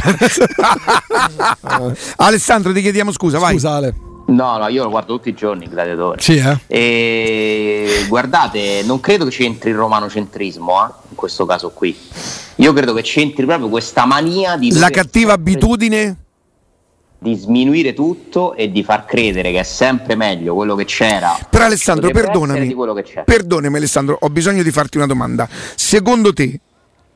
Alessandro, 2.17 2.73
ti 2.73 2.81
chiediamo 2.81 3.13
scusa, 3.13 3.39
vai. 3.39 3.55
Scusa, 3.55 3.73
Ale. 3.73 3.95
No, 4.31 4.59
no, 4.59 4.69
io 4.69 4.85
lo 4.85 4.91
guardo 4.91 5.17
tutti 5.17 5.29
i 5.29 5.35
giorni 5.35 5.65
il 5.65 5.71
gladiatore. 5.71 6.21
Sì, 6.21 6.37
eh? 6.37 6.59
E 6.67 8.05
guardate, 8.09 8.83
non 8.85 9.01
credo 9.01 9.25
che 9.25 9.31
c'entri 9.31 9.71
il 9.71 9.77
romanocentrismo 9.77 10.87
eh, 10.87 10.93
in 11.11 11.17
questo 11.17 11.47
caso 11.47 11.71
qui. 11.71 11.97
Io 12.57 12.73
credo 12.73 12.93
che 12.93 13.03
c'entri 13.03 13.45
proprio 13.45 13.69
questa 13.69 14.07
mania 14.07 14.57
di, 14.57 14.73
La 14.79 14.91
cattiva 14.91 15.33
abitudine? 15.33 16.17
di 17.23 17.35
sminuire 17.35 17.93
tutto 17.93 18.55
e 18.55 18.71
di 18.71 18.83
far 18.83 19.05
credere 19.05 19.53
che 19.53 19.59
è 19.59 19.63
sempre 19.63 20.15
meglio 20.15 20.55
quello 20.55 20.75
che 20.75 20.87
c'era. 20.87 21.39
Però 21.51 21.65
Alessandro, 21.65 22.11
perdonami. 22.11 22.75
Perdonami 23.27 23.77
Alessandro, 23.77 24.17
ho 24.19 24.31
bisogno 24.31 24.63
di 24.63 24.71
farti 24.71 24.97
una 24.97 25.07
domanda. 25.07 25.47
Secondo 25.75 26.33
te, 26.33 26.59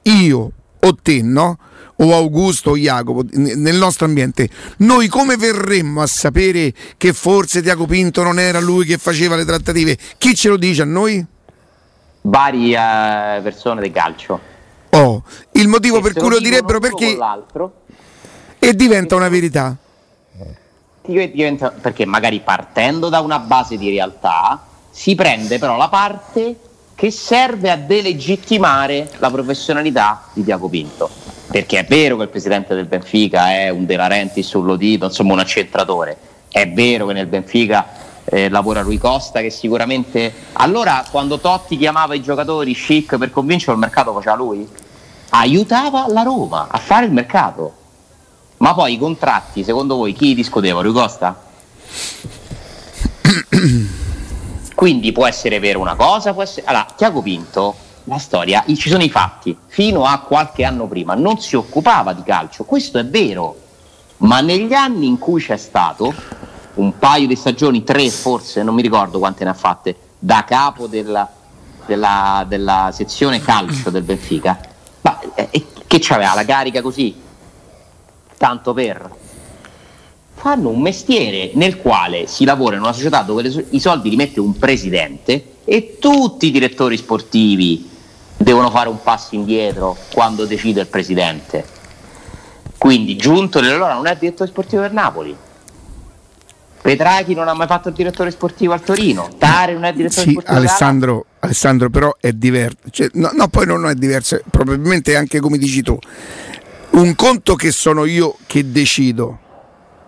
io 0.02 0.50
o 0.78 0.94
te, 1.00 1.22
no? 1.22 1.56
O 1.96 2.12
Augusto 2.12 2.70
o 2.70 2.76
Jacopo, 2.76 3.24
nel 3.32 3.76
nostro 3.76 4.06
ambiente, 4.06 4.48
noi 4.78 5.06
come 5.08 5.36
verremmo 5.36 6.02
a 6.02 6.06
sapere 6.06 6.72
che 6.96 7.12
forse 7.12 7.62
Tiago 7.62 7.86
Pinto 7.86 8.22
non 8.24 8.40
era 8.40 8.58
lui 8.60 8.84
che 8.84 8.98
faceva 8.98 9.36
le 9.36 9.44
trattative? 9.44 9.96
Chi 10.18 10.34
ce 10.34 10.48
lo 10.48 10.56
dice 10.56 10.82
a 10.82 10.86
noi? 10.86 11.24
Varie 12.22 13.40
persone 13.42 13.80
del 13.80 13.92
calcio. 13.92 14.40
Oh, 14.90 15.22
il 15.52 15.68
motivo 15.68 16.00
Che 16.00 16.12
per 16.12 16.22
cui 16.22 16.30
lo 16.30 16.38
direbbero 16.40 16.78
perché 16.80 17.16
e 18.58 18.74
diventa 18.74 19.14
una 19.14 19.28
verità. 19.28 19.76
div- 21.02 21.32
diventa- 21.32 21.70
perché 21.70 22.06
magari 22.06 22.40
partendo 22.40 23.08
da 23.08 23.20
una 23.20 23.38
base 23.38 23.76
di 23.76 23.90
realtà 23.90 24.64
si 24.90 25.14
prende 25.14 25.58
però 25.58 25.76
la 25.76 25.88
parte 25.88 26.56
che 26.94 27.10
serve 27.10 27.70
a 27.70 27.76
delegittimare 27.76 29.10
la 29.18 29.30
professionalità 29.30 30.24
di 30.32 30.44
Tiago 30.44 30.68
Pinto. 30.68 31.10
Perché 31.50 31.80
è 31.80 31.84
vero 31.84 32.16
che 32.16 32.24
il 32.24 32.28
presidente 32.28 32.74
del 32.74 32.86
Benfica 32.86 33.50
è 33.50 33.68
un 33.68 33.84
De 33.84 33.96
Laurentiis 33.96 34.46
sull'udito, 34.46 35.06
insomma 35.06 35.34
un 35.34 35.40
accentratore. 35.40 36.16
È 36.48 36.68
vero 36.70 37.06
che 37.06 37.12
nel 37.12 37.26
Benfica 37.26 37.86
eh, 38.24 38.48
lavora 38.48 38.80
Rui 38.80 38.98
Costa 38.98 39.40
che 39.40 39.50
sicuramente... 39.50 40.32
Allora 40.52 41.04
quando 41.10 41.38
Totti 41.38 41.76
chiamava 41.76 42.14
i 42.14 42.22
giocatori 42.22 42.74
chic 42.74 43.18
per 43.18 43.30
convincere 43.30 43.72
il 43.72 43.78
mercato 43.78 44.12
faceva 44.12 44.36
lui? 44.36 44.66
Aiutava 45.30 46.06
la 46.08 46.22
Roma 46.22 46.68
a 46.70 46.78
fare 46.78 47.06
il 47.06 47.12
mercato. 47.12 47.74
Ma 48.58 48.72
poi 48.72 48.94
i 48.94 48.98
contratti, 48.98 49.64
secondo 49.64 49.96
voi 49.96 50.12
chi 50.12 50.34
discuteva? 50.34 50.80
Rui 50.80 50.92
Costa? 50.92 51.42
Quindi 54.74 55.12
può 55.12 55.26
essere 55.26 55.58
vero 55.60 55.80
una 55.80 55.94
cosa, 55.94 56.32
può 56.32 56.42
essere... 56.42 56.66
Allora, 56.66 56.86
Tiago 56.96 57.22
Pinto, 57.22 57.74
la 58.04 58.18
storia, 58.18 58.64
ci 58.66 58.88
sono 58.88 59.02
i 59.02 59.08
fatti, 59.08 59.56
fino 59.66 60.04
a 60.04 60.18
qualche 60.18 60.64
anno 60.64 60.86
prima 60.86 61.14
non 61.14 61.38
si 61.38 61.56
occupava 61.56 62.12
di 62.12 62.22
calcio, 62.22 62.64
questo 62.64 62.98
è 62.98 63.06
vero, 63.06 63.56
ma 64.18 64.40
negli 64.40 64.72
anni 64.72 65.06
in 65.06 65.18
cui 65.18 65.40
c'è 65.40 65.56
stato, 65.56 66.12
un 66.74 66.98
paio 66.98 67.26
di 67.26 67.36
stagioni, 67.36 67.84
tre 67.84 68.10
forse, 68.10 68.62
non 68.62 68.74
mi 68.74 68.82
ricordo 68.82 69.18
quante 69.18 69.44
ne 69.44 69.50
ha 69.50 69.54
fatte, 69.54 69.96
da 70.18 70.44
capo 70.44 70.86
della, 70.86 71.30
della- 71.86 72.44
della 72.46 72.90
sezione 72.92 73.40
calcio 73.40 73.90
del 73.90 74.02
Benfica, 74.02 74.58
ma 75.02 75.20
eh, 75.34 75.48
eh, 75.50 75.66
che 75.86 75.98
c'aveva 76.00 76.34
la 76.34 76.44
carica 76.44 76.82
così? 76.82 77.22
Tanto 78.36 78.74
per 78.74 79.10
fanno 80.44 80.68
un 80.68 80.82
mestiere 80.82 81.52
nel 81.54 81.78
quale 81.78 82.26
si 82.26 82.44
lavora 82.44 82.76
in 82.76 82.82
una 82.82 82.92
società 82.92 83.22
dove 83.22 83.40
le 83.40 83.66
i 83.70 83.80
soldi 83.80 84.10
li 84.10 84.16
mette 84.16 84.40
un 84.40 84.58
presidente 84.58 85.52
e 85.64 85.96
tutti 85.98 86.48
i 86.48 86.50
direttori 86.50 86.98
sportivi 86.98 87.88
devono 88.36 88.68
fare 88.68 88.90
un 88.90 89.02
passo 89.02 89.34
indietro 89.36 89.96
quando 90.12 90.44
decide 90.44 90.82
il 90.82 90.86
presidente. 90.88 91.64
Quindi 92.76 93.16
Giunto 93.16 93.60
allora 93.60 93.94
non 93.94 94.06
è 94.06 94.14
direttore 94.18 94.50
sportivo 94.50 94.82
per 94.82 94.92
Napoli. 94.92 95.34
Petrachi 96.82 97.32
non 97.32 97.48
ha 97.48 97.54
mai 97.54 97.66
fatto 97.66 97.88
il 97.88 97.94
direttore 97.94 98.30
sportivo 98.30 98.74
al 98.74 98.82
Torino. 98.82 99.30
Tare 99.38 99.72
non 99.72 99.84
è 99.84 99.94
direttore 99.94 100.26
Sì, 100.26 100.32
sportivo 100.32 100.58
Alessandro, 100.58 101.24
Alessandro, 101.38 101.88
però 101.88 102.14
è 102.20 102.32
diverso. 102.32 102.76
Cioè, 102.90 103.08
no, 103.14 103.30
no, 103.32 103.48
poi 103.48 103.64
non 103.64 103.88
è 103.88 103.94
diverso, 103.94 104.38
probabilmente 104.50 105.16
anche 105.16 105.40
come 105.40 105.56
dici 105.56 105.80
tu. 105.80 105.98
Un 106.90 107.14
conto 107.14 107.54
che 107.54 107.72
sono 107.72 108.04
io 108.04 108.36
che 108.46 108.70
decido. 108.70 109.38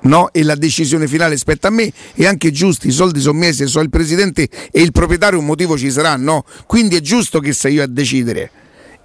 No? 0.03 0.33
E 0.33 0.43
la 0.43 0.55
decisione 0.55 1.09
finale 1.09 1.37
spetta 1.37 1.69
a 1.69 1.71
me 1.71 1.93
e 2.15 2.27
anche 2.27 2.53
giusti, 2.53 2.89
i 2.89 2.93
soldi 2.93 3.21
sono 3.21 3.39
miei, 3.39 3.53
se 3.53 3.67
so 3.67 3.81
il 3.81 3.91
presidente 3.91 4.49
e 4.71 4.81
il 4.81 4.93
proprietario 4.93 5.39
un 5.39 5.47
motivo 5.47 5.77
ci 5.77 5.91
sarà, 5.91 6.17
no? 6.17 6.45
Quindi 6.67 6.97
è 6.97 7.01
giusto 7.01 7.41
che 7.41 7.53
sei 7.53 7.75
io 7.75 7.83
a 7.83 7.87
decidere. 7.87 8.51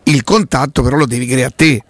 Il 0.04 0.24
contatto 0.24 0.82
però 0.82 0.98
lo 0.98 1.06
devi 1.06 1.26
creare 1.26 1.46
a 1.46 1.54
te, 1.56 1.84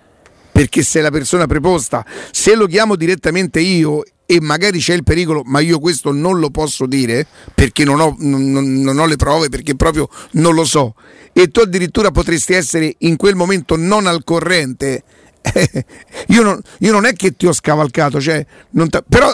perché 0.51 0.83
sei 0.83 1.01
la 1.01 1.11
persona 1.11 1.47
preposta. 1.47 2.05
Se 2.31 2.55
lo 2.55 2.67
chiamo 2.67 2.95
direttamente 2.95 3.59
io 3.59 4.03
e 4.25 4.39
magari 4.39 4.79
c'è 4.79 4.93
il 4.93 5.03
pericolo, 5.03 5.41
ma 5.45 5.59
io 5.59 5.79
questo 5.79 6.13
non 6.13 6.39
lo 6.39 6.49
posso 6.51 6.85
dire 6.85 7.27
perché 7.53 7.83
non 7.83 7.99
ho, 7.99 8.15
non- 8.19 8.81
non 8.81 8.97
ho 8.97 9.05
le 9.05 9.17
prove, 9.17 9.49
perché 9.49 9.75
proprio 9.75 10.07
non 10.33 10.53
lo 10.55 10.63
so, 10.63 10.95
e 11.33 11.49
tu 11.49 11.59
addirittura 11.59 12.11
potresti 12.11 12.53
essere 12.53 12.95
in 12.99 13.17
quel 13.17 13.35
momento 13.35 13.75
non 13.75 14.07
al 14.07 14.23
corrente. 14.23 15.03
io, 16.27 16.43
non, 16.43 16.59
io 16.79 16.91
non 16.91 17.05
è 17.05 17.13
che 17.13 17.35
ti 17.35 17.47
ho 17.47 17.53
scavalcato, 17.53 18.19
cioè, 18.21 18.45
non 18.71 18.89
t'ha- 18.89 19.03
però 19.07 19.33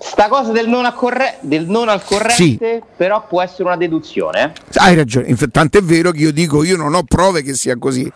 sta 0.00 0.28
cosa 0.28 0.52
del 0.52 0.68
non, 0.68 0.84
accorre- 0.84 1.38
del 1.40 1.66
non 1.66 1.88
al 1.88 2.02
corrente 2.04 2.82
però 2.96 3.26
può 3.26 3.42
essere 3.42 3.64
una 3.64 3.76
deduzione. 3.76 4.52
eh. 4.54 4.60
hai 4.76 4.94
ragione, 4.94 5.28
Inf- 5.28 5.50
tant'è 5.50 5.80
vero 5.82 6.10
che 6.10 6.20
io 6.20 6.32
dico 6.32 6.62
io 6.64 6.76
non 6.76 6.94
ho 6.94 7.02
prove 7.02 7.42
che 7.42 7.54
sia 7.54 7.76
così. 7.78 8.10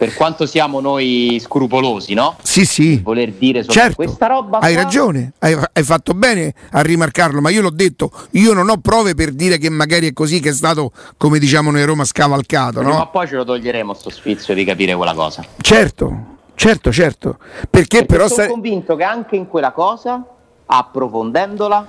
Per 0.00 0.14
quanto 0.14 0.46
siamo 0.46 0.80
noi 0.80 1.38
scrupolosi, 1.44 2.14
no? 2.14 2.36
Sì, 2.42 2.64
sì. 2.64 3.02
Voler 3.02 3.32
dire 3.32 3.60
solo 3.60 3.74
Certo, 3.74 3.96
questa 3.96 4.28
roba. 4.28 4.56
hai 4.60 4.72
qua- 4.72 4.82
ragione, 4.82 5.32
hai, 5.40 5.54
hai 5.74 5.82
fatto 5.82 6.14
bene 6.14 6.54
a 6.70 6.80
rimarcarlo, 6.80 7.42
ma 7.42 7.50
io 7.50 7.60
l'ho 7.60 7.68
detto, 7.68 8.10
io 8.30 8.54
non 8.54 8.70
ho 8.70 8.78
prove 8.78 9.14
per 9.14 9.32
dire 9.32 9.58
che 9.58 9.68
magari 9.68 10.08
è 10.08 10.14
così 10.14 10.40
che 10.40 10.48
è 10.48 10.52
stato, 10.54 10.92
come 11.18 11.38
diciamo 11.38 11.70
noi 11.70 11.82
a 11.82 11.84
Roma, 11.84 12.04
scavalcato, 12.06 12.80
no? 12.80 13.10
poi 13.12 13.28
ce 13.28 13.36
lo 13.36 13.44
toglieremo 13.44 13.92
sto 13.92 14.08
sfizio 14.08 14.54
di 14.54 14.64
capire 14.64 14.94
quella 14.96 15.12
cosa. 15.12 15.44
Certo, 15.60 16.38
certo, 16.54 16.90
certo. 16.90 17.36
Perché, 17.38 17.68
Perché 17.68 18.04
però 18.06 18.22
sono 18.26 18.36
sare- 18.36 18.48
convinto 18.52 18.96
che 18.96 19.04
anche 19.04 19.36
in 19.36 19.48
quella 19.48 19.72
cosa, 19.72 20.24
approfondendola, 20.64 21.86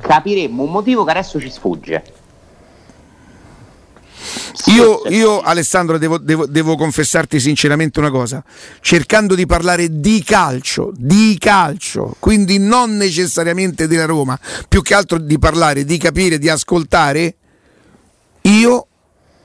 capiremmo 0.00 0.64
un 0.64 0.70
motivo 0.72 1.04
che 1.04 1.10
adesso 1.12 1.38
ci 1.38 1.48
sfugge. 1.48 2.02
Io, 4.66 5.02
io, 5.08 5.40
Alessandro 5.40 5.98
devo, 5.98 6.18
devo- 6.18 6.46
devo 6.46 6.76
confessarti 6.76 7.40
sinceramente 7.40 7.98
una 7.98 8.10
cosa, 8.10 8.42
cercando 8.80 9.34
di 9.34 9.46
parlare 9.46 10.00
di 10.00 10.22
calcio, 10.22 10.92
di 10.94 11.36
calcio, 11.38 12.16
quindi 12.18 12.58
non 12.58 12.96
necessariamente 12.96 13.86
della 13.86 14.04
Roma, 14.06 14.38
più 14.68 14.82
che 14.82 14.94
altro 14.94 15.18
di 15.18 15.38
parlare, 15.38 15.84
di 15.84 15.98
capire, 15.98 16.38
di 16.38 16.48
ascoltare, 16.48 17.36
io 18.42 18.86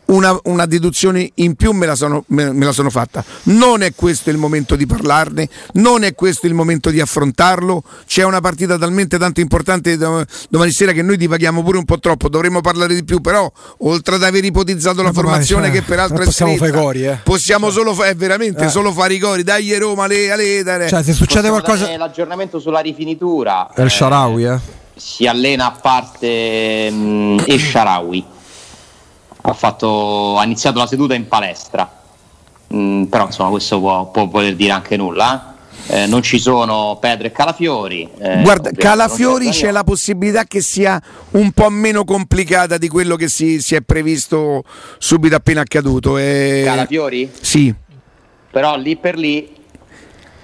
una, 0.08 0.38
una 0.46 0.66
deduzione 0.66 1.30
in 1.36 1.56
più 1.56 1.72
me 1.72 1.86
la, 1.86 1.96
sono, 1.96 2.24
me- 2.28 2.52
me 2.52 2.66
la 2.66 2.72
sono 2.72 2.90
fatta. 2.90 3.24
Non 3.44 3.82
è 3.82 3.94
questo 3.96 4.30
il 4.30 4.38
momento 4.38 4.76
di 4.76 4.86
parlarne, 4.86 5.50
non 5.74 6.04
è 6.04 6.14
questo 6.16 6.48
il 6.48 6.54
momento 6.54 6.90
di 6.90 7.00
affrontarlo. 7.00 7.84
C'è 8.06 8.24
una 8.24 8.40
partita 8.42 8.78
talmente 8.78 9.18
tanto 9.18 9.40
importante 9.42 9.98
dom- 9.98 10.26
domani 10.50 10.72
sera 10.72 10.92
che 10.92 11.02
noi 11.02 11.18
divaghiamo 11.18 11.64
pure 11.64 11.78
un 11.78 11.86
po' 11.86 12.00
troppo, 12.00 12.30
dovremmo 12.30 12.62
parlare 12.62 12.96
di 12.96 13.04
più, 13.04 13.20
però 13.22 13.52
oltre 13.80 14.16
ad 14.16 14.24
aver 14.24 14.44
ipotizzato 14.46 15.02
la 15.02 15.12
formazione 15.12 15.66
cioè, 15.68 15.74
che 15.76 15.82
peraltro 15.82 16.22
è 16.22 16.26
possiamo 16.26 16.56
fare 16.56 16.70
i 16.70 16.74
cori, 16.74 17.06
eh. 17.06 17.18
possiamo 17.24 17.70
solo 17.70 17.94
fare 17.94 18.14
veramente 18.16 18.66
Eh. 18.66 18.70
solo 18.70 18.92
fare 18.92 19.14
i 19.14 19.20
cori, 19.20 19.44
dai 19.44 19.78
Roma, 19.78 20.06
ale, 20.06 20.32
ale, 20.32 20.64
dai. 20.64 20.88
Cioè, 20.90 21.04
se 21.04 21.14
succede 21.14 21.50
Possiamo 21.50 21.60
qualcosa. 21.62 21.98
l'aggiornamento 21.98 22.60
sulla 22.60 22.80
rifinitura. 22.80 23.68
È 23.74 23.82
il 23.82 23.88
Eh, 23.88 23.90
Sharawi, 23.90 24.44
eh. 24.46 24.60
si 24.96 25.26
allena 25.28 25.68
a 25.68 25.72
parte 25.72 26.90
mm, 26.92 27.40
e 27.46 27.60
Sharawi 27.60 28.26
ha, 29.50 29.54
fatto, 29.54 30.38
ha 30.38 30.44
iniziato 30.44 30.80
la 30.80 30.88
seduta 30.88 31.14
in 31.14 31.28
palestra, 31.28 31.90
mm, 32.74 33.04
però 33.06 33.26
insomma 33.26 33.50
questo 33.50 33.80
può, 33.80 34.10
può 34.12 34.28
voler 34.28 34.56
dire 34.56 34.72
anche 34.72 34.98
nulla. 34.98 35.54
Eh? 35.54 35.56
Eh, 35.90 36.06
non 36.06 36.22
ci 36.22 36.38
sono 36.38 36.98
Pedro 37.00 37.28
e 37.28 37.32
Calafiori. 37.32 38.10
Eh, 38.20 38.42
Guarda, 38.42 38.72
Calafiori 38.72 39.50
c'è, 39.52 39.72
la 39.72 39.86
possibilità 39.86 40.44
che 40.44 40.60
sia 40.60 41.02
un 41.32 41.52
po' 41.52 41.70
meno 41.70 42.04
complicata 42.04 42.78
di 42.78 42.90
quello 42.90 43.16
che 43.16 43.30
si, 43.30 43.62
si 43.62 43.74
è 43.74 43.80
previsto 43.80 44.64
subito 44.98 45.36
appena 45.36 45.62
accaduto. 45.62 46.18
E... 46.18 46.64
Calafiori? 46.66 47.32
Sì. 47.40 47.74
Però 48.52 48.76
lì 48.76 48.98
per 48.98 49.18
lì. 49.18 49.56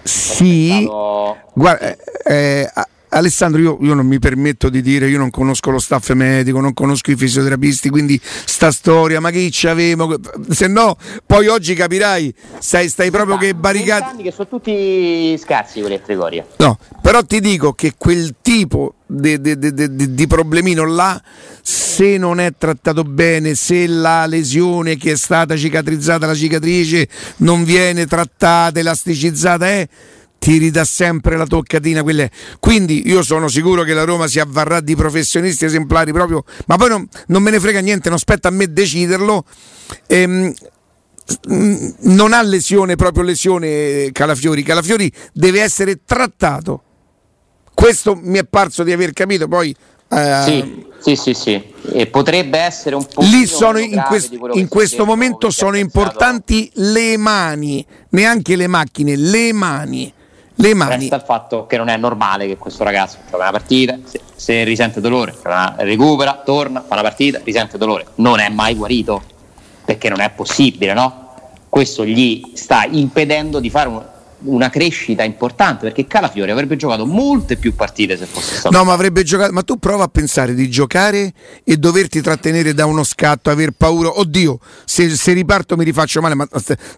Sì. 0.01 0.86
Guarda, 0.86 1.91
eh, 1.91 1.97
eh 2.26 2.72
Alessandro, 3.14 3.61
io, 3.61 3.78
io, 3.82 3.93
non 3.93 4.05
mi 4.05 4.20
permetto 4.20 4.70
di 4.70 4.82
dire, 4.82 5.07
io 5.07 5.18
non 5.18 5.30
conosco 5.30 5.70
lo 5.70 5.80
staff 5.80 6.11
medico, 6.11 6.59
non 6.59 6.74
conosco 6.74 7.11
i 7.11 7.16
fisioterapisti, 7.16 7.89
quindi 7.89 8.20
sta 8.24 8.72
storia, 8.72 9.20
ma 9.20 9.30
che 9.30 9.49
ci 9.51 9.68
avevo? 9.68 10.20
Se 10.49 10.68
no, 10.68 10.97
poi 11.26 11.47
oggi 11.47 11.76
capirai, 11.76 12.34
stai, 12.57 12.89
stai 12.89 13.11
proprio 13.11 13.38
che 13.38 13.53
barricati. 13.53 14.24
che 14.24 14.32
sono 14.32 14.47
tutti 14.47 15.38
scarsi 15.38 15.80
quelli 15.80 15.95
a 15.95 15.99
Trigoria. 15.99 16.45
No, 16.57 16.78
però 17.01 17.24
ti 17.24 17.39
dico 17.39 17.74
che 17.74 17.93
quel 17.97 18.36
tipo 18.41 18.95
di, 19.05 19.39
di, 19.39 19.57
di, 19.57 20.14
di 20.14 20.28
problemino 20.28 20.86
là, 20.86 21.22
se 21.61 22.18
non 22.18 22.39
è 22.39 22.53
trattato 22.57 23.03
bene, 23.03 23.53
se 23.53 23.86
la 23.86 24.26
lesione 24.26 24.97
che 24.97 25.11
è 25.11 25.16
stata 25.18 25.55
cicatrizzata, 25.55 26.26
la 26.26 26.36
cicatrice 26.36 27.07
non 27.38 27.64
viene 27.64 28.07
trattata, 28.07 28.80
elasticizzata, 28.80 29.68
è... 29.68 29.80
Eh, 29.82 29.89
ti 30.44 30.58
ridà 30.58 30.84
sempre 30.84 31.38
la 31.38 31.46
toccatina. 31.46 32.04
Quelle. 32.04 32.30
Quindi 32.60 33.04
io 33.06 33.24
sono 33.24 33.48
sicuro 33.48 33.84
che 33.84 33.94
la 33.94 34.04
Roma 34.04 34.28
si 34.28 34.41
avvarrà 34.41 34.82
di 34.82 34.94
professionisti 34.94 35.64
esemplari 35.64 36.12
proprio, 36.12 36.44
ma 36.68 36.76
poi 36.76 36.89
non, 36.89 37.08
non 37.28 37.41
me 37.41 37.50
ne 37.50 37.62
frega 37.62 37.80
niente, 37.80 38.10
non 38.10 38.20
spetta 38.20 38.50
a 38.50 38.52
me 38.52 38.72
deciderlo. 38.72 39.46
Ehm, 40.08 40.54
non 42.02 42.34
ha 42.34 42.41
lesione, 42.41 42.96
proprio 42.96 43.24
lesione 43.24 44.10
Calafiori. 44.12 44.64
Calafiori 44.64 45.10
deve 45.32 45.62
essere 45.62 46.02
trattato. 46.06 46.84
Questo 47.74 48.20
mi 48.22 48.38
è 48.38 48.44
parso 48.44 48.84
di 48.84 48.91
aver 48.91 49.14
capito, 49.14 49.48
poi 49.48 49.74
eh, 50.10 50.41
sì, 50.44 50.86
sì, 51.00 51.16
sì, 51.16 51.34
sì. 51.34 51.74
E 51.94 52.08
potrebbe 52.08 52.58
essere 52.60 52.96
un 52.96 53.06
po'. 53.06 53.22
Lì 53.22 53.46
sono 53.46 53.78
in, 53.78 54.04
quest- 54.06 54.38
in 54.52 54.68
questo 54.68 55.06
momento 55.06 55.50
sono 55.50 55.78
importanti 55.78 56.70
le 56.74 57.16
mani, 57.16 57.86
neanche 58.10 58.58
le 58.58 58.68
macchine, 58.68 59.16
le 59.16 59.54
mani 59.54 60.14
le 60.56 60.74
mani. 60.74 60.95
Resta 60.95 61.16
il 61.16 61.24
fatto 61.24 61.66
che 61.66 61.78
non 61.78 61.88
è 61.88 61.97
normale 61.97 62.47
che 62.47 62.58
questo 62.58 62.84
ragazzo 62.84 63.18
gioca 63.26 63.43
una 63.43 63.51
partita, 63.51 63.97
se, 64.04 64.22
se 64.36 64.64
risente 64.64 65.01
dolore, 65.01 65.36
recupera, 65.78 66.41
torna, 66.43 66.82
fa 66.82 66.93
una 66.93 67.04
partita, 67.04 67.39
risente 67.43 67.78
dolore. 67.78 68.06
Non 68.16 68.39
è 68.39 68.49
mai 68.49 68.76
guarito, 68.76 69.22
perché 69.84 70.10
non 70.10 70.20
è 70.20 70.30
possibile, 70.30 70.93
no? 70.93 71.22
Questo 71.70 72.06
gli 72.06 72.51
sta 72.54 72.86
impedendo 72.86 73.60
di 73.60 73.70
fare 73.70 73.89
un, 73.89 74.04
una 74.46 74.70
crescita 74.70 75.24
importante 75.24 75.86
perché 75.86 76.08
Calafiori 76.08 76.52
avrebbe 76.52 76.76
giocato 76.76 77.06
molte 77.06 77.58
più 77.58 77.76
partite 77.76 78.18
se 78.18 78.26
fosse 78.26 78.56
stato. 78.56 78.76
No, 78.76 78.84
ma 78.84 78.94
avrebbe 78.94 79.24
giocato. 79.24 79.52
Ma 79.52 79.62
tu 79.64 79.78
prova 79.78 80.06
a 80.06 80.08
pensare 80.08 80.54
di 80.54 80.70
giocare 80.70 81.34
e 81.64 81.78
doverti 81.78 82.22
trattenere 82.22 82.74
da 82.74 82.86
uno 82.86 83.04
scatto, 83.04 83.50
aver 83.50 83.72
paura. 83.72 84.20
Oddio, 84.20 84.60
se, 84.86 85.10
se 85.10 85.34
riparto 85.34 85.78
mi 85.78 85.84
rifaccio 85.84 86.22
male, 86.22 86.36
ma 86.36 86.48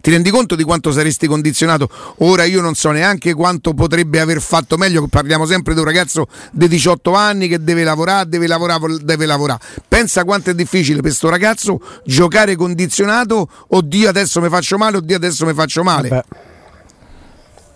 ti 0.01 0.11
rendi 0.11 0.29
conto 0.29 0.55
di 0.55 0.63
quanto 0.63 0.91
saresti 0.91 1.27
condizionato? 1.27 1.89
Ora 2.19 2.43
io 2.43 2.61
non 2.61 2.75
so 2.75 2.91
neanche 2.91 3.33
quanto 3.33 3.73
potrebbe 3.73 4.19
aver 4.19 4.41
fatto 4.41 4.77
meglio. 4.77 5.07
Parliamo 5.07 5.45
sempre 5.45 5.73
di 5.73 5.79
un 5.79 5.85
ragazzo 5.85 6.27
di 6.51 6.67
18 6.67 7.13
anni 7.13 7.47
che 7.47 7.63
deve 7.63 7.83
lavorare, 7.83 8.27
deve 8.29 8.47
lavorare, 8.47 8.97
deve 9.01 9.25
lavorare. 9.25 9.59
Pensa 9.87 10.23
quanto 10.23 10.49
è 10.49 10.55
difficile 10.55 10.95
per 10.95 11.03
questo 11.05 11.29
ragazzo 11.29 11.79
giocare 12.05 12.55
condizionato. 12.55 13.47
Oddio, 13.69 14.09
adesso 14.09 14.41
mi 14.41 14.49
faccio 14.49 14.77
male, 14.77 14.97
oddio, 14.97 15.15
adesso 15.15 15.45
mi 15.45 15.53
faccio 15.53 15.83
male. 15.83 16.09
Beh. 16.09 16.53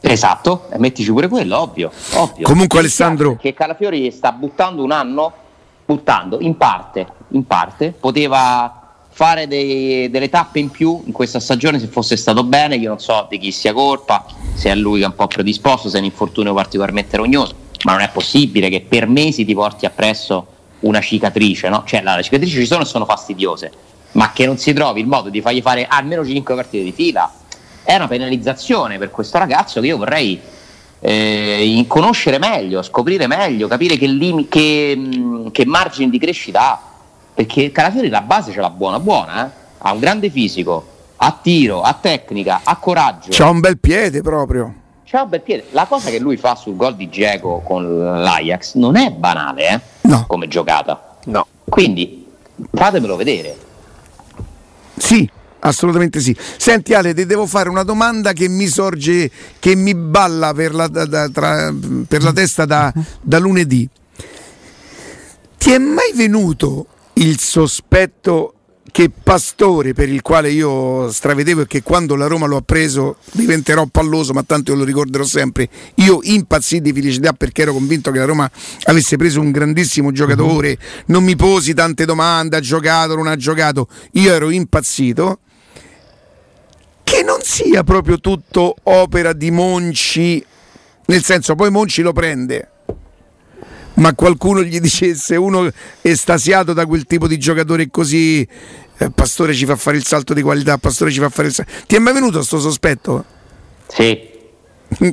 Esatto, 0.02 0.68
mettici 0.78 1.12
pure 1.12 1.28
quello, 1.28 1.60
ovvio. 1.60 1.92
ovvio. 2.14 2.46
Comunque 2.46 2.80
Alessandro... 2.80 3.36
Che 3.36 3.54
Calafiori 3.54 4.10
sta 4.12 4.32
buttando 4.32 4.84
un 4.84 4.92
anno, 4.92 5.34
buttando 5.86 6.40
in 6.40 6.56
parte, 6.56 7.08
in 7.30 7.46
parte, 7.46 7.94
poteva 8.00 8.80
fare 9.10 9.48
dei, 9.48 10.10
delle 10.10 10.30
tappe 10.30 10.60
in 10.60 10.70
più 10.70 11.02
in 11.06 11.12
questa 11.12 11.42
stagione 11.42 11.80
se 11.80 11.88
fosse 11.88 12.16
stato 12.16 12.44
bene, 12.44 12.78
io 12.78 12.88
non 12.88 13.00
so 13.00 13.28
di 13.30 13.38
chi 13.38 13.52
sia 13.52 13.74
colpa, 13.74 14.26
se 14.54 14.70
è 14.70 14.76
lui 14.76 15.00
che 15.00 15.06
è 15.06 15.08
un 15.08 15.16
po' 15.16 15.28
predisposto, 15.28 15.90
se 15.90 15.98
è 15.98 16.00
un 16.00 16.06
infortunio 16.06 16.54
particolarmente 16.54 17.18
rognoso, 17.18 17.54
ma 17.84 17.92
non 17.92 18.02
è 18.02 18.10
possibile 18.10 18.70
che 18.70 18.82
per 18.88 19.08
mesi 19.08 19.44
ti 19.44 19.54
porti 19.54 19.86
appresso 19.86 20.48
una 20.82 21.02
cicatrice, 21.02 21.68
no? 21.68 21.84
Cioè 21.86 22.02
le 22.02 22.24
cicatrici 22.24 22.60
ci 22.60 22.66
sono 22.66 22.84
e 22.84 22.86
sono 22.86 23.04
fastidiose, 23.04 23.72
ma 24.14 24.32
che 24.32 24.46
non 24.46 24.58
si 24.58 24.72
trovi 24.72 25.02
il 25.02 25.08
modo 25.08 25.28
di 25.30 25.42
fargli 25.42 25.62
fare 25.62 25.86
almeno 25.86 26.26
5 26.26 26.56
partite 26.56 26.84
di 26.84 26.94
fila 26.94 27.30
è 27.90 27.96
una 27.96 28.08
penalizzazione 28.08 29.00
per 29.00 29.10
questo 29.10 29.40
ragazzo 29.40 29.82
che 29.82 29.88
io 29.88 29.98
vorrei 29.98 30.40
eh, 31.00 31.86
conoscere 31.88 32.38
meglio, 32.38 32.84
scoprire 32.84 33.26
meglio, 33.26 33.68
capire 33.68 33.98
che, 33.98 34.06
lim- 34.06 34.48
che, 34.48 34.94
mm, 34.96 35.48
che 35.48 35.66
margini 35.66 36.12
di 36.12 36.20
crescita 36.20 36.72
ha. 36.72 36.82
Perché 37.34 37.72
Calafiori 37.72 38.10
la 38.10 38.22
base 38.22 38.52
ce 38.52 38.60
l'ha 38.60 38.70
buona, 38.70 39.00
buona, 39.00 39.48
eh? 39.48 39.50
ha 39.80 39.92
un 39.92 40.00
grande 40.00 40.30
fisico, 40.30 40.86
ha 41.16 41.40
tiro, 41.42 41.82
ha 41.82 41.98
tecnica, 42.00 42.62
ha 42.64 42.76
coraggio. 42.76 43.30
C'ha 43.32 43.50
un 43.50 43.60
bel 43.60 43.80
piede 43.80 44.22
proprio. 44.22 44.72
C'ha 45.06 45.24
un 45.24 45.30
bel 45.30 45.42
piede. 45.42 45.66
La 45.72 45.86
cosa 45.86 46.12
che 46.12 46.20
lui 46.20 46.38
fa 46.38 46.54
sul 46.54 46.76
gol 46.76 46.96
di 46.96 47.10
Geco 47.10 47.62
con 47.66 47.98
l'Ajax 48.22 48.76
non 48.76 48.98
è 48.98 49.10
banale, 49.10 49.68
eh? 49.68 49.80
No. 50.02 50.26
Come 50.28 50.48
giocata. 50.48 51.18
No. 51.26 51.48
Quindi 51.68 52.28
fatemelo 52.72 53.16
vedere. 53.16 53.58
Sì, 54.96 55.28
Assolutamente 55.60 56.20
sì. 56.22 56.36
Senti 56.58 56.94
Ale, 56.94 57.14
ti 57.14 57.26
devo 57.26 57.46
fare 57.46 57.70
una 57.70 57.84
domanda 57.84 58.34
che 58.34 58.48
mi 58.48 58.68
sorge, 58.68 59.30
che 59.60 59.76
mi 59.76 59.94
balla 59.94 60.54
per 60.54 60.74
la, 60.74 60.88
da, 60.88 61.30
tra, 61.30 61.74
per 62.08 62.24
la 62.24 62.32
testa 62.32 62.66
da, 62.66 62.94
da 63.22 63.40
lunedì. 63.40 63.88
Ti 65.58 65.72
è 65.72 65.78
mai 65.78 66.14
venuto 66.14 66.88
il 67.14 67.40
sospetto 67.40 68.54
che 68.92 69.12
Pastore, 69.12 69.94
per 69.94 70.10
il 70.10 70.22
quale 70.22 70.50
io 70.50 71.12
stravedevo 71.12 71.62
e 71.62 71.68
che 71.68 71.84
quando 71.84 72.16
la 72.16 72.28
Roma 72.28 72.48
lo 72.48 72.58
ha 72.58 72.62
preso 72.62 73.18
diventerò 73.32 73.86
palloso, 73.86 74.34
ma 74.34 74.44
tanto 74.44 74.72
io 74.72 74.78
lo 74.78 74.84
ricorderò 74.84 75.24
sempre, 75.24 75.70
io 75.96 76.20
impazzì 76.22 76.82
di 76.82 76.92
felicità 76.92 77.34
perché 77.34 77.64
ero 77.64 77.74
convinto 77.74 78.12
che 78.12 78.20
la 78.20 78.26
Roma 78.26 78.50
avesse 78.86 79.18
preso 79.18 79.42
un 79.42 79.52
grandissimo 79.52 80.12
giocatore, 80.12 80.78
non 81.08 81.24
mi 81.24 81.36
posi 81.36 81.74
tante 81.74 82.06
domande, 82.06 82.58
ha 82.58 82.62
giocato, 82.62 83.16
non 83.16 83.28
ha 83.28 83.36
giocato, 83.36 83.88
io 84.14 84.34
ero 84.34 84.50
impazzito 84.50 85.40
che 87.10 87.24
non 87.24 87.40
sia 87.42 87.84
proprio 87.84 88.20
tutto 88.20 88.76
opera 88.84 89.34
di 89.34 89.50
Monci, 89.50 90.46
nel 91.08 91.24
senso 91.24 91.56
poi 91.56 91.72
Monci 91.72 92.04
lo 92.04 92.14
prende, 92.14 92.70
ma 93.96 94.14
qualcuno 94.14 94.62
gli 94.62 94.80
dicesse 94.80 95.36
uno 95.36 95.68
estasiato 96.02 96.72
da 96.74 96.86
quel 96.86 97.06
tipo 97.06 97.28
di 97.28 97.40
giocatore 97.40 97.90
così, 97.90 98.48
eh, 98.98 99.10
Pastore 99.10 99.56
ci 99.56 99.66
fa 99.66 99.76
fare 99.76 99.98
il 99.98 100.06
salto 100.06 100.36
di 100.36 100.44
qualità, 100.44 100.78
Pastore 100.78 101.10
ci 101.10 101.20
fa 101.20 101.30
fare 101.30 101.48
il 101.48 101.56
salto. 101.56 101.72
Ti 101.88 101.96
è 101.96 102.00
mai 102.00 102.14
venuto 102.14 102.38
questo 102.38 102.60
sospetto? 102.60 103.26
Sì. 103.88 104.30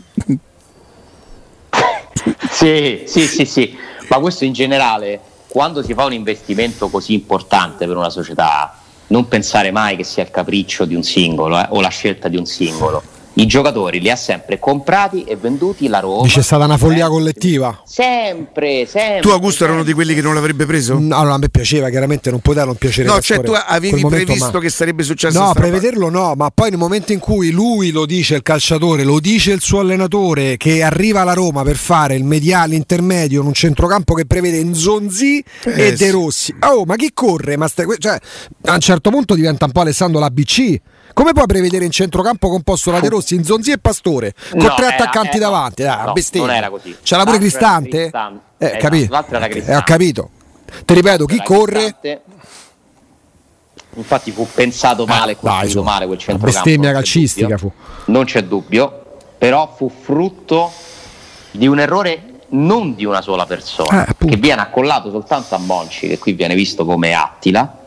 sì, 2.50 3.04
sì, 3.06 3.26
sì, 3.26 3.44
sì, 3.46 3.74
ma 4.10 4.18
questo 4.18 4.44
in 4.44 4.52
generale, 4.52 5.18
quando 5.48 5.82
si 5.82 5.94
fa 5.94 6.04
un 6.04 6.12
investimento 6.12 6.90
così 6.90 7.14
importante 7.14 7.86
per 7.86 7.96
una 7.96 8.10
società, 8.10 8.82
non 9.08 9.28
pensare 9.28 9.70
mai 9.70 9.96
che 9.96 10.04
sia 10.04 10.22
il 10.22 10.30
capriccio 10.30 10.84
di 10.84 10.94
un 10.94 11.02
singolo 11.02 11.58
eh, 11.58 11.66
o 11.70 11.80
la 11.80 11.88
scelta 11.88 12.28
di 12.28 12.36
un 12.36 12.46
singolo 12.46 13.02
i 13.38 13.46
giocatori 13.46 14.00
li 14.00 14.10
ha 14.10 14.16
sempre 14.16 14.58
comprati 14.58 15.24
e 15.24 15.36
venduti 15.36 15.88
la 15.88 16.00
Roma. 16.00 16.26
C'è 16.26 16.40
stata 16.40 16.64
una 16.64 16.78
follia 16.78 17.08
collettiva. 17.08 17.82
Sempre, 17.84 18.86
sempre. 18.86 19.20
Tu 19.20 19.28
Augusto 19.28 19.58
sempre. 19.58 19.74
uno 19.74 19.84
di 19.84 19.92
quelli 19.92 20.14
che 20.14 20.22
non 20.22 20.34
l'avrebbe 20.34 20.64
preso? 20.64 20.98
No, 20.98 21.16
allora 21.16 21.34
a 21.34 21.38
me 21.38 21.50
piaceva, 21.50 21.90
chiaramente 21.90 22.30
non 22.30 22.40
poteva 22.40 22.64
non 22.64 22.76
piacere. 22.76 23.08
No, 23.08 23.20
cioè 23.20 23.40
tu 23.40 23.52
avevi 23.54 24.04
previsto 24.06 24.52
ma... 24.52 24.60
che 24.60 24.70
sarebbe 24.70 25.02
successo 25.02 25.38
No, 25.38 25.52
prevederlo 25.52 26.08
no, 26.08 26.34
ma 26.34 26.50
poi 26.50 26.70
nel 26.70 26.78
momento 26.78 27.12
in 27.12 27.18
cui 27.18 27.50
lui 27.50 27.90
lo 27.90 28.06
dice 28.06 28.36
il 28.36 28.42
calciatore, 28.42 29.04
lo 29.04 29.20
dice 29.20 29.52
il 29.52 29.60
suo 29.60 29.80
allenatore 29.80 30.56
che 30.56 30.82
arriva 30.82 31.20
alla 31.20 31.34
Roma 31.34 31.62
per 31.62 31.76
fare 31.76 32.14
il 32.14 32.24
mediale 32.24 32.74
intermedio 32.74 33.42
in 33.42 33.46
un 33.48 33.54
centrocampo 33.54 34.14
che 34.14 34.24
prevede 34.24 34.64
Nzonzi 34.64 35.44
eh, 35.64 35.88
e 35.88 35.92
De 35.92 36.10
Rossi. 36.10 36.54
Oh, 36.60 36.84
ma 36.86 36.96
chi 36.96 37.10
corre? 37.12 37.58
Ma 37.58 37.68
stai... 37.68 37.86
cioè, 37.98 38.18
a 38.62 38.72
un 38.72 38.80
certo 38.80 39.10
punto 39.10 39.34
diventa 39.34 39.66
un 39.66 39.72
po' 39.72 39.80
Alessandro 39.80 40.20
l'ABC 40.20 40.80
come 41.16 41.32
puoi 41.32 41.46
prevedere 41.46 41.86
in 41.86 41.90
centrocampo 41.90 42.50
composto 42.50 42.90
da 42.90 43.00
De 43.00 43.08
Rossi, 43.08 43.42
Zonzi 43.42 43.70
e 43.70 43.78
Pastore 43.78 44.34
con 44.50 44.60
no, 44.60 44.74
tre 44.74 44.88
era, 44.88 44.96
attaccanti 44.96 45.38
era, 45.38 45.46
davanti? 45.46 45.82
Ah, 45.84 46.04
no, 46.04 46.14
non 46.32 46.50
era 46.50 46.68
così. 46.68 46.94
C'era 47.02 47.24
pure 47.24 47.38
Cristante? 47.38 47.98
Cristante. 48.00 48.40
Eh, 48.58 48.66
esatto, 48.66 48.82
capito. 48.82 49.12
L'altra 49.12 49.36
era 49.38 49.48
Cristante. 49.48 49.72
Eh, 49.72 49.76
ho 49.76 49.82
capito. 49.82 50.30
Ti 50.84 50.92
ripeto, 50.92 51.24
chi 51.24 51.42
corre? 51.42 51.96
Infatti 53.94 54.30
fu 54.30 54.46
pensato 54.52 55.06
male, 55.06 55.32
eh, 55.32 55.36
costruito 55.36 55.82
male 55.82 56.04
quel 56.04 56.18
centrocampo. 56.18 56.52
Bestemmia 56.52 56.92
calcistica 56.92 57.56
fu. 57.56 57.72
Non 58.04 58.26
c'è 58.26 58.44
dubbio, 58.44 59.16
però 59.38 59.72
fu 59.74 59.88
frutto 59.88 60.70
di 61.52 61.66
un 61.66 61.78
errore 61.78 62.40
non 62.48 62.94
di 62.94 63.06
una 63.06 63.22
sola 63.22 63.46
persona, 63.46 64.06
eh, 64.06 64.26
che 64.26 64.36
viene 64.36 64.60
accollato 64.60 65.10
soltanto 65.10 65.54
a 65.54 65.58
Monci, 65.58 66.08
che 66.08 66.18
qui 66.18 66.34
viene 66.34 66.54
visto 66.54 66.84
come 66.84 67.14
Attila, 67.14 67.85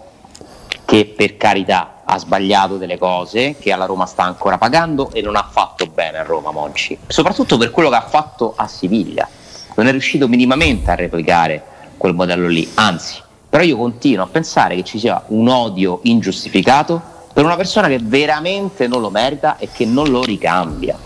che 0.90 1.06
per 1.06 1.38
carità 1.38 2.02
ha 2.04 2.18
sbagliato 2.18 2.78
delle 2.78 2.98
cose 2.98 3.58
che 3.60 3.72
alla 3.72 3.86
Roma 3.86 4.08
sta 4.08 4.24
ancora 4.24 4.58
pagando 4.58 5.12
e 5.14 5.22
non 5.22 5.36
ha 5.36 5.48
fatto 5.48 5.86
bene 5.86 6.18
a 6.18 6.24
Roma 6.24 6.50
Monci, 6.50 6.98
soprattutto 7.06 7.60
per 7.60 7.70
quello 7.70 7.90
che 7.90 7.96
ha 7.96 8.08
fatto 8.08 8.54
a 8.56 8.68
Siviglia. 8.68 9.30
Non 9.76 9.86
è 9.86 9.92
riuscito 9.92 10.28
minimamente 10.28 10.90
a 10.90 10.96
replicare 10.96 11.64
quel 11.96 12.16
modello 12.16 12.48
lì, 12.48 12.68
anzi, 12.74 13.22
però 13.48 13.62
io 13.62 13.78
continuo 13.78 14.24
a 14.26 14.30
pensare 14.30 14.76
che 14.78 14.84
ci 14.84 14.98
sia 14.98 15.22
un 15.28 15.48
odio 15.48 16.00
ingiustificato 16.06 17.00
per 17.34 17.46
una 17.46 17.56
persona 17.56 17.88
che 17.88 18.00
veramente 18.02 18.88
non 18.88 19.02
lo 19.02 19.12
merita 19.12 19.58
e 19.60 19.70
che 19.72 19.86
non 19.86 20.08
lo 20.08 20.24
ricambia. 20.24 20.98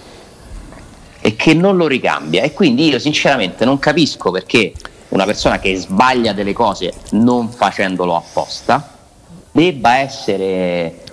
E 1.19 1.35
che 1.35 1.53
non 1.53 1.75
lo 1.75 1.87
ricambia. 1.87 2.41
E 2.41 2.53
quindi 2.53 2.87
io 2.87 2.99
sinceramente 2.99 3.65
non 3.65 3.79
capisco 3.79 4.31
perché 4.31 4.71
una 5.09 5.25
persona 5.25 5.59
che 5.59 5.75
sbaglia 5.75 6.31
delle 6.31 6.53
cose 6.53 6.93
non 7.09 7.49
facendolo 7.49 8.15
apposta 8.15 8.92
debba 9.53 9.99
essere 9.99 11.03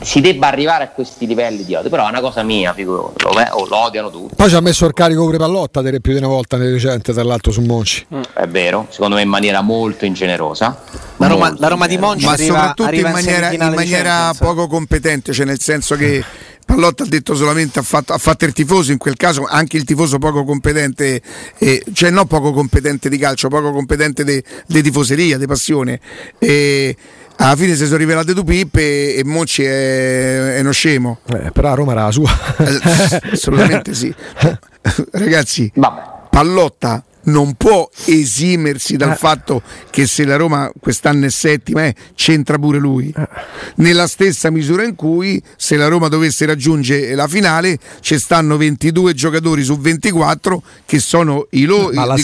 si 0.00 0.20
debba 0.20 0.48
arrivare 0.48 0.84
a 0.84 0.88
questi 0.88 1.26
livelli 1.26 1.64
di 1.64 1.74
odio, 1.74 1.88
però 1.88 2.04
è 2.06 2.08
una 2.10 2.20
cosa 2.20 2.42
mia, 2.42 2.74
lo, 2.76 3.14
lo, 3.16 3.32
lo 3.68 3.76
odiano 3.76 4.10
tutti. 4.10 4.34
Poi 4.34 4.48
ci 4.48 4.54
ha 4.54 4.60
messo 4.60 4.84
il 4.86 4.92
carico 4.92 5.24
pure 5.24 5.38
Pallotta 5.38 5.80
dire 5.80 6.00
più 6.00 6.12
di 6.12 6.18
una 6.18 6.28
volta 6.28 6.56
nel 6.56 6.72
recente, 6.72 7.12
tra 7.12 7.22
l'altro 7.22 7.50
su 7.52 7.62
Monci. 7.62 8.06
Mm. 8.14 8.22
È 8.34 8.46
vero, 8.46 8.86
secondo 8.90 9.16
me 9.16 9.22
in 9.22 9.28
maniera 9.28 9.62
molto 9.62 10.04
ingenerosa. 10.04 10.82
La 11.16 11.26
Roma, 11.26 11.54
la 11.56 11.68
Roma 11.68 11.86
di 11.86 11.96
Monci 11.96 12.26
ma 12.26 12.32
arriva, 12.32 12.54
soprattutto 12.54 12.88
arriva 12.88 13.08
in 13.08 13.14
maniera, 13.14 13.52
in 13.52 13.72
maniera 13.74 14.34
poco 14.36 14.66
competente, 14.66 15.32
cioè 15.32 15.46
nel 15.46 15.60
senso 15.60 15.96
che 15.96 16.22
Pallotta 16.66 17.04
ha 17.04 17.06
detto 17.06 17.34
solamente 17.34 17.78
ha 17.78 17.82
fatto, 17.82 18.12
ha 18.12 18.18
fatto, 18.18 18.44
il 18.44 18.52
tifoso, 18.52 18.92
in 18.92 18.98
quel 18.98 19.16
caso 19.16 19.46
anche 19.48 19.76
il 19.76 19.84
tifoso 19.84 20.18
poco 20.18 20.44
competente, 20.44 21.22
eh, 21.58 21.82
cioè 21.92 22.10
non 22.10 22.26
poco 22.26 22.52
competente 22.52 23.08
di 23.08 23.16
calcio, 23.16 23.48
poco 23.48 23.72
competente 23.72 24.24
di 24.24 24.82
tifoseria, 24.82 25.38
di 25.38 25.46
passione. 25.46 26.00
Eh, 26.38 26.94
alla 27.36 27.56
fine 27.56 27.74
si 27.74 27.84
sono 27.84 27.98
rivelate 27.98 28.32
due 28.32 28.44
pippe 28.44 29.14
e 29.14 29.24
Monci 29.24 29.62
è, 29.64 30.56
è 30.56 30.60
uno 30.60 30.72
scemo. 30.72 31.18
Eh, 31.26 31.50
però 31.52 31.72
a 31.72 31.74
Roma 31.74 31.92
era 31.92 32.04
la 32.04 32.10
sua. 32.10 32.30
Eh, 32.58 33.30
assolutamente 33.32 33.94
sì. 33.94 34.14
Ragazzi, 35.12 35.70
Vabbè. 35.74 36.02
Pallotta 36.30 37.02
non 37.24 37.54
può 37.54 37.88
esimersi 38.06 38.96
dal 38.96 39.12
eh. 39.12 39.16
fatto 39.16 39.62
che 39.90 40.06
se 40.06 40.24
la 40.24 40.36
Roma 40.36 40.70
quest'anno 40.80 41.26
è 41.26 41.30
settima 41.30 41.84
eh, 41.84 41.94
c'entra 42.14 42.58
pure 42.58 42.78
lui 42.78 43.12
eh. 43.16 43.28
nella 43.76 44.06
stessa 44.06 44.50
misura 44.50 44.84
in 44.84 44.94
cui 44.94 45.42
se 45.56 45.76
la 45.76 45.88
Roma 45.88 46.08
dovesse 46.08 46.46
raggiungere 46.46 47.14
la 47.14 47.28
finale 47.28 47.78
ci 48.00 48.18
stanno 48.18 48.56
22 48.56 49.14
giocatori 49.14 49.62
su 49.62 49.78
24 49.78 50.62
che 50.84 50.98
sono 50.98 51.46
i 51.50 51.64
loro 51.64 51.90
là. 51.90 52.14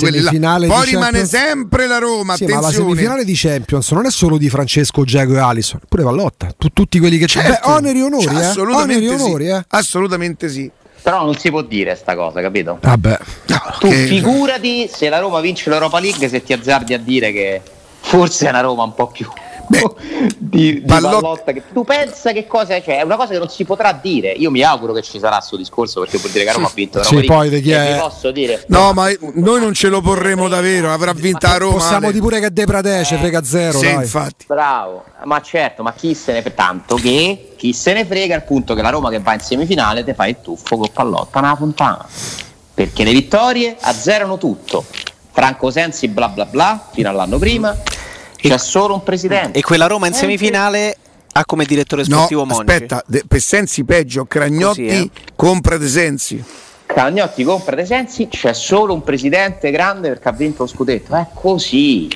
poi 0.66 0.84
rimane 0.86 1.26
sempre 1.26 1.86
la 1.86 1.98
Roma 1.98 2.36
sì, 2.36 2.46
ma 2.46 2.60
la 2.60 2.70
semifinale 2.70 3.24
di 3.24 3.34
Champions 3.34 3.90
non 3.92 4.06
è 4.06 4.10
solo 4.10 4.36
di 4.38 4.48
Francesco 4.48 5.04
Giacomo 5.04 5.36
e 5.36 5.40
Alisson 5.40 5.80
pure 5.88 6.02
Vallotta 6.02 6.54
tu, 6.56 6.68
tutti 6.72 6.98
quelli 6.98 7.18
che 7.18 7.26
certo. 7.26 7.52
c'è 7.52 7.60
oneri 7.70 8.00
e 8.00 8.02
onori, 8.02 8.24
cioè, 8.24 8.34
eh? 8.34 8.44
assolutamente, 8.44 9.06
oneri, 9.06 9.18
sì. 9.18 9.24
onori 9.24 9.48
eh? 9.48 9.64
assolutamente 9.68 10.48
sì 10.48 10.70
però 11.02 11.24
non 11.24 11.36
si 11.36 11.50
può 11.50 11.62
dire 11.62 11.94
sta 11.94 12.14
cosa, 12.14 12.40
capito? 12.40 12.78
Vabbè. 12.80 13.18
No, 13.46 13.60
tu 13.78 13.88
che... 13.88 14.06
figurati 14.06 14.88
se 14.88 15.08
la 15.08 15.18
Roma 15.18 15.40
vince 15.40 15.70
l'Europa 15.70 15.98
League 16.00 16.28
se 16.28 16.42
ti 16.42 16.52
azzardi 16.52 16.94
a 16.94 16.98
dire 16.98 17.32
che 17.32 17.60
forse 18.00 18.46
è 18.46 18.50
una 18.50 18.60
Roma 18.60 18.84
un 18.84 18.94
po' 18.94 19.08
più 19.08 19.28
di, 20.36 20.74
di 20.74 20.80
pallotta. 20.80 21.52
Che, 21.52 21.62
tu 21.72 21.84
pensa 21.84 22.32
che 22.32 22.46
cosa 22.46 22.74
è? 22.74 22.82
Cioè, 22.82 22.98
è 22.98 23.02
una 23.02 23.16
cosa 23.16 23.32
che 23.32 23.38
non 23.38 23.48
si 23.48 23.64
potrà 23.64 23.92
dire. 23.92 24.30
Io 24.30 24.50
mi 24.50 24.62
auguro 24.62 24.92
che 24.92 25.02
ci 25.02 25.18
sarà 25.18 25.36
questo 25.36 25.56
discorso 25.56 26.00
perché 26.00 26.18
vuol 26.18 26.32
dire 26.32 26.44
che 26.44 26.52
Roma 26.52 26.66
ha 26.66 26.72
vinto 26.74 27.02
sì, 27.02 27.22
poi 27.24 27.48
di 27.48 27.60
chi 27.60 27.70
è... 27.70 27.96
posso 28.00 28.30
dire. 28.32 28.64
No, 28.66 28.92
ma 28.92 29.08
noi 29.34 29.60
non 29.60 29.72
ce 29.72 29.88
lo 29.88 30.00
porremo 30.00 30.48
davvero. 30.48 30.92
Avrà 30.92 31.12
vinto 31.12 31.46
a 31.46 31.56
Roma. 31.56 31.74
Possiamo 31.74 32.10
dire 32.10 32.20
pure 32.20 32.40
che 32.40 32.52
De 32.52 32.64
Pradece, 32.64 33.14
eh, 33.14 33.18
frega 33.18 33.44
zero. 33.44 33.78
Sì, 33.78 33.84
dai. 33.86 33.94
infatti. 33.94 34.44
Bravo, 34.46 35.04
ma 35.24 35.40
certo, 35.40 35.82
ma 35.82 35.92
chi 35.92 36.14
se 36.14 36.32
ne 36.32 36.40
frega? 36.40 36.48
Tanto 36.50 36.96
che 36.96 37.54
chi 37.56 37.72
se 37.72 37.92
ne 37.92 38.04
frega 38.04 38.34
al 38.34 38.44
punto 38.44 38.74
che 38.74 38.82
la 38.82 38.90
Roma 38.90 39.08
che 39.08 39.20
va 39.20 39.34
in 39.34 39.40
semifinale 39.40 40.04
te 40.04 40.14
fa 40.14 40.26
il 40.26 40.36
tuffo 40.42 40.76
con 40.76 40.88
pallotta 40.92 41.38
una 41.38 41.54
fontana. 41.54 42.06
Perché 42.74 43.04
le 43.04 43.12
vittorie 43.12 43.76
azzerano 43.78 44.36
tutto. 44.36 44.84
Franco 45.32 45.70
Sensi 45.70 46.08
bla 46.08 46.28
bla 46.28 46.44
bla 46.44 46.88
fino 46.92 47.08
all'anno 47.08 47.38
prima 47.38 47.76
c'è 48.40 48.58
solo 48.58 48.94
un 48.94 49.02
presidente. 49.02 49.58
E 49.58 49.62
quella 49.62 49.86
Roma 49.86 50.06
in 50.06 50.14
semifinale 50.14 50.96
ha 51.32 51.44
come 51.44 51.64
direttore 51.64 52.04
sportivo 52.04 52.40
no, 52.40 52.54
Monci. 52.54 52.70
Aspetta, 52.70 53.02
de, 53.06 53.24
per 53.26 53.40
Sensi 53.40 53.84
peggio, 53.84 54.24
Cragnotti 54.24 54.84
Così, 54.84 54.96
eh? 54.96 55.10
compra 55.36 55.76
De 55.76 55.88
Sensi. 55.88 56.44
Cragnotti 56.86 57.44
compra 57.44 57.76
De 57.76 57.84
Sensi, 57.84 58.28
c'è 58.28 58.52
solo 58.52 58.92
un 58.92 59.02
presidente 59.02 59.70
grande 59.70 60.08
perché 60.08 60.28
ha 60.28 60.32
vinto 60.32 60.62
lo 60.64 60.68
scudetto. 60.68 61.14
È 61.14 61.26
così. 61.32 62.08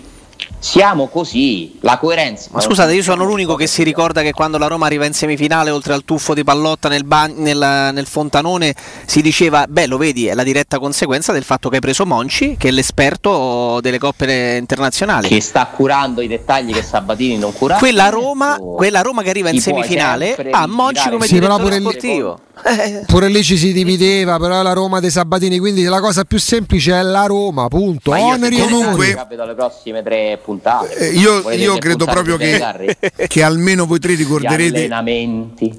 Siamo 0.64 1.08
così, 1.08 1.76
la 1.82 1.98
coerenza. 1.98 2.48
Ma 2.50 2.58
scusate, 2.58 2.94
io 2.94 3.02
sono 3.02 3.24
l'unico 3.24 3.54
che 3.54 3.66
si 3.66 3.82
ricorda 3.82 4.22
che 4.22 4.32
quando 4.32 4.56
la 4.56 4.66
Roma 4.66 4.86
arriva 4.86 5.04
in 5.04 5.12
semifinale, 5.12 5.68
oltre 5.68 5.92
al 5.92 6.06
tuffo 6.06 6.32
di 6.32 6.42
pallotta 6.42 6.88
nel, 6.88 7.04
ban- 7.04 7.34
nel, 7.36 7.90
nel, 7.92 8.06
Fontanone, 8.06 8.74
si 9.04 9.20
diceva: 9.20 9.66
Beh, 9.68 9.86
lo 9.86 9.98
vedi, 9.98 10.26
è 10.26 10.32
la 10.32 10.42
diretta 10.42 10.78
conseguenza 10.78 11.32
del 11.32 11.42
fatto 11.42 11.68
che 11.68 11.74
hai 11.74 11.80
preso 11.82 12.06
Monci, 12.06 12.56
che 12.56 12.68
è 12.68 12.70
l'esperto 12.70 13.78
delle 13.82 13.98
coppe 13.98 14.56
internazionali. 14.58 15.28
Che 15.28 15.42
sta 15.42 15.66
curando 15.66 16.22
i 16.22 16.28
dettagli 16.28 16.72
che 16.72 16.82
Sabatini 16.82 17.36
non 17.36 17.52
curava. 17.52 17.78
Quella 17.78 18.08
Roma, 18.08 18.56
quella 18.56 19.02
Roma 19.02 19.20
che 19.20 19.28
arriva 19.28 19.50
in 19.50 19.60
semifinale 19.60 20.34
ha 20.50 20.66
Monci 20.66 21.10
come 21.10 21.26
sì, 21.26 21.34
direttore 21.34 21.78
sportivo. 21.78 22.38
Pure 23.06 23.28
lì 23.28 23.42
ci 23.42 23.58
si 23.58 23.72
divideva, 23.72 24.38
però 24.38 24.60
è 24.60 24.62
la 24.62 24.72
Roma 24.72 25.00
dei 25.00 25.10
Sabatini, 25.10 25.58
quindi 25.58 25.82
la 25.82 26.00
cosa 26.00 26.24
più 26.24 26.38
semplice 26.38 26.92
è 26.92 27.02
la 27.02 27.26
Roma, 27.26 27.68
punto. 27.68 28.12
Oneri 28.12 28.60
o 28.60 28.64
onori. 28.64 29.08
le 29.08 29.54
prossime 29.54 30.02
tre 30.02 30.38
puntate. 30.42 30.53
Eh, 30.62 31.08
io, 31.08 31.50
io 31.50 31.78
credo 31.78 32.04
proprio 32.04 32.36
che, 32.36 32.96
che, 33.28 33.42
almeno 33.42 33.86
voi 33.86 33.98
tre 33.98 34.14
ricorderete. 34.14 34.70
Gli 34.70 34.76
allenamenti. 34.76 35.76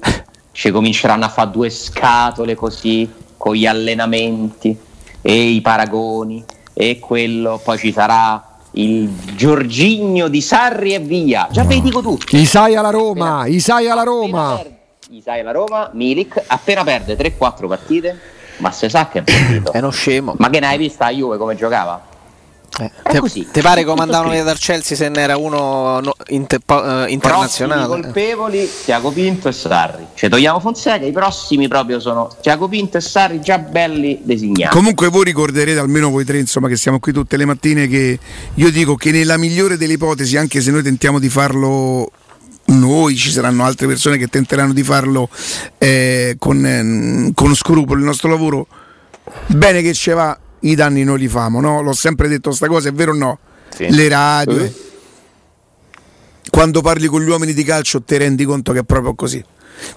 Ci 0.52 0.70
cominceranno 0.70 1.24
a 1.24 1.28
fare 1.28 1.50
due 1.50 1.68
scatole 1.68 2.54
così, 2.54 3.08
con 3.36 3.54
gli 3.54 3.66
allenamenti 3.66 4.76
e 5.20 5.48
i 5.48 5.60
paragoni 5.60 6.44
e 6.72 6.98
quello, 6.98 7.60
poi 7.62 7.78
ci 7.78 7.92
sarà 7.92 8.58
il 8.72 9.10
Giorgigno 9.34 10.28
di 10.28 10.40
Sarri 10.40 10.94
e 10.94 10.98
via. 10.98 11.48
Già 11.50 11.62
no. 11.62 11.68
ve 11.68 11.74
li 11.74 11.82
dico 11.82 12.02
tutti. 12.02 12.36
Isai 12.36 12.76
alla 12.76 12.90
Roma, 12.90 13.46
Isai 13.46 13.88
alla 13.88 14.02
Roma. 14.02 14.62
Isai 15.10 15.40
alla 15.40 15.52
Roma, 15.52 15.90
Milik, 15.94 16.42
appena 16.46 16.84
perde 16.84 17.16
3-4 17.16 17.66
partite, 17.68 18.20
ma 18.58 18.70
se 18.72 18.88
sa 18.88 19.08
che 19.08 19.22
è 19.24 19.62
è 19.72 19.78
uno 19.78 19.90
scemo. 19.90 20.34
Ma 20.36 20.50
che 20.50 20.60
ne 20.60 20.66
hai 20.66 20.78
vista 20.78 21.06
a 21.06 21.10
Juve 21.10 21.38
come 21.38 21.54
giocava? 21.54 22.14
Eh, 22.78 22.90
te, 23.02 23.46
te, 23.52 23.62
pare 23.62 23.84
come 23.84 24.02
andavano 24.02 24.32
via 24.32 24.42
dal 24.42 24.58
Chelsea 24.58 24.96
se 24.96 25.08
ne 25.08 25.20
era 25.20 25.38
uno 25.38 25.98
no, 26.00 26.14
inter, 26.28 26.60
uh, 26.66 27.08
internazionale? 27.08 27.84
I 27.84 28.02
colpevoli 28.02 28.70
Tiago 28.84 29.10
Pinto 29.10 29.48
e 29.48 29.52
Sarri. 29.52 30.06
Cioè 30.12 30.28
togliamo 30.28 30.60
Fonseca, 30.60 31.06
i 31.06 31.12
prossimi 31.12 31.68
proprio 31.68 32.00
sono 32.00 32.28
Tiago 32.42 32.68
Pinto 32.68 32.98
e 32.98 33.00
Sarri 33.00 33.40
già 33.40 33.58
belli 33.58 34.20
designati. 34.22 34.74
Comunque 34.76 35.08
voi 35.08 35.24
ricorderete, 35.24 35.78
almeno 35.78 36.10
voi 36.10 36.26
tre, 36.26 36.38
insomma, 36.38 36.68
che 36.68 36.76
siamo 36.76 36.98
qui 36.98 37.12
tutte 37.12 37.38
le 37.38 37.46
mattine, 37.46 37.88
che 37.88 38.18
io 38.52 38.70
dico 38.70 38.94
che 38.94 39.10
nella 39.10 39.38
migliore 39.38 39.78
delle 39.78 39.94
ipotesi, 39.94 40.36
anche 40.36 40.60
se 40.60 40.70
noi 40.70 40.82
tentiamo 40.82 41.18
di 41.18 41.30
farlo 41.30 42.10
noi, 42.66 43.16
ci 43.16 43.30
saranno 43.30 43.64
altre 43.64 43.86
persone 43.86 44.18
che 44.18 44.26
tenteranno 44.26 44.74
di 44.74 44.82
farlo 44.82 45.30
eh, 45.78 46.36
con, 46.38 46.66
eh, 46.66 47.32
con 47.32 47.54
scrupolo 47.54 48.00
il 48.00 48.04
nostro 48.04 48.28
lavoro. 48.28 48.66
Bene 49.46 49.82
che 49.82 49.94
ci 49.94 50.10
va, 50.10 50.38
i 50.70 50.74
danni 50.74 51.04
noi 51.04 51.18
li 51.18 51.28
famo, 51.28 51.60
no? 51.60 51.80
L'ho 51.80 51.92
sempre 51.92 52.28
detto 52.28 52.50
sta 52.52 52.66
cosa, 52.66 52.88
è 52.88 52.92
vero 52.92 53.12
o 53.12 53.16
no? 53.16 53.38
Sì. 53.68 53.88
Le 53.90 54.08
radio. 54.08 54.66
Sì. 54.66 54.84
Quando 56.50 56.80
parli 56.80 57.06
con 57.08 57.22
gli 57.22 57.28
uomini 57.28 57.52
di 57.52 57.64
calcio 57.64 58.02
ti 58.02 58.16
rendi 58.16 58.44
conto 58.44 58.72
che 58.72 58.80
è 58.80 58.84
proprio 58.84 59.14
così. 59.14 59.44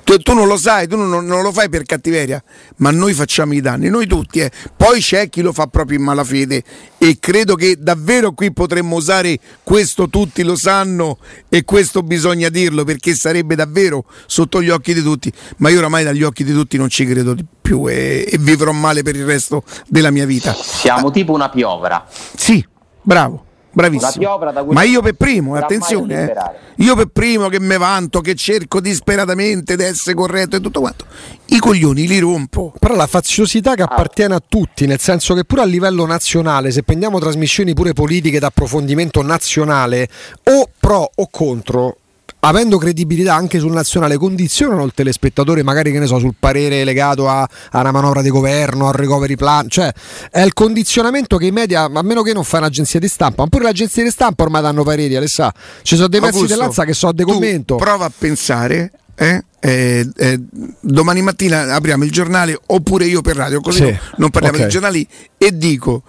Tu, 0.04 0.18
tu, 0.18 0.34
non 0.34 0.48
lo 0.48 0.58
sai, 0.58 0.88
tu 0.88 0.96
non, 0.96 1.26
non, 1.26 1.42
lo 1.42 1.52
fai 1.52 1.70
per 1.70 1.84
cattiveria, 1.84 2.42
ma 2.78 2.92
noi 2.92 3.14
facciamo 3.14 3.54
i 3.54 3.62
danni, 3.62 3.90
noi 3.90 4.08
tutti. 4.08 4.40
Eh. 4.40 4.52
Poi 4.76 5.00
c'è 5.00 5.30
chi 5.30 5.42
lo 5.42 5.54
fa 5.54 5.68
proprio 5.68 5.98
in 5.98 6.04
malafede 6.04 6.64
e 6.98 7.18
credo 7.20 7.56
che 7.56 7.78
davvero 7.80 8.32
qui 8.32 8.52
potremmo 8.52 8.96
usare 8.96 9.38
questo 9.64 10.10
tutti 10.10 10.44
lo 10.44 10.56
sanno 10.56 11.18
e 11.48 11.64
questo 11.64 12.04
bisogna 12.04 12.50
dirlo 12.50 12.84
perché 12.84 13.14
sarebbe 13.14 13.56
davvero 13.56 14.06
sotto 14.26 14.62
gli 14.62 14.70
occhi 14.70 14.94
di 14.94 15.02
tutti, 15.02 15.32
ma 15.58 15.70
io 15.70 15.80
oramai 15.80 16.04
dagli 16.04 16.24
occhi 16.24 16.44
di 16.44 16.54
tutti 16.54 16.78
non 16.78 16.90
ci 16.90 17.06
credo 17.06 17.36
più 17.62 17.88
e, 17.88 18.28
e 18.30 18.38
vivrò 18.38 18.72
male 18.72 19.04
per 19.04 19.16
il 19.16 19.26
resto 19.26 19.64
della 19.88 20.12
mia 20.12 20.26
vita. 20.26 20.54
Siamo 20.54 21.08
ah. 21.08 21.12
tipo 21.12 21.34
una 21.34 21.50
piovra. 21.50 22.08
Sì, 22.36 22.66
bravo. 23.02 23.46
Bravissimo. 23.72 24.40
Ma 24.72 24.84
io 24.84 25.02
per 25.02 25.14
primo, 25.14 25.56
attenzione, 25.56 26.32
eh, 26.32 26.36
io 26.78 26.96
per 26.96 27.08
primo 27.08 27.50
che 27.50 27.60
mi 27.60 27.78
vanto, 27.78 28.20
che 28.20 28.34
cerco 28.34 28.82
disperatamente 28.82 29.76
di 29.76 29.84
essere 29.84 30.16
corretto 30.16 30.56
e 30.56 30.60
tutto 30.60 30.80
quanto, 30.80 31.06
i 31.46 31.60
coglioni 31.60 32.08
li 32.08 32.20
rompo. 32.20 32.74
Però 32.80 32.96
la 32.96 33.06
faziosità 33.06 33.76
che 33.76 33.84
appartiene 33.84 34.34
a 34.34 34.42
tutti, 34.46 34.88
nel 34.88 35.00
senso 35.00 35.36
che 35.36 35.46
pure 35.46 35.62
a 35.62 35.66
livello 35.66 36.06
nazionale, 36.06 36.72
se 36.72 36.82
prendiamo 36.84 37.20
trasmissioni 37.20 37.74
pure 37.74 37.94
politiche 37.94 38.40
d'approfondimento 38.40 39.22
nazionale, 39.22 40.10
o 40.46 40.70
pro 40.80 41.12
o 41.14 41.28
contro, 41.30 41.99
avendo 42.42 42.78
credibilità 42.78 43.36
anche 43.36 43.60
sul 43.60 43.72
nazionale, 43.72 44.18
condizionano 44.18 44.84
il 44.86 44.92
telespettatore, 44.94 45.62
magari 45.64 45.92
che 45.92 46.00
ne 46.00 46.06
so, 46.08 46.20
sul 46.20 46.36
parere 46.40 46.84
legato 46.84 47.28
a, 47.28 47.42
a 47.42 47.80
una 47.80 47.92
manovra 47.92 48.22
di 48.22 48.30
governo, 48.30 48.88
al 48.88 48.94
recovery 48.94 49.36
plan. 49.36 49.68
Cioè, 49.70 49.92
è 50.32 50.42
il 50.42 50.54
condizionamento 50.54 51.38
che 51.38 51.48
i 51.48 51.52
media, 51.52 51.84
a 51.84 52.02
meno 52.02 52.22
che 52.22 52.34
non 52.34 52.44
fai 52.44 52.60
un'agenzia 52.62 53.00
di 53.00 53.08
stampa, 53.08 53.44
ma 53.44 53.50
pure 53.50 53.64
le 53.66 53.70
agenzie 53.72 54.04
di 54.04 54.10
stampa 54.10 54.44
ormai 54.44 54.62
danno 54.62 54.84
pareri, 54.84 55.16
Alessà. 55.16 55.54
Ci 55.82 55.96
sono 55.96 56.08
dei 56.08 56.20
pezzi 56.20 56.34
Augusto, 56.36 56.56
dell'Anza 56.56 56.86
che 56.86 56.94
so 56.94 57.12
di 57.12 57.24
tu 57.24 57.34
commento. 57.34 57.76
Prova 57.76 58.06
a 58.06 58.12
pensare. 58.16 58.92
eh, 59.16 59.44
eh, 59.60 60.10
eh, 60.16 60.40
domani 60.80 61.22
mattina 61.22 61.76
apriamo 61.76 62.06
il 62.06 62.12
giornale 62.12 62.58
oppure 62.68 63.04
io 63.06 63.20
per 63.20 63.36
radio 63.36 63.60
così 63.60 63.84
Sì, 63.84 63.92
no- 63.92 64.00
non 64.16 64.30
parliamo 64.30 64.56
ok. 64.56 64.64
di 64.64 64.70
giornali 64.70 65.06
e 65.38 65.58
dico 65.58 66.04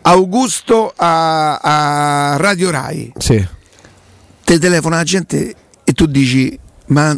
Augusto 0.00 0.90
a, 0.96 1.56
a 1.56 2.36
Radio 2.38 2.70
Rai 2.70 3.12
Sì. 3.18 3.46
te 4.44 4.58
telefona 4.58 4.96
la 4.96 5.02
gente 5.02 5.54
tu 5.94 6.06
dici 6.06 6.58
ma 6.88 7.16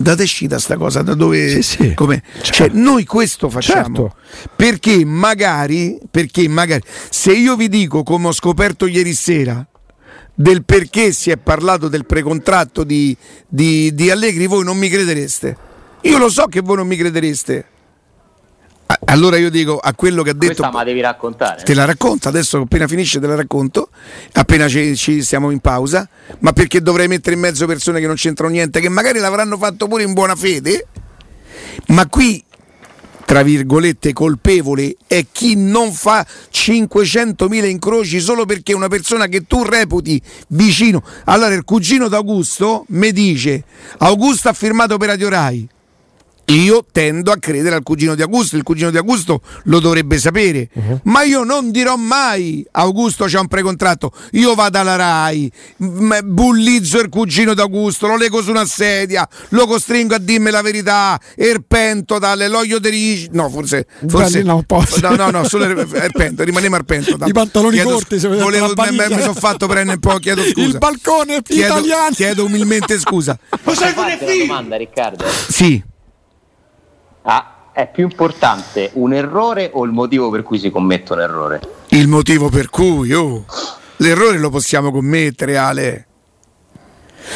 da 0.00 0.14
te 0.14 0.20
è 0.20 0.24
uscita 0.24 0.58
sta 0.60 0.76
cosa 0.76 1.02
da 1.02 1.14
dove 1.14 1.48
Sì, 1.48 1.62
sì. 1.62 1.94
com'è? 1.94 2.20
Certo. 2.40 2.52
cioè 2.52 2.68
noi 2.72 3.04
questo 3.04 3.50
facciamo 3.50 3.82
Certo. 3.82 4.16
perché 4.54 5.04
magari 5.04 5.98
perché 6.10 6.46
magari 6.48 6.82
se 7.10 7.32
io 7.32 7.56
vi 7.56 7.68
dico 7.68 8.04
come 8.04 8.28
ho 8.28 8.32
scoperto 8.32 8.86
ieri 8.86 9.12
sera 9.12 9.66
del 10.34 10.64
perché 10.64 11.10
si 11.10 11.30
è 11.30 11.36
parlato 11.36 11.88
del 11.88 12.06
precontratto 12.06 12.84
di, 12.84 13.16
di, 13.48 13.92
di 13.92 14.08
Allegri 14.10 14.46
voi 14.46 14.62
non 14.62 14.78
mi 14.78 14.88
credereste 14.88 15.56
io 16.02 16.16
lo 16.18 16.28
so 16.28 16.44
che 16.46 16.60
voi 16.60 16.76
non 16.76 16.86
mi 16.86 16.94
credereste 16.96 17.64
allora 19.04 19.36
io 19.36 19.50
dico 19.50 19.78
a 19.78 19.92
quello 19.94 20.22
che 20.22 20.30
ha 20.30 20.34
detto 20.34 20.46
Questa 20.46 20.70
me 20.70 20.78
la 20.78 20.84
devi 20.84 21.00
raccontare. 21.00 21.62
Te 21.62 21.74
la 21.74 21.84
racconto 21.84 22.28
adesso, 22.28 22.58
appena 22.58 22.86
finisce 22.86 23.20
te 23.20 23.26
la 23.26 23.34
racconto, 23.34 23.90
appena 24.32 24.66
ci, 24.66 24.96
ci 24.96 25.22
stiamo 25.22 25.50
in 25.50 25.60
pausa, 25.60 26.08
ma 26.38 26.52
perché 26.52 26.80
dovrei 26.80 27.06
mettere 27.06 27.34
in 27.34 27.42
mezzo 27.42 27.66
persone 27.66 28.00
che 28.00 28.06
non 28.06 28.16
c'entrano 28.16 28.52
niente, 28.52 28.80
che 28.80 28.88
magari 28.88 29.18
l'avranno 29.18 29.58
fatto 29.58 29.88
pure 29.88 30.04
in 30.04 30.14
buona 30.14 30.34
fede, 30.34 30.86
ma 31.88 32.06
qui, 32.06 32.42
tra 33.26 33.42
virgolette, 33.42 34.14
colpevole 34.14 34.96
è 35.06 35.26
chi 35.30 35.54
non 35.54 35.92
fa 35.92 36.26
500.000 36.50 37.66
incroci 37.66 38.20
solo 38.20 38.46
perché 38.46 38.72
una 38.72 38.88
persona 38.88 39.26
che 39.26 39.46
tu 39.46 39.64
reputi 39.64 40.20
vicino. 40.48 41.02
Allora 41.24 41.52
il 41.52 41.64
cugino 41.64 42.08
d'Augusto 42.08 42.86
mi 42.88 43.12
dice, 43.12 43.64
Augusto 43.98 44.48
ha 44.48 44.54
firmato 44.54 44.96
per 44.96 45.08
Radio 45.08 45.28
Rai. 45.28 45.68
Io 46.50 46.82
tendo 46.90 47.30
a 47.30 47.36
credere 47.36 47.74
al 47.74 47.82
cugino 47.82 48.14
di 48.14 48.22
Augusto, 48.22 48.56
il 48.56 48.62
cugino 48.62 48.90
di 48.90 48.96
Augusto 48.96 49.42
lo 49.64 49.80
dovrebbe 49.80 50.16
sapere, 50.18 50.70
ma 51.02 51.22
io 51.22 51.44
non 51.44 51.70
dirò 51.70 51.96
mai 51.96 52.64
Augusto 52.72 53.26
c'ha 53.28 53.40
un 53.40 53.48
precontratto, 53.48 54.12
io 54.32 54.54
vado 54.54 54.78
alla 54.78 54.96
RAI, 54.96 55.52
m- 55.78 56.20
bullizzo 56.24 57.00
il 57.00 57.10
cugino 57.10 57.52
di 57.52 57.60
Augusto, 57.60 58.06
lo 58.06 58.16
leggo 58.16 58.40
su 58.40 58.48
una 58.48 58.64
sedia, 58.64 59.28
lo 59.50 59.66
costringo 59.66 60.14
a 60.14 60.18
dirmi 60.18 60.50
la 60.50 60.62
verità, 60.62 61.20
erpento 61.36 62.18
dall'eloio 62.18 62.78
di 62.78 62.88
Ricci, 62.88 63.28
no 63.32 63.50
forse, 63.50 63.86
forse 64.06 64.42
no, 64.42 64.64
no, 65.02 65.14
no, 65.16 65.30
no, 65.30 65.44
solo 65.46 65.64
er- 65.64 65.86
erpento, 65.96 66.44
rimaniamo 66.44 66.76
erpento. 66.76 67.18
I 67.26 67.32
pantaloni 67.32 67.74
Chiedo- 67.74 67.90
corti, 67.90 68.18
se 68.18 68.26
volevo, 68.26 68.72
la 68.74 68.90
mi, 68.90 68.96
sono 69.20 69.34
fatto 69.34 69.66
prendere 69.66 69.96
un 69.96 70.00
po', 70.00 70.16
chiedo 70.18 70.42
scusa. 70.42 70.66
Il 70.66 70.78
balcone 70.78 71.42
chiedo, 71.42 71.74
italiano. 71.74 72.14
chiedo 72.14 72.44
umilmente 72.46 72.98
scusa. 72.98 73.38
Posso 73.62 73.84
farti 73.88 74.24
una 74.24 74.34
domanda, 74.46 74.76
Riccardo? 74.76 75.26
Sì. 75.48 75.96
Ah, 77.30 77.72
è 77.72 77.86
più 77.90 78.04
importante 78.04 78.88
un 78.94 79.12
errore 79.12 79.70
o 79.74 79.84
il 79.84 79.92
motivo 79.92 80.30
per 80.30 80.42
cui 80.42 80.58
si 80.58 80.70
commette 80.70 81.12
un 81.12 81.20
errore? 81.20 81.60
Il 81.88 82.08
motivo 82.08 82.48
per 82.48 82.70
cui 82.70 83.12
oh, 83.12 83.44
l'errore 83.96 84.38
lo 84.38 84.48
possiamo 84.48 84.90
commettere, 84.90 85.58
Ale. 85.58 86.06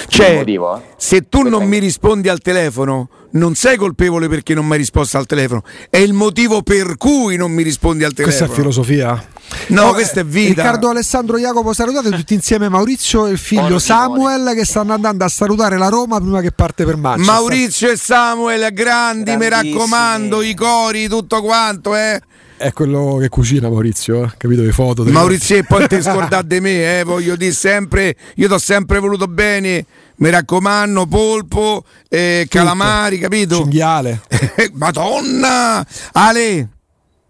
Cioè, 0.08 0.36
motivo? 0.36 0.78
eh? 0.78 0.82
se 0.96 1.28
tu 1.28 1.42
non 1.42 1.50
Perché- 1.50 1.66
mi 1.66 1.78
rispondi 1.78 2.30
al 2.30 2.38
telefono, 2.40 3.10
non 3.32 3.54
sei 3.54 3.76
colpevole 3.76 4.28
perché 4.28 4.54
non 4.54 4.66
mi 4.66 4.72
hai 4.72 4.78
risposto 4.78 5.18
al 5.18 5.26
telefono, 5.26 5.62
è 5.90 5.98
il 5.98 6.12
motivo 6.12 6.62
per 6.62 6.96
cui 6.96 7.36
non 7.36 7.52
mi 7.52 7.62
rispondi 7.62 8.04
al 8.04 8.12
Questa 8.14 8.46
telefono. 8.46 8.52
è 8.52 8.56
filosofia. 8.56 9.26
No, 9.68 9.88
Oh, 9.88 9.92
questa 9.92 10.20
è 10.20 10.22
eh, 10.22 10.26
vita. 10.26 10.62
Riccardo 10.62 10.88
Alessandro 10.88 11.38
Jacopo 11.38 11.72
salutate 11.74 12.10
tutti 12.10 12.34
insieme 12.34 12.68
Maurizio 12.68 13.26
e 13.26 13.32
il 13.32 13.38
figlio 13.38 13.64
Oro 13.64 13.78
Samuel 13.78 14.52
che 14.54 14.64
stanno 14.64 14.94
andando 14.94 15.24
a 15.24 15.28
salutare 15.28 15.76
la 15.76 15.88
Roma 15.88 16.18
prima 16.20 16.40
che 16.40 16.52
parte 16.52 16.84
per 16.84 16.96
Manchester. 16.96 17.34
Maurizio 17.34 17.90
e 17.90 17.96
Samuel, 17.96 18.72
grandi, 18.72 19.36
mi 19.36 19.48
raccomando, 19.48 20.40
i 20.42 20.54
cori, 20.54 21.08
tutto 21.08 21.42
quanto, 21.42 21.94
eh. 21.94 22.20
È 22.56 22.72
quello 22.72 23.16
che 23.20 23.28
cucina 23.28 23.68
Maurizio, 23.68 24.22
eh? 24.24 24.30
capito 24.36 24.62
le 24.62 24.70
foto. 24.70 25.04
Maurizio, 25.04 25.56
e 25.56 25.64
poi 25.64 25.88
ti 25.88 26.00
scordate 26.00 26.46
di 26.46 26.60
me, 26.60 27.00
eh, 27.00 27.02
voglio 27.02 27.34
dire 27.34 27.52
sempre, 27.52 28.14
io 28.36 28.46
ti 28.46 28.52
ho 28.54 28.58
sempre 28.58 29.00
voluto 29.00 29.26
bene, 29.26 29.84
mi 30.16 30.30
raccomando, 30.30 31.06
polpo, 31.06 31.84
eh, 32.08 32.46
calamari, 32.48 33.18
capito? 33.18 33.56
Cinghiale. 33.56 34.20
Madonna! 34.74 35.84
Ale, 36.12 36.68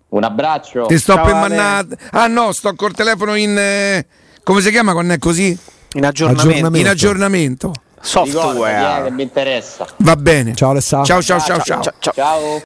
Un 0.08 0.24
abbraccio. 0.24 0.86
ti 0.86 0.98
sto 0.98 1.14
Ciao, 1.14 1.24
per 1.24 1.34
mannare. 1.34 1.86
Ah 2.10 2.26
no, 2.26 2.52
sto 2.52 2.74
col 2.74 2.92
telefono 2.94 3.34
in... 3.34 3.56
eh, 3.56 4.06
come 4.42 4.60
si 4.60 4.70
chiama 4.70 4.92
quando 4.92 5.14
è 5.14 5.18
così? 5.18 5.56
In 5.94 6.04
aggiornamento. 6.04 6.48
Aggiornamento. 6.48 6.78
In 6.78 6.88
aggiornamento. 6.88 7.72
Software. 8.00 9.10
mi 9.10 9.22
interessa. 9.22 9.86
Va 9.98 10.16
bene. 10.16 10.54
Ciao 10.54 10.70
Alessandro. 10.70 11.06
ciao, 11.06 11.22
ciao, 11.22 11.40
ciao. 11.40 11.60
ciao. 11.62 11.94
ciao. 12.00 12.12
Ciao. 12.12 12.60